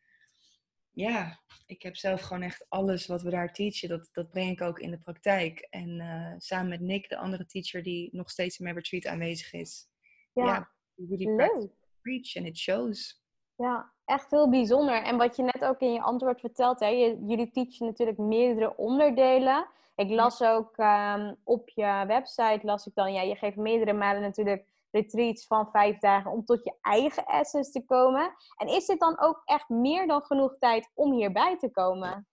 ja, 0.92 1.40
ik 1.66 1.82
heb 1.82 1.96
zelf 1.96 2.22
gewoon 2.22 2.42
echt 2.42 2.66
alles 2.70 3.08
wat 3.08 3.22
we 3.22 3.30
daar 3.30 3.54
teachen, 3.54 3.90
dat, 3.90 4.10
dat 4.12 4.30
breng 4.30 4.52
ik 4.52 4.62
ook 4.62 4.80
in 4.80 4.92
de 4.92 5.00
praktijk. 5.00 5.60
En 5.60 5.90
uh, 5.90 6.34
samen 6.38 6.70
met 6.70 6.82
Nick, 6.82 7.10
de 7.10 7.18
andere 7.18 7.46
teacher 7.46 7.84
die 7.84 8.10
nog 8.12 8.30
steeds 8.30 8.58
in 8.58 8.64
mijn 8.64 8.76
retreat 8.76 9.06
aanwezig 9.06 9.54
is. 9.54 9.88
Ja, 10.34 10.46
ja 10.46 10.72
leuk 10.96 11.74
preach 12.02 12.36
and 12.36 12.46
it 12.46 12.58
shows. 12.58 13.24
Ja, 13.56 13.95
echt 14.06 14.32
heel 14.32 14.50
bijzonder. 14.50 15.04
En 15.04 15.18
wat 15.18 15.36
je 15.36 15.44
net 15.44 15.66
ook 15.66 15.80
in 15.80 15.94
je 15.94 16.02
antwoord 16.02 16.40
vertelt, 16.40 16.80
hè, 16.80 16.88
jullie 17.26 17.52
teachen 17.52 17.86
natuurlijk 17.86 18.18
meerdere 18.18 18.78
onderdelen. 18.78 19.68
Ik 19.96 20.10
las 20.10 20.42
ook 20.42 20.78
ehm, 20.78 21.34
op 21.44 21.70
je 21.70 22.04
website, 22.08 22.60
las 22.62 22.86
ik 22.86 22.96
dan, 22.96 23.14
ja, 23.14 23.22
je 23.22 23.36
geeft 23.36 23.58
meerdere 23.58 23.94
malen 23.94 24.22
natuurlijk 24.22 24.66
retreats 24.92 25.48
van 25.48 25.70
vijf 25.72 26.00
dagen 26.00 26.32
om 26.32 26.46
tot 26.46 26.64
je 26.64 26.78
eigen 26.82 27.26
essence 27.26 27.72
te 27.72 27.86
komen. 27.86 28.34
En 28.58 28.68
is 28.68 28.86
dit 28.86 29.00
dan 29.00 29.20
ook 29.20 29.42
echt 29.46 29.70
meer 29.70 30.08
dan 30.08 30.22
genoeg 30.22 30.56
tijd 30.60 30.92
om 30.94 31.14
hierbij 31.14 31.58
te 31.58 31.72
komen? 31.72 32.28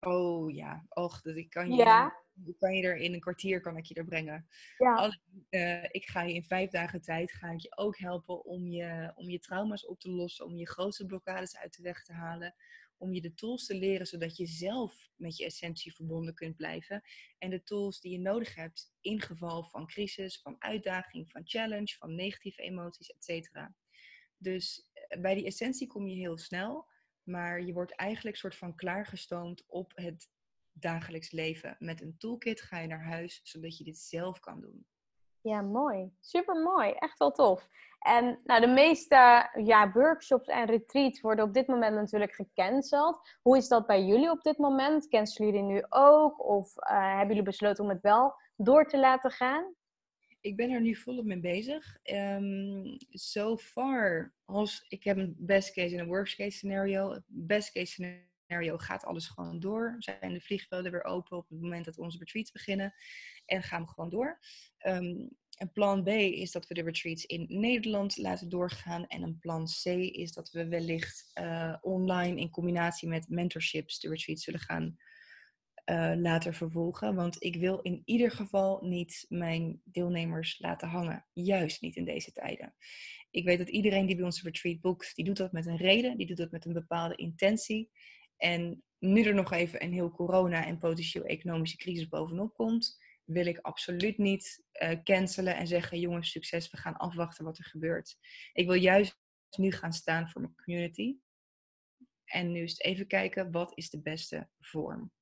Oh 0.00 0.54
ja, 0.54 0.84
och, 0.88 1.20
dat 1.20 1.36
ik 1.36 1.50
kan 1.50 1.70
je, 1.70 1.76
ja. 1.76 2.21
Kan 2.58 2.74
je 2.74 2.82
er 2.82 2.96
in 2.96 3.12
een 3.12 3.20
kwartier 3.20 3.60
kan 3.60 3.76
ik 3.76 3.84
je 3.84 3.94
er 3.94 4.04
brengen. 4.04 4.46
Ja. 4.78 5.16
uh, 5.50 5.84
ik 5.90 6.04
ga 6.06 6.22
je 6.22 6.34
in 6.34 6.44
vijf 6.44 6.70
dagen 6.70 7.02
tijd 7.02 7.32
ga 7.32 7.50
ik 7.50 7.60
je 7.60 7.76
ook 7.76 7.98
helpen 7.98 8.44
om 8.44 8.66
je, 8.68 9.12
om 9.14 9.30
je 9.30 9.38
trauma's 9.38 9.86
op 9.86 10.00
te 10.00 10.10
lossen, 10.10 10.44
om 10.44 10.56
je 10.56 10.68
grootste 10.68 11.06
blokkades 11.06 11.56
uit 11.56 11.76
de 11.76 11.82
weg 11.82 12.04
te 12.04 12.12
halen, 12.12 12.54
om 12.96 13.14
je 13.14 13.20
de 13.20 13.34
tools 13.34 13.66
te 13.66 13.74
leren 13.74 14.06
zodat 14.06 14.36
je 14.36 14.46
zelf 14.46 15.10
met 15.16 15.36
je 15.36 15.44
essentie 15.44 15.94
verbonden 15.94 16.34
kunt 16.34 16.56
blijven 16.56 17.02
en 17.38 17.50
de 17.50 17.62
tools 17.62 18.00
die 18.00 18.12
je 18.12 18.18
nodig 18.18 18.54
hebt 18.54 18.92
in 19.00 19.20
geval 19.20 19.64
van 19.64 19.86
crisis, 19.86 20.40
van 20.40 20.56
uitdaging, 20.58 21.30
van 21.30 21.42
challenge, 21.44 21.96
van 21.98 22.14
negatieve 22.14 22.62
emoties, 22.62 23.08
etc. 23.08 23.68
Dus 24.36 24.88
eh, 24.92 25.20
bij 25.20 25.34
die 25.34 25.46
essentie 25.46 25.86
kom 25.86 26.06
je 26.06 26.16
heel 26.16 26.38
snel. 26.38 26.90
Maar 27.22 27.62
je 27.62 27.72
wordt 27.72 27.94
eigenlijk 27.94 28.36
soort 28.36 28.56
van 28.56 28.74
klaargestoomd 28.74 29.64
op 29.66 29.92
het 29.94 30.30
dagelijks 30.72 31.30
leven. 31.30 31.76
Met 31.78 32.00
een 32.00 32.14
toolkit 32.18 32.60
ga 32.60 32.78
je 32.78 32.86
naar 32.86 33.04
huis, 33.04 33.40
zodat 33.42 33.78
je 33.78 33.84
dit 33.84 33.98
zelf 33.98 34.40
kan 34.40 34.60
doen. 34.60 34.86
Ja, 35.40 35.60
mooi. 35.60 36.12
Super 36.20 36.62
mooi. 36.62 36.90
Echt 36.90 37.18
wel 37.18 37.30
tof. 37.30 37.68
En 37.98 38.40
nou, 38.44 38.60
de 38.60 38.66
meeste 38.66 39.48
ja, 39.64 39.92
workshops 39.92 40.48
en 40.48 40.66
retreats 40.66 41.20
worden 41.20 41.44
op 41.44 41.54
dit 41.54 41.66
moment 41.66 41.94
natuurlijk 41.94 42.32
gecanceld. 42.32 43.36
Hoe 43.42 43.56
is 43.56 43.68
dat 43.68 43.86
bij 43.86 44.04
jullie 44.04 44.30
op 44.30 44.42
dit 44.42 44.58
moment? 44.58 45.08
Cancelen 45.08 45.52
jullie 45.52 45.66
nu 45.66 45.84
ook? 45.88 46.44
Of 46.44 46.76
uh, 46.76 47.08
hebben 47.08 47.28
jullie 47.28 47.42
besloten 47.42 47.84
om 47.84 47.90
het 47.90 48.00
wel 48.00 48.34
door 48.56 48.86
te 48.86 48.98
laten 48.98 49.30
gaan? 49.30 49.74
ik 50.42 50.56
ben 50.56 50.70
er 50.70 50.80
nu 50.80 50.96
volop 50.96 51.24
mee 51.24 51.40
bezig. 51.40 51.96
Um, 52.02 52.96
so 53.10 53.56
far, 53.56 54.34
als 54.44 54.84
ik 54.88 55.04
heb 55.04 55.16
een 55.16 55.34
best 55.38 55.72
case 55.72 55.94
en 55.94 56.00
een 56.00 56.06
worst 56.06 56.36
case 56.36 56.56
scenario. 56.56 57.20
Best 57.26 57.72
case 57.72 57.86
scenario 57.86 58.30
gaat 58.60 59.04
alles 59.04 59.26
gewoon 59.26 59.60
door. 59.60 59.96
Zijn 59.98 60.32
de 60.32 60.40
vliegvelden 60.40 60.92
weer 60.92 61.04
open 61.04 61.36
op 61.36 61.48
het 61.48 61.60
moment 61.60 61.84
dat 61.84 61.98
onze 61.98 62.18
retreats 62.18 62.52
beginnen. 62.52 62.94
En 63.46 63.62
gaan 63.62 63.82
we 63.82 63.88
gewoon 63.88 64.10
door. 64.10 64.38
Um, 64.86 65.30
een 65.58 65.72
plan 65.72 66.02
B 66.02 66.08
is 66.08 66.50
dat 66.50 66.66
we 66.66 66.74
de 66.74 66.82
retreats 66.82 67.24
in 67.24 67.46
Nederland 67.48 68.16
laten 68.16 68.48
doorgaan. 68.48 69.06
En 69.06 69.22
een 69.22 69.38
plan 69.38 69.66
C 69.66 69.86
is 69.86 70.32
dat 70.32 70.50
we 70.50 70.68
wellicht 70.68 71.30
uh, 71.40 71.76
online 71.80 72.40
in 72.40 72.50
combinatie 72.50 73.08
met 73.08 73.28
mentorships 73.28 74.00
de 74.00 74.08
retreats 74.08 74.44
zullen 74.44 74.60
gaan 74.60 74.96
uh, 75.90 76.12
later 76.16 76.54
vervolgen. 76.54 77.14
Want 77.14 77.42
ik 77.42 77.56
wil 77.56 77.80
in 77.80 78.02
ieder 78.04 78.30
geval 78.30 78.78
niet 78.84 79.26
mijn 79.28 79.80
deelnemers 79.84 80.58
laten 80.58 80.88
hangen. 80.88 81.26
Juist 81.32 81.80
niet 81.80 81.96
in 81.96 82.04
deze 82.04 82.32
tijden. 82.32 82.74
Ik 83.30 83.44
weet 83.44 83.58
dat 83.58 83.68
iedereen 83.68 84.06
die 84.06 84.16
bij 84.16 84.24
onze 84.24 84.42
retreat 84.42 84.80
boekt, 84.80 85.14
die 85.16 85.24
doet 85.24 85.36
dat 85.36 85.52
met 85.52 85.66
een 85.66 85.76
reden. 85.76 86.16
Die 86.16 86.26
doet 86.26 86.36
dat 86.36 86.50
met 86.50 86.64
een 86.64 86.72
bepaalde 86.72 87.16
intentie. 87.16 87.90
En 88.42 88.82
nu 88.98 89.22
er 89.22 89.34
nog 89.34 89.52
even 89.52 89.82
een 89.82 89.92
heel 89.92 90.10
corona- 90.10 90.66
en 90.66 90.78
potentieel 90.78 91.24
economische 91.24 91.76
crisis 91.76 92.08
bovenop 92.08 92.54
komt, 92.54 92.98
wil 93.24 93.46
ik 93.46 93.58
absoluut 93.58 94.18
niet 94.18 94.64
uh, 94.82 95.02
cancelen 95.02 95.56
en 95.56 95.66
zeggen: 95.66 96.00
jongens, 96.00 96.30
succes, 96.30 96.70
we 96.70 96.76
gaan 96.76 96.96
afwachten 96.96 97.44
wat 97.44 97.58
er 97.58 97.64
gebeurt. 97.64 98.16
Ik 98.52 98.66
wil 98.66 98.74
juist 98.74 99.18
nu 99.56 99.72
gaan 99.72 99.92
staan 99.92 100.28
voor 100.28 100.40
mijn 100.40 100.54
community. 100.54 101.16
En 102.24 102.52
nu 102.52 102.62
is 102.62 102.70
het 102.70 102.84
even 102.84 103.06
kijken, 103.06 103.50
wat 103.50 103.72
is 103.74 103.90
de 103.90 104.02
beste 104.02 104.48
vorm? 104.58 105.12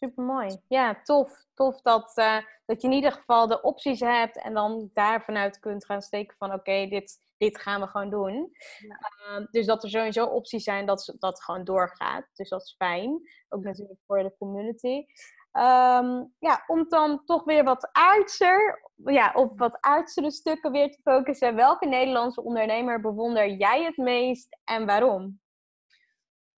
Super 0.00 0.24
mooi. 0.24 0.60
Ja, 0.68 1.02
tof. 1.02 1.44
Tof 1.54 1.80
dat, 1.80 2.12
uh, 2.18 2.38
dat 2.66 2.82
je 2.82 2.88
in 2.88 2.94
ieder 2.94 3.12
geval 3.12 3.46
de 3.46 3.62
opties 3.62 4.00
hebt 4.00 4.42
en 4.42 4.54
dan 4.54 4.90
daar 4.94 5.24
vanuit 5.24 5.58
kunt 5.58 5.84
gaan 5.84 6.02
steken 6.02 6.36
van 6.36 6.52
oké, 6.52 6.86
dit, 6.86 7.18
dit 7.36 7.58
gaan 7.58 7.80
we 7.80 7.86
gewoon 7.86 8.10
doen. 8.10 8.50
Ja. 8.78 9.38
Uh, 9.38 9.46
dus 9.50 9.66
dat 9.66 9.82
er 9.82 9.90
sowieso 9.90 10.26
opties 10.26 10.64
zijn 10.64 10.86
dat 10.86 11.14
dat 11.18 11.42
gewoon 11.42 11.64
doorgaat. 11.64 12.26
Dus 12.34 12.48
dat 12.48 12.62
is 12.62 12.74
fijn. 12.78 13.20
Ook 13.48 13.62
natuurlijk 13.62 14.00
voor 14.06 14.22
de 14.22 14.34
community. 14.38 15.04
Um, 15.52 16.34
ja, 16.38 16.64
om 16.66 16.88
dan 16.88 17.24
toch 17.24 17.44
weer 17.44 17.64
wat 17.64 17.88
aardser, 17.92 18.90
ja, 18.94 19.32
op 19.34 19.58
wat 19.58 19.80
aardsere 19.80 20.30
stukken 20.30 20.72
weer 20.72 20.90
te 20.90 21.00
focussen. 21.02 21.54
Welke 21.54 21.86
Nederlandse 21.86 22.42
ondernemer 22.42 23.00
bewonder 23.00 23.48
jij 23.48 23.84
het 23.84 23.96
meest 23.96 24.58
en 24.64 24.86
waarom? 24.86 25.40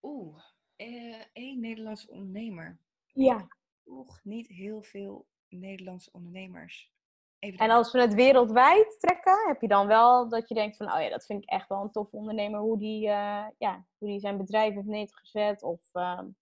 Oeh, 0.02 0.42
uh, 0.76 1.22
één 1.32 1.60
Nederlandse 1.60 2.10
ondernemer. 2.10 2.78
Ja. 3.12 3.48
Toch 3.84 4.20
niet 4.24 4.48
heel 4.48 4.82
veel 4.82 5.26
Nederlandse 5.48 6.12
ondernemers. 6.12 6.92
Even 7.38 7.58
en 7.58 7.70
als 7.70 7.92
we 7.92 8.00
het 8.00 8.14
wereldwijd 8.14 8.96
trekken, 9.00 9.46
heb 9.46 9.60
je 9.60 9.68
dan 9.68 9.86
wel 9.86 10.28
dat 10.28 10.48
je 10.48 10.54
denkt 10.54 10.76
van, 10.76 10.92
oh 10.92 11.00
ja, 11.00 11.08
dat 11.08 11.26
vind 11.26 11.42
ik 11.42 11.48
echt 11.48 11.68
wel 11.68 11.82
een 11.82 11.90
tof 11.90 12.12
ondernemer, 12.12 12.60
hoe 12.60 12.78
die, 12.78 13.06
uh, 13.06 13.46
ja, 13.58 13.86
hoe 13.98 14.08
die 14.08 14.20
zijn 14.20 14.36
bedrijf 14.36 14.74
heeft 14.74 14.86
neergezet 14.86 15.62
of 15.62 15.88
uh, 15.92 16.18
een 16.20 16.36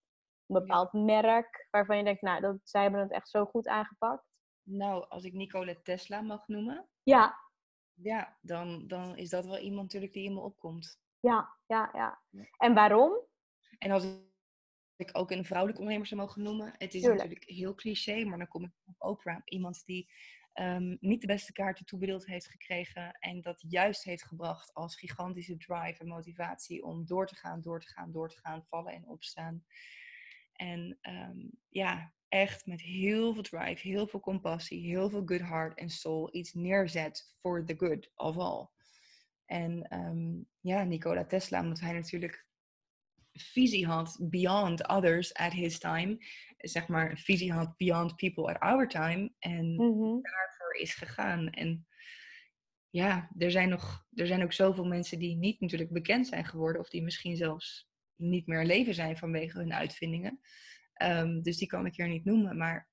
bepaald 0.47 0.93
merk 0.93 1.67
waarvan 1.71 1.97
je 1.97 2.05
denkt, 2.05 2.23
nou, 2.23 2.41
dat, 2.41 2.57
zij 2.63 2.83
hebben 2.83 3.01
het 3.01 3.11
echt 3.11 3.29
zo 3.29 3.45
goed 3.45 3.69
aangepakt. 3.69 4.25
Nou, 4.63 5.09
als 5.09 5.25
ik 5.25 5.33
Nikola 5.33 5.75
Tesla 5.83 6.21
mag 6.21 6.49
noemen. 6.49 6.89
Ja. 7.03 7.37
Ja, 7.95 8.37
dan, 8.41 8.87
dan 8.87 9.17
is 9.17 9.31
dat 9.31 9.47
wel 9.47 9.59
iemand 9.59 9.83
natuurlijk 9.83 10.13
die 10.13 10.25
in 10.25 10.35
me 10.35 10.41
opkomt. 10.41 11.01
Ja, 11.21 11.57
ja, 11.67 11.91
ja. 11.93 12.23
En 12.57 12.75
waarom? 12.75 13.13
En 13.79 13.91
als 13.91 14.05
ik 14.99 15.11
ook 15.13 15.31
een 15.31 15.45
vrouwelijke 15.45 15.81
ondernemer 15.81 16.09
zou 16.09 16.21
mogen 16.21 16.43
noemen. 16.43 16.75
Het 16.79 16.95
is 16.95 17.03
natuurlijk 17.03 17.45
heel 17.45 17.75
cliché, 17.75 18.25
maar 18.25 18.39
dan 18.39 18.49
kom 18.49 18.65
ik 18.65 18.73
op 18.85 18.95
Oprah. 18.99 19.41
Iemand 19.45 19.83
die 19.85 20.11
ehm, 20.53 20.97
niet 21.01 21.21
de 21.21 21.27
beste 21.27 21.53
kaarten 21.53 21.85
toebedeeld 21.85 22.27
heeft 22.27 22.49
gekregen. 22.49 23.13
En 23.13 23.41
dat 23.41 23.65
juist 23.69 24.05
heeft 24.05 24.25
gebracht 24.25 24.75
als 24.75 24.97
gigantische 24.97 25.57
drive 25.57 25.99
en 25.99 26.09
motivatie 26.09 26.85
om 26.85 27.07
door 27.07 27.27
te 27.27 27.37
gaan, 27.37 27.61
door 27.61 27.81
te 27.81 27.89
gaan, 27.89 28.13
door 28.13 28.29
te 28.29 28.39
gaan, 28.39 28.65
vallen 28.69 28.93
en 28.93 29.07
opstaan. 29.07 29.65
En 30.53 30.99
ehm, 31.01 31.39
ja, 31.69 32.13
echt 32.29 32.67
met 32.67 32.81
heel 32.81 33.35
veel 33.35 33.43
drive, 33.43 33.89
heel 33.89 34.07
veel 34.07 34.21
compassie, 34.21 34.87
heel 34.87 35.11
veel 35.11 35.23
good 35.25 35.41
heart 35.41 35.79
en 35.79 35.91
soul 35.91 36.35
iets 36.35 36.53
neerzet 36.53 37.35
voor 37.41 37.65
the 37.65 37.75
good 37.77 38.11
of 38.15 38.37
all. 38.37 38.69
En 39.47 39.99
um, 39.99 40.47
ja, 40.61 40.85
Nikola 40.85 41.25
Tesla, 41.25 41.61
omdat 41.61 41.81
hij 41.81 41.93
natuurlijk 41.93 42.48
visie 43.39 43.87
had 43.87 44.19
beyond 44.21 44.89
others 44.89 45.35
at 45.35 45.53
his 45.53 45.79
time. 45.79 46.17
Zeg 46.57 46.89
maar, 46.89 47.11
een 47.11 47.19
visie 47.19 47.53
had 47.53 47.77
beyond 47.77 48.17
people 48.17 48.55
at 48.55 48.61
our 48.61 48.89
time. 48.89 49.33
En 49.39 49.75
mhm. 49.75 50.21
daarvoor 50.21 50.75
is 50.81 50.95
gegaan. 50.95 51.51
En 51.51 51.87
ja, 52.91 53.31
er 53.39 53.51
zijn, 53.51 53.69
nog, 53.69 54.07
er 54.15 54.27
zijn 54.27 54.43
ook 54.43 54.53
zoveel 54.53 54.85
mensen 54.85 55.19
die 55.19 55.37
niet 55.37 55.61
natuurlijk 55.61 55.91
bekend 55.91 56.27
zijn 56.27 56.45
geworden. 56.45 56.81
Of 56.81 56.89
die 56.89 57.03
misschien 57.03 57.37
zelfs 57.37 57.89
niet 58.17 58.47
meer 58.47 58.65
leven 58.65 58.95
zijn 58.95 59.17
vanwege 59.17 59.59
hun 59.59 59.73
uitvindingen. 59.73 60.41
Ehm, 60.95 61.41
dus 61.41 61.57
die 61.57 61.69
kan 61.69 61.87
ik 61.87 61.97
hier 61.97 62.09
niet 62.09 62.25
noemen. 62.25 62.57
Maar 62.57 62.89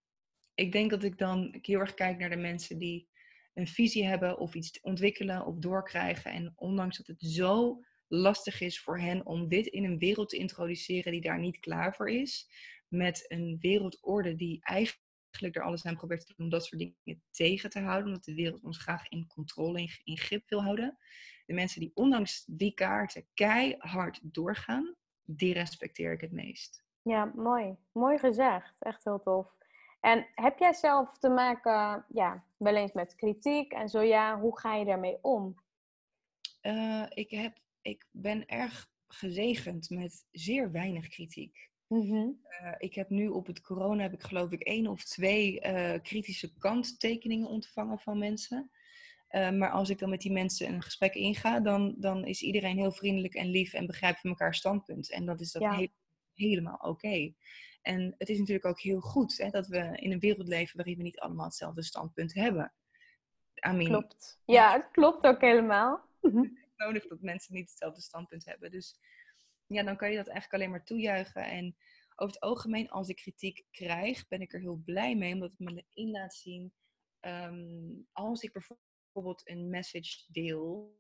ik 0.54 0.72
denk 0.72 0.90
dat 0.90 1.04
ik 1.04 1.18
dan 1.18 1.58
heel 1.62 1.80
erg 1.80 1.94
kijk 1.94 2.18
naar 2.18 2.30
de 2.30 2.36
mensen 2.36 2.78
die 2.78 3.08
een 3.54 3.68
visie 3.68 4.06
hebben 4.06 4.38
of 4.38 4.56
iets 4.56 4.82
ontwikkelen 4.82 5.46
of 5.46 5.58
doorkrijgen. 5.58 6.32
En 6.32 6.54
ondanks 6.56 6.98
dat 6.98 7.08
het 7.08 7.22
zo 7.22 7.84
lastig 8.08 8.62
is 8.62 8.82
voor 8.82 9.00
hen 9.00 9.26
om 9.26 9.48
dit 9.48 9.66
in 9.66 9.84
een 9.84 9.98
wereld 9.98 10.30
te 10.30 10.38
introduceren 10.38 11.12
die 11.12 11.22
daar 11.22 11.40
niet 11.40 11.60
klaar 11.60 11.96
voor 11.96 12.10
is. 12.10 12.50
Met 12.88 13.26
een 13.28 13.58
wereldorde 13.60 14.36
die 14.36 14.60
eigenlijk 14.62 15.56
er 15.56 15.64
alles 15.64 15.86
aan 15.86 15.96
probeert 15.96 16.26
te 16.26 16.34
doen 16.36 16.46
om 16.46 16.52
dat 16.52 16.66
soort 16.66 16.82
dingen 16.82 17.24
tegen 17.32 17.70
te 17.70 17.80
houden. 17.80 18.06
Omdat 18.06 18.24
de 18.24 18.36
wereld 18.36 18.64
ons 18.64 18.78
graag 18.78 19.10
in 19.10 19.28
controle, 19.28 19.80
in, 19.80 19.90
in 20.04 20.18
grip 20.18 20.50
wil 20.50 20.64
houden. 20.64 20.98
De 21.46 21.54
mensen 21.54 21.80
die 21.80 21.92
ondanks 21.94 22.44
die 22.48 22.74
kaarten 22.74 23.28
keihard 23.34 24.20
doorgaan, 24.24 24.96
die 25.24 25.54
respecteer 25.54 26.12
ik 26.12 26.22
het 26.22 26.32
meest. 26.32 26.84
Ja, 27.02 27.32
mooi. 27.36 27.76
Mooi 27.92 28.18
gezegd. 28.18 28.84
Echt 28.84 29.04
heel 29.04 29.22
tof. 29.22 29.56
En 30.00 30.28
heb 30.36 30.60
jij 30.60 30.74
zelf 30.74 31.18
te 31.18 31.30
maken, 31.30 32.06
ja, 32.10 32.44
wel 32.58 32.76
eens 32.76 32.94
met 32.94 33.16
kritiek? 33.16 33.72
En 33.72 33.90
zo 33.90 34.02
ja, 34.02 34.40
hoe 34.40 34.60
ga 34.60 34.76
je 34.76 34.86
daarmee 34.86 35.18
om? 35.22 35.56
Uh, 36.62 37.06
ik, 37.10 37.30
heb, 37.30 37.58
ik 37.86 38.08
ben 38.12 38.48
erg 38.48 38.90
gezegend 39.08 39.90
met 39.90 40.26
zeer 40.32 40.72
weinig 40.72 41.08
kritiek. 41.08 41.70
Mm 41.88 42.02
-hmm. 42.02 42.40
uh, 42.62 42.74
ik 42.78 42.96
heb 42.96 43.10
nu 43.10 43.28
op 43.28 43.48
het 43.48 43.62
corona, 43.62 44.02
heb 44.02 44.14
ik 44.14 44.24
geloof 44.24 44.52
ik 44.52 44.62
één 44.62 44.88
of 44.88 45.04
twee 45.04 45.62
uh, 45.62 45.94
kritische 46.02 46.58
kanttekeningen 46.58 47.48
ontvangen 47.48 48.00
van 48.00 48.18
mensen. 48.18 48.72
maar 49.30 49.70
als 49.70 49.90
ik 49.90 50.00
dan 50.00 50.10
met 50.10 50.22
die 50.22 50.32
mensen 50.32 50.74
een 50.74 50.82
gesprek 50.82 51.14
inga, 51.14 51.60
dan, 51.60 51.96
dan 51.98 52.26
is 52.26 52.42
iedereen 52.42 52.78
heel 52.78 52.92
vriendelijk 52.92 53.34
en 53.34 53.48
lief 53.48 53.74
en 53.74 53.86
begrijpt 53.86 54.20
van 54.20 54.30
elkaar 54.30 54.56
standpunt. 54.56 55.12
En 55.12 55.26
dat 55.26 55.42
is 55.42 55.52
dat 55.52 55.62
ja. 55.62 55.88
helemaal 56.34 56.78
oké. 56.78 57.34
En 57.82 58.16
het 58.18 58.30
is 58.30 58.38
natuurlijk 58.38 58.66
ook 58.66 58.80
heel 58.80 59.00
goed 59.00 59.38
hè, 59.38 59.50
dat 59.50 59.68
we 59.68 59.98
in 59.98 60.12
een 60.12 60.20
wereld 60.20 60.48
leven 60.48 60.78
waarin 60.78 60.98
we 60.98 61.04
niet 61.04 61.20
allemaal 61.20 61.46
hetzelfde 61.46 61.84
standpunt 61.84 62.34
hebben. 62.34 62.74
I 63.74 63.84
klopt. 63.84 64.40
Ja, 64.46 64.74
het 64.74 64.92
klopt 64.92 65.26
ook 65.26 65.42
helemaal. 65.42 66.04
Nodig 66.78 67.08
dat 67.08 67.22
mensen 67.22 67.54
niet 67.54 67.70
hetzelfde 67.70 68.02
standpunt 68.02 68.46
hebben. 68.46 68.72
Dus 68.72 69.00
ja, 69.68 69.84
dan 69.84 69.98
kan 69.98 70.10
je 70.10 70.16
dat 70.16 70.28
eigenlijk 70.28 70.54
alleen 70.54 70.72
maar 70.72 70.86
toejuichen. 70.86 71.44
En 71.44 71.76
over 72.16 72.34
het 72.34 72.44
algemeen, 72.44 72.90
als 72.90 73.10
ik 73.10 73.16
kritiek 73.16 73.66
krijg, 73.72 74.28
ben 74.28 74.42
ik 74.42 74.54
er 74.54 74.60
heel 74.60 74.82
blij 74.86 75.16
mee, 75.16 75.34
omdat 75.34 75.50
het 75.58 75.60
me 75.60 75.86
in 75.94 76.12
laat 76.12 76.36
zien. 76.36 76.74
Ehm, 77.20 78.02
als 78.12 78.42
ik 78.42 78.52
bijvoorbeeld 78.52 79.50
een 79.50 79.70
message 79.70 80.24
deel 80.28 81.00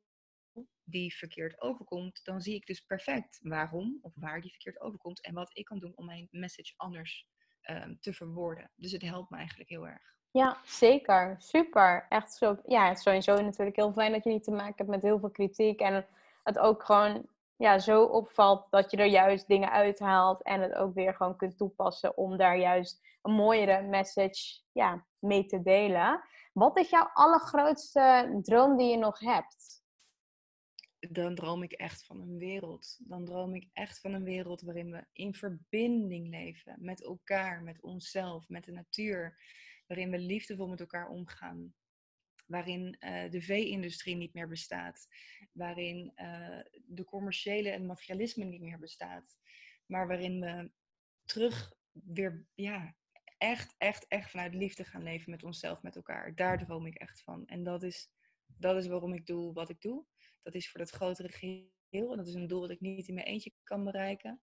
die 0.83 1.15
verkeerd 1.15 1.61
overkomt, 1.61 2.23
dan 2.23 2.41
zie 2.41 2.55
ik 2.55 2.65
dus 2.65 2.79
perfect 2.79 3.39
waarom 3.41 3.97
of 4.01 4.13
waar 4.15 4.41
die 4.41 4.51
verkeerd 4.51 4.79
overkomt 4.79 5.21
en 5.21 5.33
wat 5.33 5.57
ik 5.57 5.65
kan 5.65 5.79
doen 5.79 5.95
om 5.95 6.05
mijn 6.05 6.27
message 6.31 6.73
anders 6.75 7.27
um, 7.69 7.99
te 7.99 8.13
verwoorden. 8.13 8.71
Dus 8.75 8.91
het 8.91 9.01
helpt 9.01 9.29
me 9.29 9.37
eigenlijk 9.37 9.69
heel 9.69 9.87
erg. 9.87 10.15
Ja, 10.35 10.57
zeker. 10.65 11.35
Super. 11.39 12.05
Echt 12.09 12.33
zo. 12.33 12.57
Ja, 12.65 12.95
sowieso 12.95 13.41
natuurlijk 13.41 13.75
heel 13.75 13.91
fijn 13.91 14.11
dat 14.11 14.23
je 14.23 14.29
niet 14.29 14.43
te 14.43 14.51
maken 14.51 14.73
hebt 14.75 14.89
met 14.89 15.01
heel 15.01 15.19
veel 15.19 15.29
kritiek. 15.29 15.79
En 15.79 16.05
het 16.43 16.59
ook 16.59 16.83
gewoon 16.83 17.25
ja, 17.55 17.79
zo 17.79 18.03
opvalt 18.03 18.67
dat 18.69 18.91
je 18.91 18.97
er 18.97 19.05
juist 19.05 19.47
dingen 19.47 19.71
uithaalt. 19.71 20.43
En 20.43 20.61
het 20.61 20.73
ook 20.73 20.93
weer 20.93 21.13
gewoon 21.13 21.35
kunt 21.35 21.57
toepassen 21.57 22.17
om 22.17 22.37
daar 22.37 22.57
juist 22.57 23.01
een 23.21 23.33
mooiere 23.33 23.81
message 23.81 24.59
ja, 24.71 25.05
mee 25.19 25.45
te 25.45 25.61
delen. 25.61 26.23
Wat 26.53 26.77
is 26.77 26.89
jouw 26.89 27.09
allergrootste 27.13 28.39
droom 28.41 28.77
die 28.77 28.89
je 28.89 28.97
nog 28.97 29.19
hebt? 29.19 29.83
dan 31.11 31.35
droom 31.35 31.63
ik 31.63 31.71
echt 31.71 32.05
van 32.05 32.21
een 32.21 32.37
wereld. 32.37 32.97
Dan 32.99 33.25
droom 33.25 33.55
ik 33.55 33.69
echt 33.73 33.99
van 33.99 34.13
een 34.13 34.23
wereld 34.23 34.61
waarin 34.61 34.91
we 34.91 35.05
in 35.13 35.33
verbinding 35.33 36.29
leven 36.29 36.75
met 36.79 37.03
elkaar, 37.03 37.63
met 37.63 37.81
onszelf, 37.81 38.49
met 38.49 38.63
de 38.63 38.71
natuur. 38.71 39.37
Waarin 39.87 40.11
we 40.11 40.19
liefdevol 40.19 40.67
met 40.67 40.79
elkaar 40.79 41.07
omgaan. 41.07 41.73
Waarin 42.45 42.97
uh, 42.99 43.29
de 43.29 43.41
vee-industrie 43.41 44.15
niet 44.15 44.33
meer 44.33 44.47
bestaat. 44.47 45.07
Waarin 45.51 46.11
uh, 46.15 46.59
de 46.85 47.03
commerciële 47.03 47.69
en 47.69 47.85
materialisme 47.85 48.43
niet 48.43 48.61
meer 48.61 48.79
bestaat. 48.79 49.37
Maar 49.85 50.07
waarin 50.07 50.39
we 50.39 50.71
terug 51.23 51.73
weer, 51.91 52.45
ja, 52.53 52.95
echt, 53.37 53.75
echt, 53.77 54.07
echt 54.07 54.29
vanuit 54.29 54.53
liefde 54.53 54.83
gaan 54.83 55.03
leven 55.03 55.31
met 55.31 55.43
onszelf, 55.43 55.81
met 55.81 55.95
elkaar. 55.95 56.35
Daar 56.35 56.57
droom 56.57 56.85
ik 56.85 56.95
echt 56.95 57.21
van. 57.21 57.45
En 57.45 57.63
dat 57.63 57.83
is, 57.83 58.09
dat 58.45 58.77
is 58.77 58.87
waarom 58.87 59.13
ik 59.13 59.25
doe 59.25 59.53
wat 59.53 59.69
ik 59.69 59.81
doe. 59.81 60.05
Dat 60.41 60.53
is 60.55 60.71
voor 60.71 60.79
het 60.79 60.89
grotere 60.89 61.29
geheel. 61.29 62.11
En 62.11 62.17
dat 62.17 62.27
is 62.27 62.33
een 62.33 62.47
doel 62.47 62.61
dat 62.61 62.69
ik 62.69 62.79
niet 62.79 63.07
in 63.07 63.13
mijn 63.13 63.27
eentje 63.27 63.53
kan 63.63 63.83
bereiken. 63.83 64.41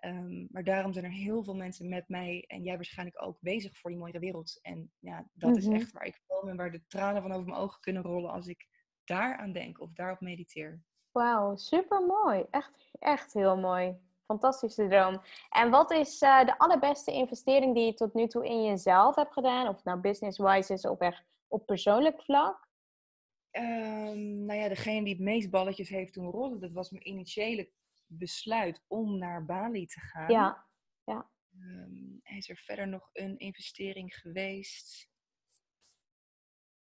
Um, 0.00 0.48
maar 0.50 0.64
daarom 0.64 0.92
zijn 0.92 1.04
er 1.04 1.10
heel 1.10 1.44
veel 1.44 1.54
mensen 1.54 1.88
met 1.88 2.08
mij 2.08 2.44
en 2.46 2.62
jij 2.62 2.76
waarschijnlijk 2.76 3.22
ook 3.22 3.36
bezig 3.40 3.76
voor 3.76 3.90
die 3.90 3.98
mooie 3.98 4.18
wereld. 4.18 4.58
En 4.62 4.92
ja, 4.98 5.28
dat 5.32 5.56
is 5.56 5.66
mhm. 5.66 5.74
echt 5.74 5.92
waar 5.92 6.06
ik 6.06 6.22
kom 6.26 6.48
en 6.48 6.56
waar 6.56 6.70
de 6.70 6.86
tranen 6.86 7.22
van 7.22 7.32
over 7.32 7.46
mijn 7.46 7.60
ogen 7.60 7.80
kunnen 7.80 8.02
rollen 8.02 8.30
als 8.30 8.46
ik 8.46 8.68
daaraan 9.04 9.52
denk 9.52 9.80
of 9.80 9.92
daarop 9.92 10.20
mediteer. 10.20 10.82
Wauw, 11.12 11.56
super 11.56 12.06
mooi. 12.06 12.44
Echt, 12.50 12.72
echt 12.98 13.32
heel 13.32 13.56
mooi. 13.56 13.96
Fantastische 14.26 14.88
droom. 14.88 15.20
En 15.50 15.70
wat 15.70 15.90
is 15.90 16.22
uh, 16.22 16.44
de 16.44 16.58
allerbeste 16.58 17.12
investering 17.12 17.74
die 17.74 17.86
je 17.86 17.94
tot 17.94 18.14
nu 18.14 18.26
toe 18.26 18.46
in 18.46 18.64
jezelf 18.64 19.14
hebt 19.14 19.32
gedaan? 19.32 19.68
Of 19.68 19.84
nou 19.84 20.00
business-wise 20.00 20.72
is 20.72 20.86
of 20.86 20.98
echt 20.98 21.24
op 21.48 21.66
persoonlijk 21.66 22.22
vlak? 22.22 22.68
Um, 23.50 24.44
nou 24.44 24.60
ja, 24.60 24.68
degene 24.68 25.04
die 25.04 25.14
het 25.14 25.22
meest 25.22 25.50
balletjes 25.50 25.88
heeft 25.88 26.14
doen 26.14 26.30
rollen, 26.30 26.60
dat 26.60 26.72
was 26.72 26.90
mijn 26.90 27.08
initiële 27.08 27.70
besluit 28.12 28.82
om 28.86 29.18
naar 29.18 29.44
Bali 29.44 29.86
te 29.86 30.00
gaan. 30.00 30.30
Ja, 30.30 30.66
ja. 31.04 31.30
Um, 31.54 32.20
is 32.22 32.48
er 32.48 32.56
verder 32.56 32.88
nog 32.88 33.10
een 33.12 33.38
investering 33.38 34.14
geweest? 34.14 35.08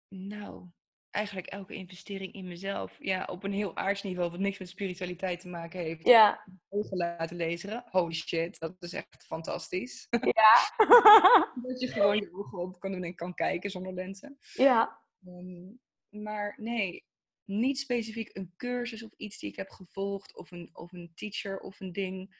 Nou, 0.08 0.68
eigenlijk 1.10 1.46
elke 1.46 1.74
investering 1.74 2.32
in 2.32 2.48
mezelf. 2.48 2.96
Ja, 2.98 3.24
op 3.24 3.44
een 3.44 3.52
heel 3.52 3.76
aardsniveau, 3.76 4.30
wat 4.30 4.40
niks 4.40 4.58
met 4.58 4.68
spiritualiteit 4.68 5.40
te 5.40 5.48
maken 5.48 5.80
heeft. 5.80 6.06
Ja. 6.06 6.44
Ogen 6.68 6.96
laten 6.96 7.36
lezen. 7.36 7.84
Holy 7.86 8.14
shit, 8.14 8.58
dat 8.58 8.76
is 8.78 8.92
echt 8.92 9.24
fantastisch. 9.26 10.06
Ja. 10.10 10.74
dat 11.68 11.80
je 11.80 11.88
gewoon 11.88 12.16
je 12.16 12.32
ogen 12.32 12.58
op 12.58 12.80
kan 12.80 12.92
doen 12.92 13.04
en 13.04 13.14
kan 13.14 13.34
kijken 13.34 13.70
zonder 13.70 13.92
lenzen. 13.92 14.38
Ja. 14.52 15.00
Um, 15.26 15.80
maar 16.08 16.54
nee, 16.56 17.04
niet 17.44 17.78
specifiek 17.78 18.36
een 18.36 18.52
cursus 18.56 19.02
of 19.02 19.10
iets 19.16 19.38
die 19.38 19.50
ik 19.50 19.56
heb 19.56 19.70
gevolgd, 19.70 20.36
of 20.36 20.50
een, 20.50 20.70
of 20.72 20.92
een 20.92 21.12
teacher 21.14 21.58
of 21.60 21.80
een 21.80 21.92
ding. 21.92 22.36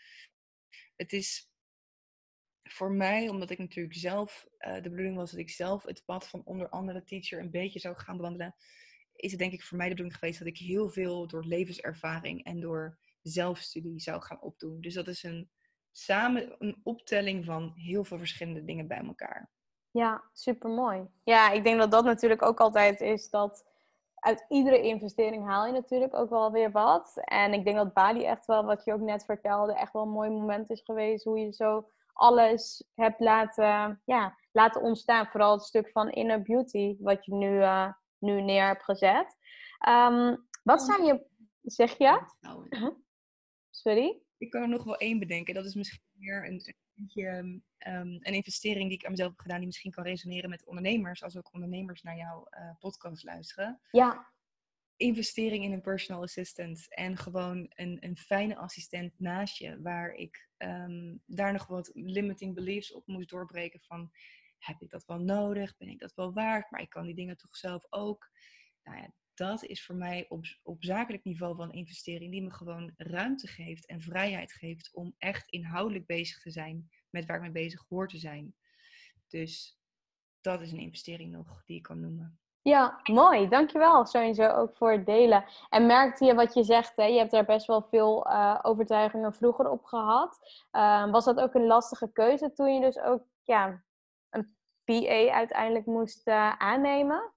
Het 0.97 1.13
is 1.13 1.51
voor 2.63 2.93
mij, 2.93 3.29
omdat 3.29 3.51
ik 3.51 3.59
natuurlijk 3.59 3.97
zelf, 3.97 4.47
uh, 4.59 4.75
de 4.75 4.91
bedoeling 4.91 5.17
was 5.17 5.31
dat 5.31 5.41
ik 5.41 5.51
zelf 5.51 5.83
het 5.83 6.05
pad 6.05 6.29
van 6.29 6.45
onder 6.45 6.69
andere 6.69 7.05
teacher 7.05 7.41
een 7.41 7.51
beetje 7.51 7.81
zou 7.81 7.97
gaan 7.97 8.17
bewandelen, 8.17 8.55
is 9.13 9.31
het 9.31 9.41
denk 9.41 9.53
ik 9.53 9.63
voor 9.63 9.77
mij 9.77 9.87
de 9.87 9.93
bedoeling 9.93 10.19
geweest 10.19 10.39
dat 10.39 10.49
ik 10.49 10.59
heel 10.59 10.89
veel 10.89 11.27
door 11.27 11.45
levenservaring 11.45 12.45
en 12.45 12.61
door 12.61 12.99
zelfstudie 13.23 14.01
zou 14.01 14.23
gaan 14.23 14.41
opdoen. 14.41 14.81
Dus 14.81 14.95
dat 14.95 15.09
is 15.09 15.23
een, 15.23 15.51
samen 15.91 16.55
een 16.59 16.81
optelling 16.83 17.45
van 17.45 17.73
heel 17.75 18.05
veel 18.05 18.19
verschillende 18.19 18.65
dingen 18.65 18.87
bij 18.87 18.99
elkaar. 18.99 19.51
Ja, 19.91 20.25
super 20.33 20.71
mooi. 20.71 21.07
Ja, 21.25 21.51
ik 21.51 21.65
denk 21.65 21.79
dat 21.79 21.91
dat 21.91 22.05
natuurlijk 22.05 22.43
ook 22.43 22.61
altijd 22.61 23.01
is 23.01 23.31
dat 23.31 23.72
uit 24.23 24.45
iedere 24.49 24.83
investering 24.83 25.47
haal 25.47 25.67
je 25.67 25.73
natuurlijk 25.73 26.15
ook 26.15 26.31
wel 26.31 26.53
weer 26.53 26.71
wat. 26.71 27.13
En 27.25 27.53
ik 27.53 27.65
denk 27.65 27.77
dat 27.77 27.93
Bali 27.93 28.25
echt 28.25 28.47
wel, 28.47 28.65
wat 28.65 28.85
je 28.85 28.93
ook 28.93 29.01
net 29.01 29.25
vertelde, 29.25 29.75
echt 29.75 29.93
wel 29.93 30.03
een 30.03 30.09
mooi 30.09 30.31
moment 30.31 30.71
is 30.71 30.81
geweest. 30.85 31.25
Hoe 31.25 31.39
je 31.39 31.53
zo 31.53 31.89
alles 32.13 32.85
hebt 32.95 33.21
laten, 33.21 34.03
ja, 34.05 34.39
laten 34.53 34.83
ontstaan. 34.83 35.27
Vooral 35.27 35.53
het 35.53 35.63
stuk 35.63 35.91
van 35.91 36.11
inner 36.11 36.43
beauty, 36.43 36.97
wat 36.99 37.25
je 37.25 37.35
nu, 37.35 37.59
uh, 37.59 37.93
nu 38.19 38.41
neer 38.41 38.67
hebt 38.67 38.85
gezet. 38.85 39.37
Um, 39.89 40.49
wat 40.63 40.83
zijn 40.83 41.05
je, 41.05 41.27
zeg 41.63 41.99
je? 41.99 42.21
Sorry? 43.71 44.23
Ik 44.39 44.51
kan 44.51 44.63
er 44.63 44.69
nog 44.69 44.85
wel 44.85 44.97
één 44.97 45.19
bedenken. 45.19 45.55
Dat 45.55 45.65
is 45.65 45.75
misschien 45.75 46.03
meer 46.13 46.47
een 46.47 46.61
je, 47.07 47.61
ehm, 47.79 48.07
een 48.07 48.35
investering 48.35 48.89
die 48.89 48.99
ik 48.99 49.05
aan 49.05 49.11
mezelf 49.11 49.31
heb 49.31 49.41
gedaan, 49.41 49.59
die 49.59 49.67
misschien 49.67 49.91
kan 49.91 50.05
resoneren 50.05 50.51
met 50.51 50.65
ondernemers, 50.65 51.23
als 51.23 51.37
ook 51.37 51.53
ondernemers 51.53 52.03
naar 52.03 52.17
jouw 52.17 52.47
uh, 52.51 52.71
podcast 52.79 53.25
luisteren. 53.25 53.81
Ja. 53.91 54.31
Investering 54.97 55.65
in 55.65 55.73
een 55.73 55.81
personal 55.81 56.23
assistant 56.23 56.95
en 56.95 57.17
gewoon 57.17 57.73
een, 57.75 57.97
een 58.01 58.17
fijne 58.17 58.57
assistent 58.57 59.13
naast 59.19 59.57
je, 59.57 59.83
waar 59.83 60.13
ik 60.13 60.49
um, 60.59 61.23
daar 61.27 61.53
nog 61.53 61.67
wat 61.67 61.91
limiting 61.95 62.55
beliefs 62.55 62.93
op 62.93 63.07
moest 63.07 63.29
doorbreken 63.29 63.81
van, 63.81 64.11
heb 64.59 64.81
ik 64.81 64.91
dat 64.91 65.05
wel 65.05 65.19
nodig? 65.19 65.77
Ben 65.77 65.89
ik 65.89 65.99
dat 65.99 66.15
wel 66.15 66.33
waard? 66.33 66.71
Maar 66.71 66.81
ik 66.81 66.91
kan 66.91 67.07
die 67.07 67.15
dingen 67.15 67.37
toch 67.37 67.57
zelf 67.57 67.87
ook? 67.91 68.31
Nou 68.83 68.99
ja, 68.99 69.13
dat 69.43 69.65
is 69.65 69.85
voor 69.85 69.95
mij 69.95 70.27
op, 70.29 70.45
op 70.63 70.85
zakelijk 70.85 71.25
niveau 71.25 71.57
van 71.57 71.73
investering 71.73 72.31
die 72.31 72.43
me 72.43 72.51
gewoon 72.51 72.93
ruimte 72.97 73.47
geeft 73.47 73.87
en 73.87 74.01
vrijheid 74.01 74.53
geeft 74.53 74.95
om 74.95 75.15
echt 75.19 75.51
inhoudelijk 75.51 76.07
bezig 76.07 76.41
te 76.41 76.51
zijn 76.51 76.91
met 77.11 77.27
waar 77.27 77.37
ik 77.37 77.43
mee 77.43 77.51
bezig 77.51 77.85
hoor 77.89 78.09
te 78.09 78.19
zijn. 78.19 78.55
Dus 79.29 79.79
dat 80.41 80.61
is 80.61 80.73
een 80.73 80.79
investering 80.79 81.33
nog 81.33 81.65
die 81.65 81.77
ik 81.77 81.83
kan 81.83 82.01
noemen. 82.01 82.41
Ja, 82.61 83.01
mooi. 83.03 83.49
Dankjewel 83.49 84.07
sowieso 84.07 84.49
ook 84.49 84.77
voor 84.77 84.93
het 84.93 85.07
delen. 85.07 85.45
En 85.69 85.87
merkte 85.87 86.25
je 86.25 86.35
wat 86.35 86.55
je 86.55 86.63
zegt, 86.63 86.97
hè? 86.97 87.05
je 87.05 87.19
hebt 87.19 87.31
daar 87.31 87.45
best 87.45 87.67
wel 87.67 87.83
veel 87.83 88.27
uh, 88.27 88.59
overtuigingen 88.63 89.35
vroeger 89.35 89.71
op 89.71 89.85
gehad. 89.85 90.39
Uh, 90.73 91.11
was 91.11 91.25
dat 91.25 91.41
ook 91.41 91.55
een 91.55 91.67
lastige 91.67 92.13
keuze 92.13 92.53
toen 92.53 92.75
je 92.75 92.81
dus 92.81 92.99
ook 92.99 93.23
ja, 93.43 93.85
een 94.31 94.57
PA 94.85 95.31
uiteindelijk 95.33 95.87
moest 95.87 96.29
uh, 96.29 96.57
aannemen? 96.59 97.33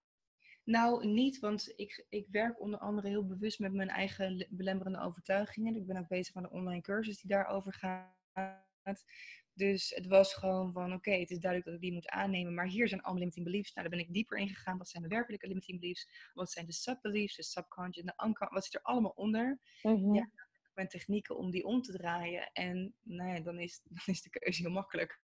Nou, 0.65 1.07
niet, 1.07 1.39
want 1.39 1.73
ik, 1.75 2.05
ik 2.09 2.27
werk 2.31 2.61
onder 2.61 2.79
andere 2.79 3.07
heel 3.07 3.25
bewust 3.25 3.59
met 3.59 3.73
mijn 3.73 3.89
eigen 3.89 4.47
belemmerende 4.49 4.99
overtuigingen. 4.99 5.75
Ik 5.75 5.85
ben 5.85 5.97
ook 5.97 6.07
bezig 6.07 6.33
met 6.33 6.43
een 6.43 6.49
online 6.49 6.81
cursus 6.81 7.19
die 7.19 7.29
daarover 7.29 7.73
gaat. 7.73 9.03
Dus 9.53 9.89
het 9.89 10.07
was 10.07 10.33
gewoon 10.33 10.71
van, 10.73 10.93
oké, 10.93 11.11
het 11.11 11.29
is 11.29 11.39
duidelijk 11.39 11.65
dat 11.65 11.75
ik 11.75 11.81
die 11.81 11.93
moet 11.93 12.09
aannemen, 12.09 12.53
maar 12.53 12.67
hier 12.67 12.87
zijn 12.87 13.01
allemaal 13.01 13.19
limiting 13.19 13.45
beliefs. 13.45 13.73
Nou, 13.73 13.87
daar 13.87 13.97
ben 13.97 14.07
ik 14.07 14.13
dieper 14.13 14.37
in 14.37 14.47
gegaan. 14.47 14.77
Wat 14.77 14.89
zijn 14.89 15.03
de 15.03 15.09
werkelijke 15.09 15.47
limiting 15.47 15.79
beliefs? 15.79 16.29
Wat 16.33 16.51
zijn 16.51 16.65
de 16.65 16.71
subbeliefs, 16.73 17.35
de 17.35 17.43
subconscious 17.43 18.05
de 18.05 18.25
unconscious? 18.25 18.53
Wat 18.53 18.63
zit 18.63 18.73
er 18.73 18.81
allemaal 18.81 19.13
onder? 19.15 19.59
Mm 19.81 20.15
Ja, 20.15 20.29
mijn 20.73 20.87
technieken 20.87 21.37
om 21.37 21.51
die 21.51 21.65
om 21.65 21.81
te 21.81 21.91
draaien. 21.91 22.49
En 22.53 22.95
nou 23.01 23.29
ja, 23.29 23.39
dan 23.39 23.59
is, 23.59 23.81
dan 23.89 24.03
is 24.05 24.21
de 24.21 24.29
keuze 24.29 24.61
heel 24.61 24.71
makkelijk. 24.71 25.19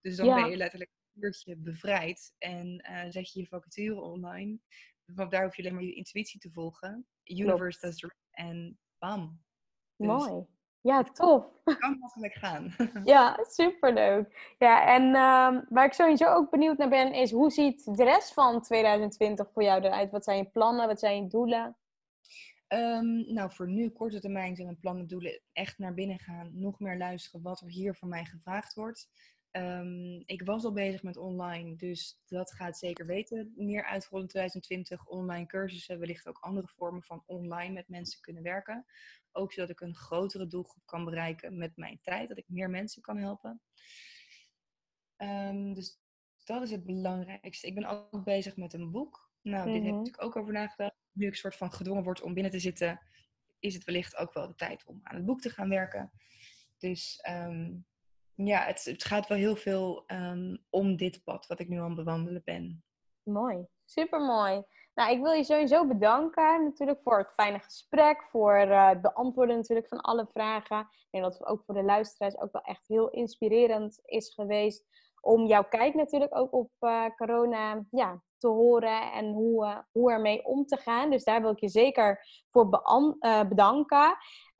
Dus 0.00 0.16
dan 0.16 0.34
ben 0.34 0.50
je 0.50 0.56
letterlijk 0.56 0.90
uurtje 1.20 1.56
bevrijd 1.56 2.34
en 2.38 2.86
uh, 2.90 3.10
zet 3.10 3.32
je 3.32 3.40
je 3.40 3.46
vacature 3.46 4.00
online. 4.00 4.58
Want 5.04 5.30
daar 5.30 5.44
hoef 5.44 5.56
je 5.56 5.62
alleen 5.62 5.74
maar 5.74 5.84
je 5.84 5.94
intuïtie 5.94 6.40
te 6.40 6.50
volgen. 6.50 7.06
Universe 7.24 7.80
does 7.80 8.10
en 8.30 8.78
bam. 8.98 9.42
Dus 9.96 10.06
Mooi. 10.06 10.46
Ja, 10.80 11.02
tof. 11.02 11.44
Het 11.64 11.78
kan 11.78 11.98
makkelijk 12.00 12.34
gaan. 12.34 12.74
ja, 13.04 13.38
superleuk. 13.42 14.54
Ja, 14.58 14.86
en 14.86 15.02
um, 15.02 15.66
waar 15.68 15.84
ik 15.84 15.92
sowieso 15.92 16.24
ook 16.24 16.50
benieuwd 16.50 16.78
naar 16.78 16.88
ben, 16.88 17.12
is 17.12 17.30
hoe 17.30 17.50
ziet 17.50 17.96
de 17.96 18.04
rest 18.04 18.32
van 18.32 18.62
2020 18.62 19.50
voor 19.52 19.62
jou 19.62 19.82
eruit? 19.82 20.10
Wat 20.10 20.24
zijn 20.24 20.38
je 20.38 20.44
plannen? 20.44 20.86
Wat 20.86 20.98
zijn 20.98 21.22
je 21.22 21.28
doelen? 21.28 21.76
Um, 22.68 23.32
nou, 23.34 23.52
voor 23.52 23.68
nu, 23.68 23.90
korte 23.90 24.20
termijn 24.20 24.54
zijn 24.54 24.66
mijn 24.66 24.80
plannen, 24.80 25.06
doelen 25.06 25.40
echt 25.52 25.78
naar 25.78 25.94
binnen 25.94 26.18
gaan. 26.18 26.50
Nog 26.52 26.80
meer 26.80 26.96
luisteren 26.96 27.42
wat 27.42 27.60
er 27.60 27.68
hier 27.68 27.94
van 27.94 28.08
mij 28.08 28.24
gevraagd 28.24 28.74
wordt. 28.74 29.08
Um, 29.58 30.22
ik 30.26 30.42
was 30.42 30.64
al 30.64 30.72
bezig 30.72 31.02
met 31.02 31.16
online, 31.16 31.76
dus 31.76 32.20
dat 32.26 32.52
gaat 32.52 32.78
zeker 32.78 33.06
weten. 33.06 33.52
Meer 33.56 33.84
uitrollen 33.84 34.24
in 34.24 34.30
2020, 34.30 35.06
online 35.06 35.46
cursussen, 35.46 35.98
wellicht 35.98 36.26
ook 36.26 36.38
andere 36.38 36.68
vormen 36.68 37.02
van 37.02 37.22
online 37.26 37.72
met 37.72 37.88
mensen 37.88 38.20
kunnen 38.20 38.42
werken. 38.42 38.86
Ook 39.32 39.52
zodat 39.52 39.70
ik 39.70 39.80
een 39.80 39.94
grotere 39.94 40.46
doelgroep 40.46 40.86
kan 40.86 41.04
bereiken 41.04 41.58
met 41.58 41.76
mijn 41.76 41.98
tijd, 42.02 42.28
dat 42.28 42.38
ik 42.38 42.48
meer 42.48 42.70
mensen 42.70 43.02
kan 43.02 43.16
helpen. 43.16 43.60
Um, 45.16 45.74
dus 45.74 46.00
dat 46.44 46.62
is 46.62 46.70
het 46.70 46.84
belangrijkste. 46.84 47.66
Ik 47.66 47.74
ben 47.74 47.86
ook 47.86 48.24
bezig 48.24 48.56
met 48.56 48.72
een 48.72 48.90
boek. 48.90 49.30
Nou, 49.42 49.64
dit 49.64 49.74
heb 49.74 49.82
ik 49.82 49.88
mhm. 49.88 49.96
natuurlijk 49.96 50.24
ook 50.24 50.36
over 50.36 50.52
nagedacht. 50.52 50.96
Nu 51.12 51.26
ik 51.26 51.34
soort 51.34 51.56
van 51.56 51.72
gedwongen 51.72 52.04
word 52.04 52.22
om 52.22 52.34
binnen 52.34 52.52
te 52.52 52.58
zitten, 52.58 53.00
is 53.58 53.74
het 53.74 53.84
wellicht 53.84 54.16
ook 54.16 54.32
wel 54.32 54.46
de 54.46 54.54
tijd 54.54 54.84
om 54.84 55.00
aan 55.02 55.16
het 55.16 55.26
boek 55.26 55.40
te 55.40 55.50
gaan 55.50 55.68
werken. 55.68 56.12
Dus 56.78 57.24
um, 57.28 57.86
ja, 58.46 58.60
het, 58.60 58.84
het 58.84 59.04
gaat 59.04 59.26
wel 59.26 59.38
heel 59.38 59.56
veel 59.56 60.04
um, 60.06 60.64
om 60.70 60.96
dit 60.96 61.24
pad 61.24 61.46
wat 61.46 61.60
ik 61.60 61.68
nu 61.68 61.78
aan 61.78 61.86
het 61.86 61.96
bewandelen 61.96 62.42
ben. 62.44 62.84
Mooi, 63.22 63.66
super 63.84 64.20
mooi. 64.20 64.62
Nou, 64.94 65.12
ik 65.12 65.22
wil 65.22 65.32
je 65.32 65.44
sowieso 65.44 65.86
bedanken 65.86 66.64
natuurlijk 66.64 67.00
voor 67.02 67.18
het 67.18 67.32
fijne 67.32 67.58
gesprek, 67.58 68.22
voor 68.30 68.66
uh, 68.66 68.88
het 68.88 69.00
beantwoorden 69.00 69.56
natuurlijk 69.56 69.88
van 69.88 70.00
alle 70.00 70.26
vragen. 70.32 70.80
Ik 70.80 71.06
denk 71.10 71.24
dat 71.24 71.38
het 71.38 71.46
ook 71.46 71.62
voor 71.64 71.74
de 71.74 71.82
luisteraars 71.82 72.38
ook 72.38 72.52
wel 72.52 72.62
echt 72.62 72.88
heel 72.88 73.10
inspirerend 73.10 74.00
is 74.02 74.34
geweest 74.34 74.84
om 75.20 75.46
jouw 75.46 75.64
kijk 75.64 75.94
natuurlijk 75.94 76.36
ook 76.36 76.52
op 76.52 76.70
uh, 76.80 77.04
corona 77.16 77.84
ja, 77.90 78.22
te 78.38 78.48
horen 78.48 79.12
en 79.12 79.26
hoe, 79.32 79.64
uh, 79.64 79.78
hoe 79.92 80.12
ermee 80.12 80.44
om 80.44 80.66
te 80.66 80.76
gaan. 80.76 81.10
Dus 81.10 81.24
daar 81.24 81.40
wil 81.40 81.50
ik 81.50 81.60
je 81.60 81.68
zeker 81.68 82.26
voor 82.50 82.68
bedanken. 83.48 84.16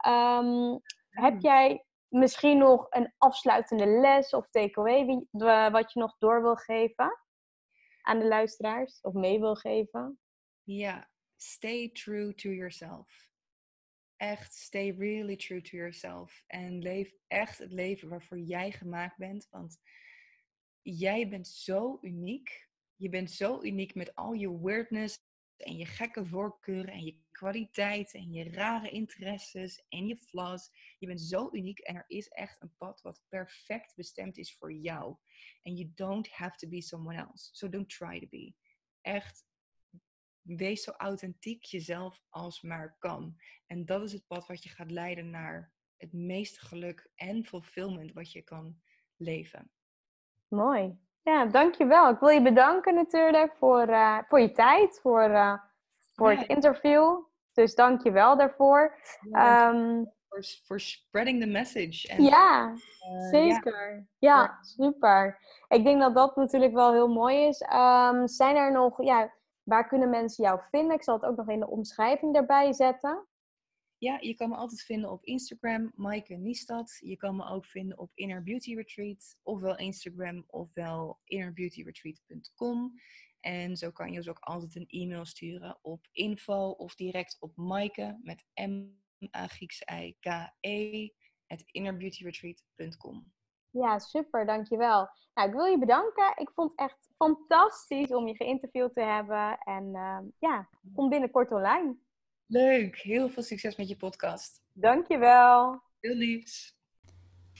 Um, 0.08 0.80
heb 1.08 1.40
jij 1.40 1.84
misschien 2.08 2.58
nog 2.58 2.86
een 2.90 3.14
afsluitende 3.18 3.86
les 3.86 4.30
of 4.30 4.50
takeaway 4.50 5.26
wat 5.70 5.92
je 5.92 6.00
nog 6.00 6.18
door 6.18 6.42
wil 6.42 6.56
geven 6.56 7.22
aan 8.02 8.18
de 8.18 8.26
luisteraars 8.26 9.00
of 9.00 9.12
mee 9.12 9.38
wil 9.38 9.54
geven? 9.54 10.20
Ja, 10.62 11.10
stay 11.36 11.90
true 11.90 12.34
to 12.34 12.48
yourself. 12.50 13.26
Echt, 14.16 14.54
stay 14.54 14.94
really 14.98 15.36
true 15.36 15.60
to 15.60 15.76
yourself. 15.76 16.42
En 16.46 16.78
leef 16.78 17.12
echt 17.26 17.58
het 17.58 17.72
leven 17.72 18.08
waarvoor 18.08 18.38
jij 18.38 18.72
gemaakt 18.72 19.16
bent. 19.16 19.48
Want 19.50 19.80
jij 20.82 21.28
bent 21.28 21.48
zo 21.48 21.98
uniek. 22.00 22.68
Je 22.96 23.08
bent 23.08 23.30
zo 23.30 23.62
uniek 23.62 23.94
met 23.94 24.14
al 24.14 24.32
je 24.32 24.60
weirdness 24.60 25.27
en 25.60 25.76
je 25.76 25.86
gekke 25.86 26.26
voorkeuren 26.26 26.92
en 26.92 27.04
je 27.04 27.20
kwaliteiten 27.30 28.20
en 28.20 28.32
je 28.32 28.50
rare 28.50 28.90
interesses 28.90 29.84
en 29.88 30.06
je 30.06 30.16
flaws. 30.16 30.70
Je 30.98 31.06
bent 31.06 31.20
zo 31.20 31.48
uniek 31.52 31.78
en 31.78 31.94
er 31.94 32.04
is 32.06 32.28
echt 32.28 32.62
een 32.62 32.74
pad 32.76 33.00
wat 33.00 33.24
perfect 33.28 33.94
bestemd 33.94 34.38
is 34.38 34.56
voor 34.56 34.72
jou. 34.72 35.16
En 35.62 35.74
you 35.74 35.92
don't 35.94 36.28
have 36.28 36.56
to 36.56 36.68
be 36.68 36.80
someone 36.80 37.18
else. 37.18 37.48
So 37.52 37.68
don't 37.68 37.88
try 37.88 38.20
to 38.20 38.26
be. 38.28 38.54
Echt, 39.00 39.46
wees 40.42 40.82
zo 40.82 40.90
authentiek 40.90 41.64
jezelf 41.64 42.22
als 42.28 42.62
maar 42.62 42.96
kan. 42.98 43.36
En 43.66 43.84
dat 43.84 44.02
is 44.02 44.12
het 44.12 44.26
pad 44.26 44.46
wat 44.46 44.62
je 44.62 44.68
gaat 44.68 44.90
leiden 44.90 45.30
naar 45.30 45.72
het 45.96 46.12
meeste 46.12 46.60
geluk 46.60 47.10
en 47.14 47.44
fulfillment 47.44 48.12
wat 48.12 48.32
je 48.32 48.42
kan 48.42 48.80
leven. 49.16 49.70
Mooi. 50.48 50.98
Ja, 51.28 51.44
dankjewel. 51.44 52.10
Ik 52.10 52.18
wil 52.18 52.28
je 52.28 52.42
bedanken 52.42 52.94
natuurlijk 52.94 53.54
voor, 53.58 53.88
uh, 53.88 54.18
voor 54.28 54.40
je 54.40 54.52
tijd, 54.52 55.00
voor, 55.02 55.30
uh, 55.30 55.54
voor 56.14 56.30
het 56.30 56.48
interview. 56.48 57.18
Dus 57.52 57.74
dank 57.74 58.02
je 58.02 58.10
wel 58.10 58.36
daarvoor. 58.36 58.98
Um, 59.32 60.12
voor 60.64 60.80
spreading 60.80 61.40
the 61.40 61.46
message. 61.46 62.08
En, 62.08 62.22
ja, 62.22 62.68
uh, 62.68 63.28
zeker. 63.30 64.06
Ja. 64.18 64.36
ja. 64.36 64.58
super. 64.60 65.38
Ik 65.68 65.84
denk 65.84 66.00
dat 66.00 66.14
dat 66.14 66.36
natuurlijk 66.36 66.72
wel 66.72 66.92
heel 66.92 67.08
mooi 67.08 67.46
is. 67.46 67.62
Um, 67.62 68.28
zijn 68.28 68.56
er 68.56 68.72
nog, 68.72 69.02
ja, 69.02 69.32
waar 69.62 69.88
kunnen 69.88 70.10
mensen 70.10 70.44
jou 70.44 70.60
vinden? 70.70 70.96
Ik 70.96 71.02
zal 71.02 71.14
het 71.14 71.24
ook 71.24 71.36
nog 71.36 71.48
in 71.48 71.60
de 71.60 71.68
omschrijving 71.70 72.36
erbij 72.36 72.72
zetten. 72.72 73.26
Ja, 73.98 74.18
je 74.20 74.34
kan 74.34 74.48
me 74.48 74.56
altijd 74.56 74.82
vinden 74.82 75.10
op 75.10 75.24
Instagram, 75.24 75.92
Maaike 75.94 76.34
Niestad. 76.34 76.98
Je 77.00 77.16
kan 77.16 77.36
me 77.36 77.44
ook 77.44 77.66
vinden 77.66 77.98
op 77.98 78.10
Inner 78.14 78.42
Beauty 78.42 78.74
Retreat, 78.74 79.36
ofwel 79.42 79.76
Instagram 79.76 80.44
ofwel 80.46 81.20
innerbeautyretreat.com. 81.24 82.92
En 83.40 83.76
zo 83.76 83.90
kan 83.90 84.10
je 84.10 84.16
dus 84.16 84.28
ook 84.28 84.38
altijd 84.38 84.76
een 84.76 84.86
e-mail 84.88 85.24
sturen 85.24 85.78
op 85.82 86.08
info 86.12 86.70
of 86.70 86.94
direct 86.94 87.36
op 87.40 87.56
Maaike 87.56 88.18
met 88.22 88.44
M 88.54 88.86
A 89.36 89.46
Griekse 89.46 89.88
I 89.92 90.16
K 90.20 90.26
E 90.60 91.08
at 91.46 91.62
innerbeautyretreat.com. 91.66 93.32
Ja, 93.70 93.98
super, 93.98 94.46
dankjewel. 94.46 95.08
Nou, 95.34 95.48
ik 95.48 95.54
wil 95.54 95.64
je 95.64 95.78
bedanken. 95.78 96.32
Ik 96.36 96.50
vond 96.50 96.70
het 96.70 96.78
echt 96.78 97.08
fantastisch 97.16 98.14
om 98.14 98.26
je 98.26 98.34
geïnterviewd 98.34 98.94
te 98.94 99.02
hebben. 99.02 99.58
En 99.58 99.84
uh, 99.84 100.18
ja, 100.38 100.68
kom 100.94 101.08
binnenkort 101.08 101.52
online. 101.52 101.96
Leuk, 102.50 102.96
heel 102.96 103.28
veel 103.28 103.42
succes 103.42 103.76
met 103.76 103.88
je 103.88 103.96
podcast. 103.96 104.62
Dankjewel. 104.72 105.82
Heel 106.00 106.14
liefs. 106.14 106.77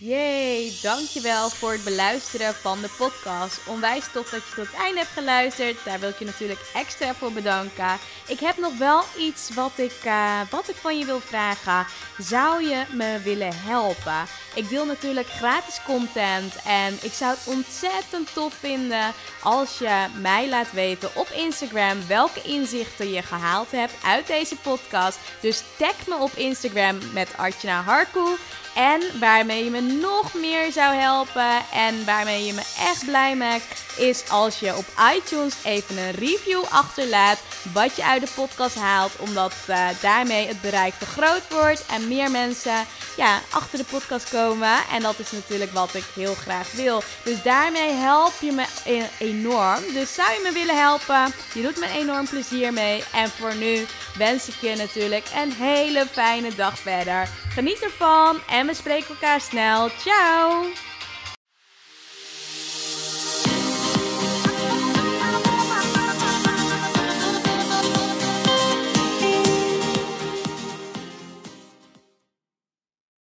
Yay, 0.01 0.72
dankjewel 0.82 1.51
voor 1.51 1.72
het 1.72 1.84
beluisteren 1.84 2.55
van 2.55 2.80
de 2.80 2.88
podcast. 2.96 3.61
Onwijs 3.66 4.05
tof 4.12 4.30
dat 4.30 4.42
je 4.49 4.55
tot 4.55 4.66
het 4.66 4.74
einde 4.74 4.99
hebt 4.99 5.11
geluisterd. 5.11 5.84
Daar 5.84 6.01
wil 6.01 6.09
ik 6.09 6.18
je 6.18 6.24
natuurlijk 6.24 6.61
extra 6.74 7.14
voor 7.14 7.32
bedanken. 7.32 7.99
Ik 8.26 8.40
heb 8.40 8.57
nog 8.57 8.78
wel 8.78 9.03
iets 9.18 9.55
wat 9.55 9.72
ik, 9.76 10.05
uh, 10.05 10.40
wat 10.51 10.68
ik 10.68 10.74
van 10.74 10.99
je 10.99 11.05
wil 11.05 11.20
vragen. 11.20 11.86
Zou 12.18 12.62
je 12.62 12.84
me 12.92 13.20
willen 13.22 13.53
helpen? 13.55 14.26
Ik 14.55 14.68
deel 14.68 14.84
natuurlijk 14.84 15.28
gratis 15.28 15.80
content 15.84 16.55
en 16.64 16.99
ik 17.03 17.12
zou 17.12 17.34
het 17.36 17.55
ontzettend 17.55 18.32
tof 18.32 18.55
vinden 18.55 19.12
als 19.42 19.78
je 19.78 20.07
mij 20.20 20.49
laat 20.49 20.72
weten 20.72 21.11
op 21.14 21.28
Instagram 21.28 22.07
welke 22.07 22.42
inzichten 22.42 23.12
je 23.12 23.22
gehaald 23.22 23.70
hebt 23.70 23.94
uit 24.05 24.26
deze 24.26 24.57
podcast. 24.57 25.18
Dus 25.40 25.62
tag 25.76 26.07
me 26.07 26.16
op 26.16 26.32
Instagram 26.32 26.99
met 27.12 27.28
Artjana 27.36 27.82
Harkoe 27.82 28.36
en 28.75 29.03
waarmee 29.21 29.64
je 29.64 29.71
me 29.71 29.81
nog 29.81 30.35
meer 30.35 30.73
zou 30.73 30.95
helpen 30.95 31.62
en 31.73 32.05
waarmee 32.05 32.47
je 32.47 32.53
me 32.53 32.62
echt 32.79 33.05
blij 33.05 33.37
maakt, 33.37 33.64
is 33.97 34.31
als 34.31 34.59
je 34.59 34.77
op 34.77 34.85
iTunes 35.16 35.55
even 35.64 35.99
een 35.99 36.11
review 36.11 36.62
achterlaat 36.71 37.39
wat 37.73 37.97
je 37.97 38.05
uit 38.05 38.27
de 38.27 38.33
podcast 38.35 38.75
haalt, 38.75 39.16
omdat 39.19 39.55
uh, 39.71 39.89
daarmee 40.01 40.47
het 40.47 40.61
bereik 40.61 40.95
vergroot 40.95 41.43
wordt 41.51 41.87
en 41.87 42.09
meer 42.09 42.31
mensen 42.31 42.87
ja, 43.16 43.41
achter 43.51 43.79
de 43.79 43.85
podcast 43.85 44.31
komen. 44.31 44.77
En 44.93 45.03
dat 45.03 45.19
is 45.19 45.31
natuurlijk 45.31 45.73
wat 45.73 45.95
ik 45.95 46.05
heel 46.14 46.35
graag 46.35 46.73
wil. 46.73 47.03
Dus 47.25 47.43
daarmee 47.43 47.91
help 47.91 48.33
je 48.41 48.53
me 48.53 48.64
e-, 48.85 49.03
enorm. 49.19 49.81
Dus 49.93 50.14
zou 50.14 50.33
je 50.33 50.41
me 50.43 50.53
willen 50.53 50.79
helpen? 50.79 51.35
Je 51.55 51.62
doet 51.62 51.79
me 51.79 51.89
enorm 51.89 52.29
plezier 52.29 52.73
mee. 52.73 53.03
En 53.12 53.29
voor 53.29 53.55
nu 53.55 53.87
wens 54.16 54.49
ik 54.49 54.55
je 54.61 54.77
natuurlijk 54.77 55.27
een 55.35 55.53
hele 55.53 56.07
fijne 56.12 56.55
dag 56.55 56.79
verder. 56.79 57.29
Geniet 57.49 57.83
ervan 57.83 58.41
en 58.59 58.67
we 58.67 58.75
spreken 58.75 59.09
elkaar 59.09 59.41
snel. 59.41 59.91
Ciao! 59.91 60.65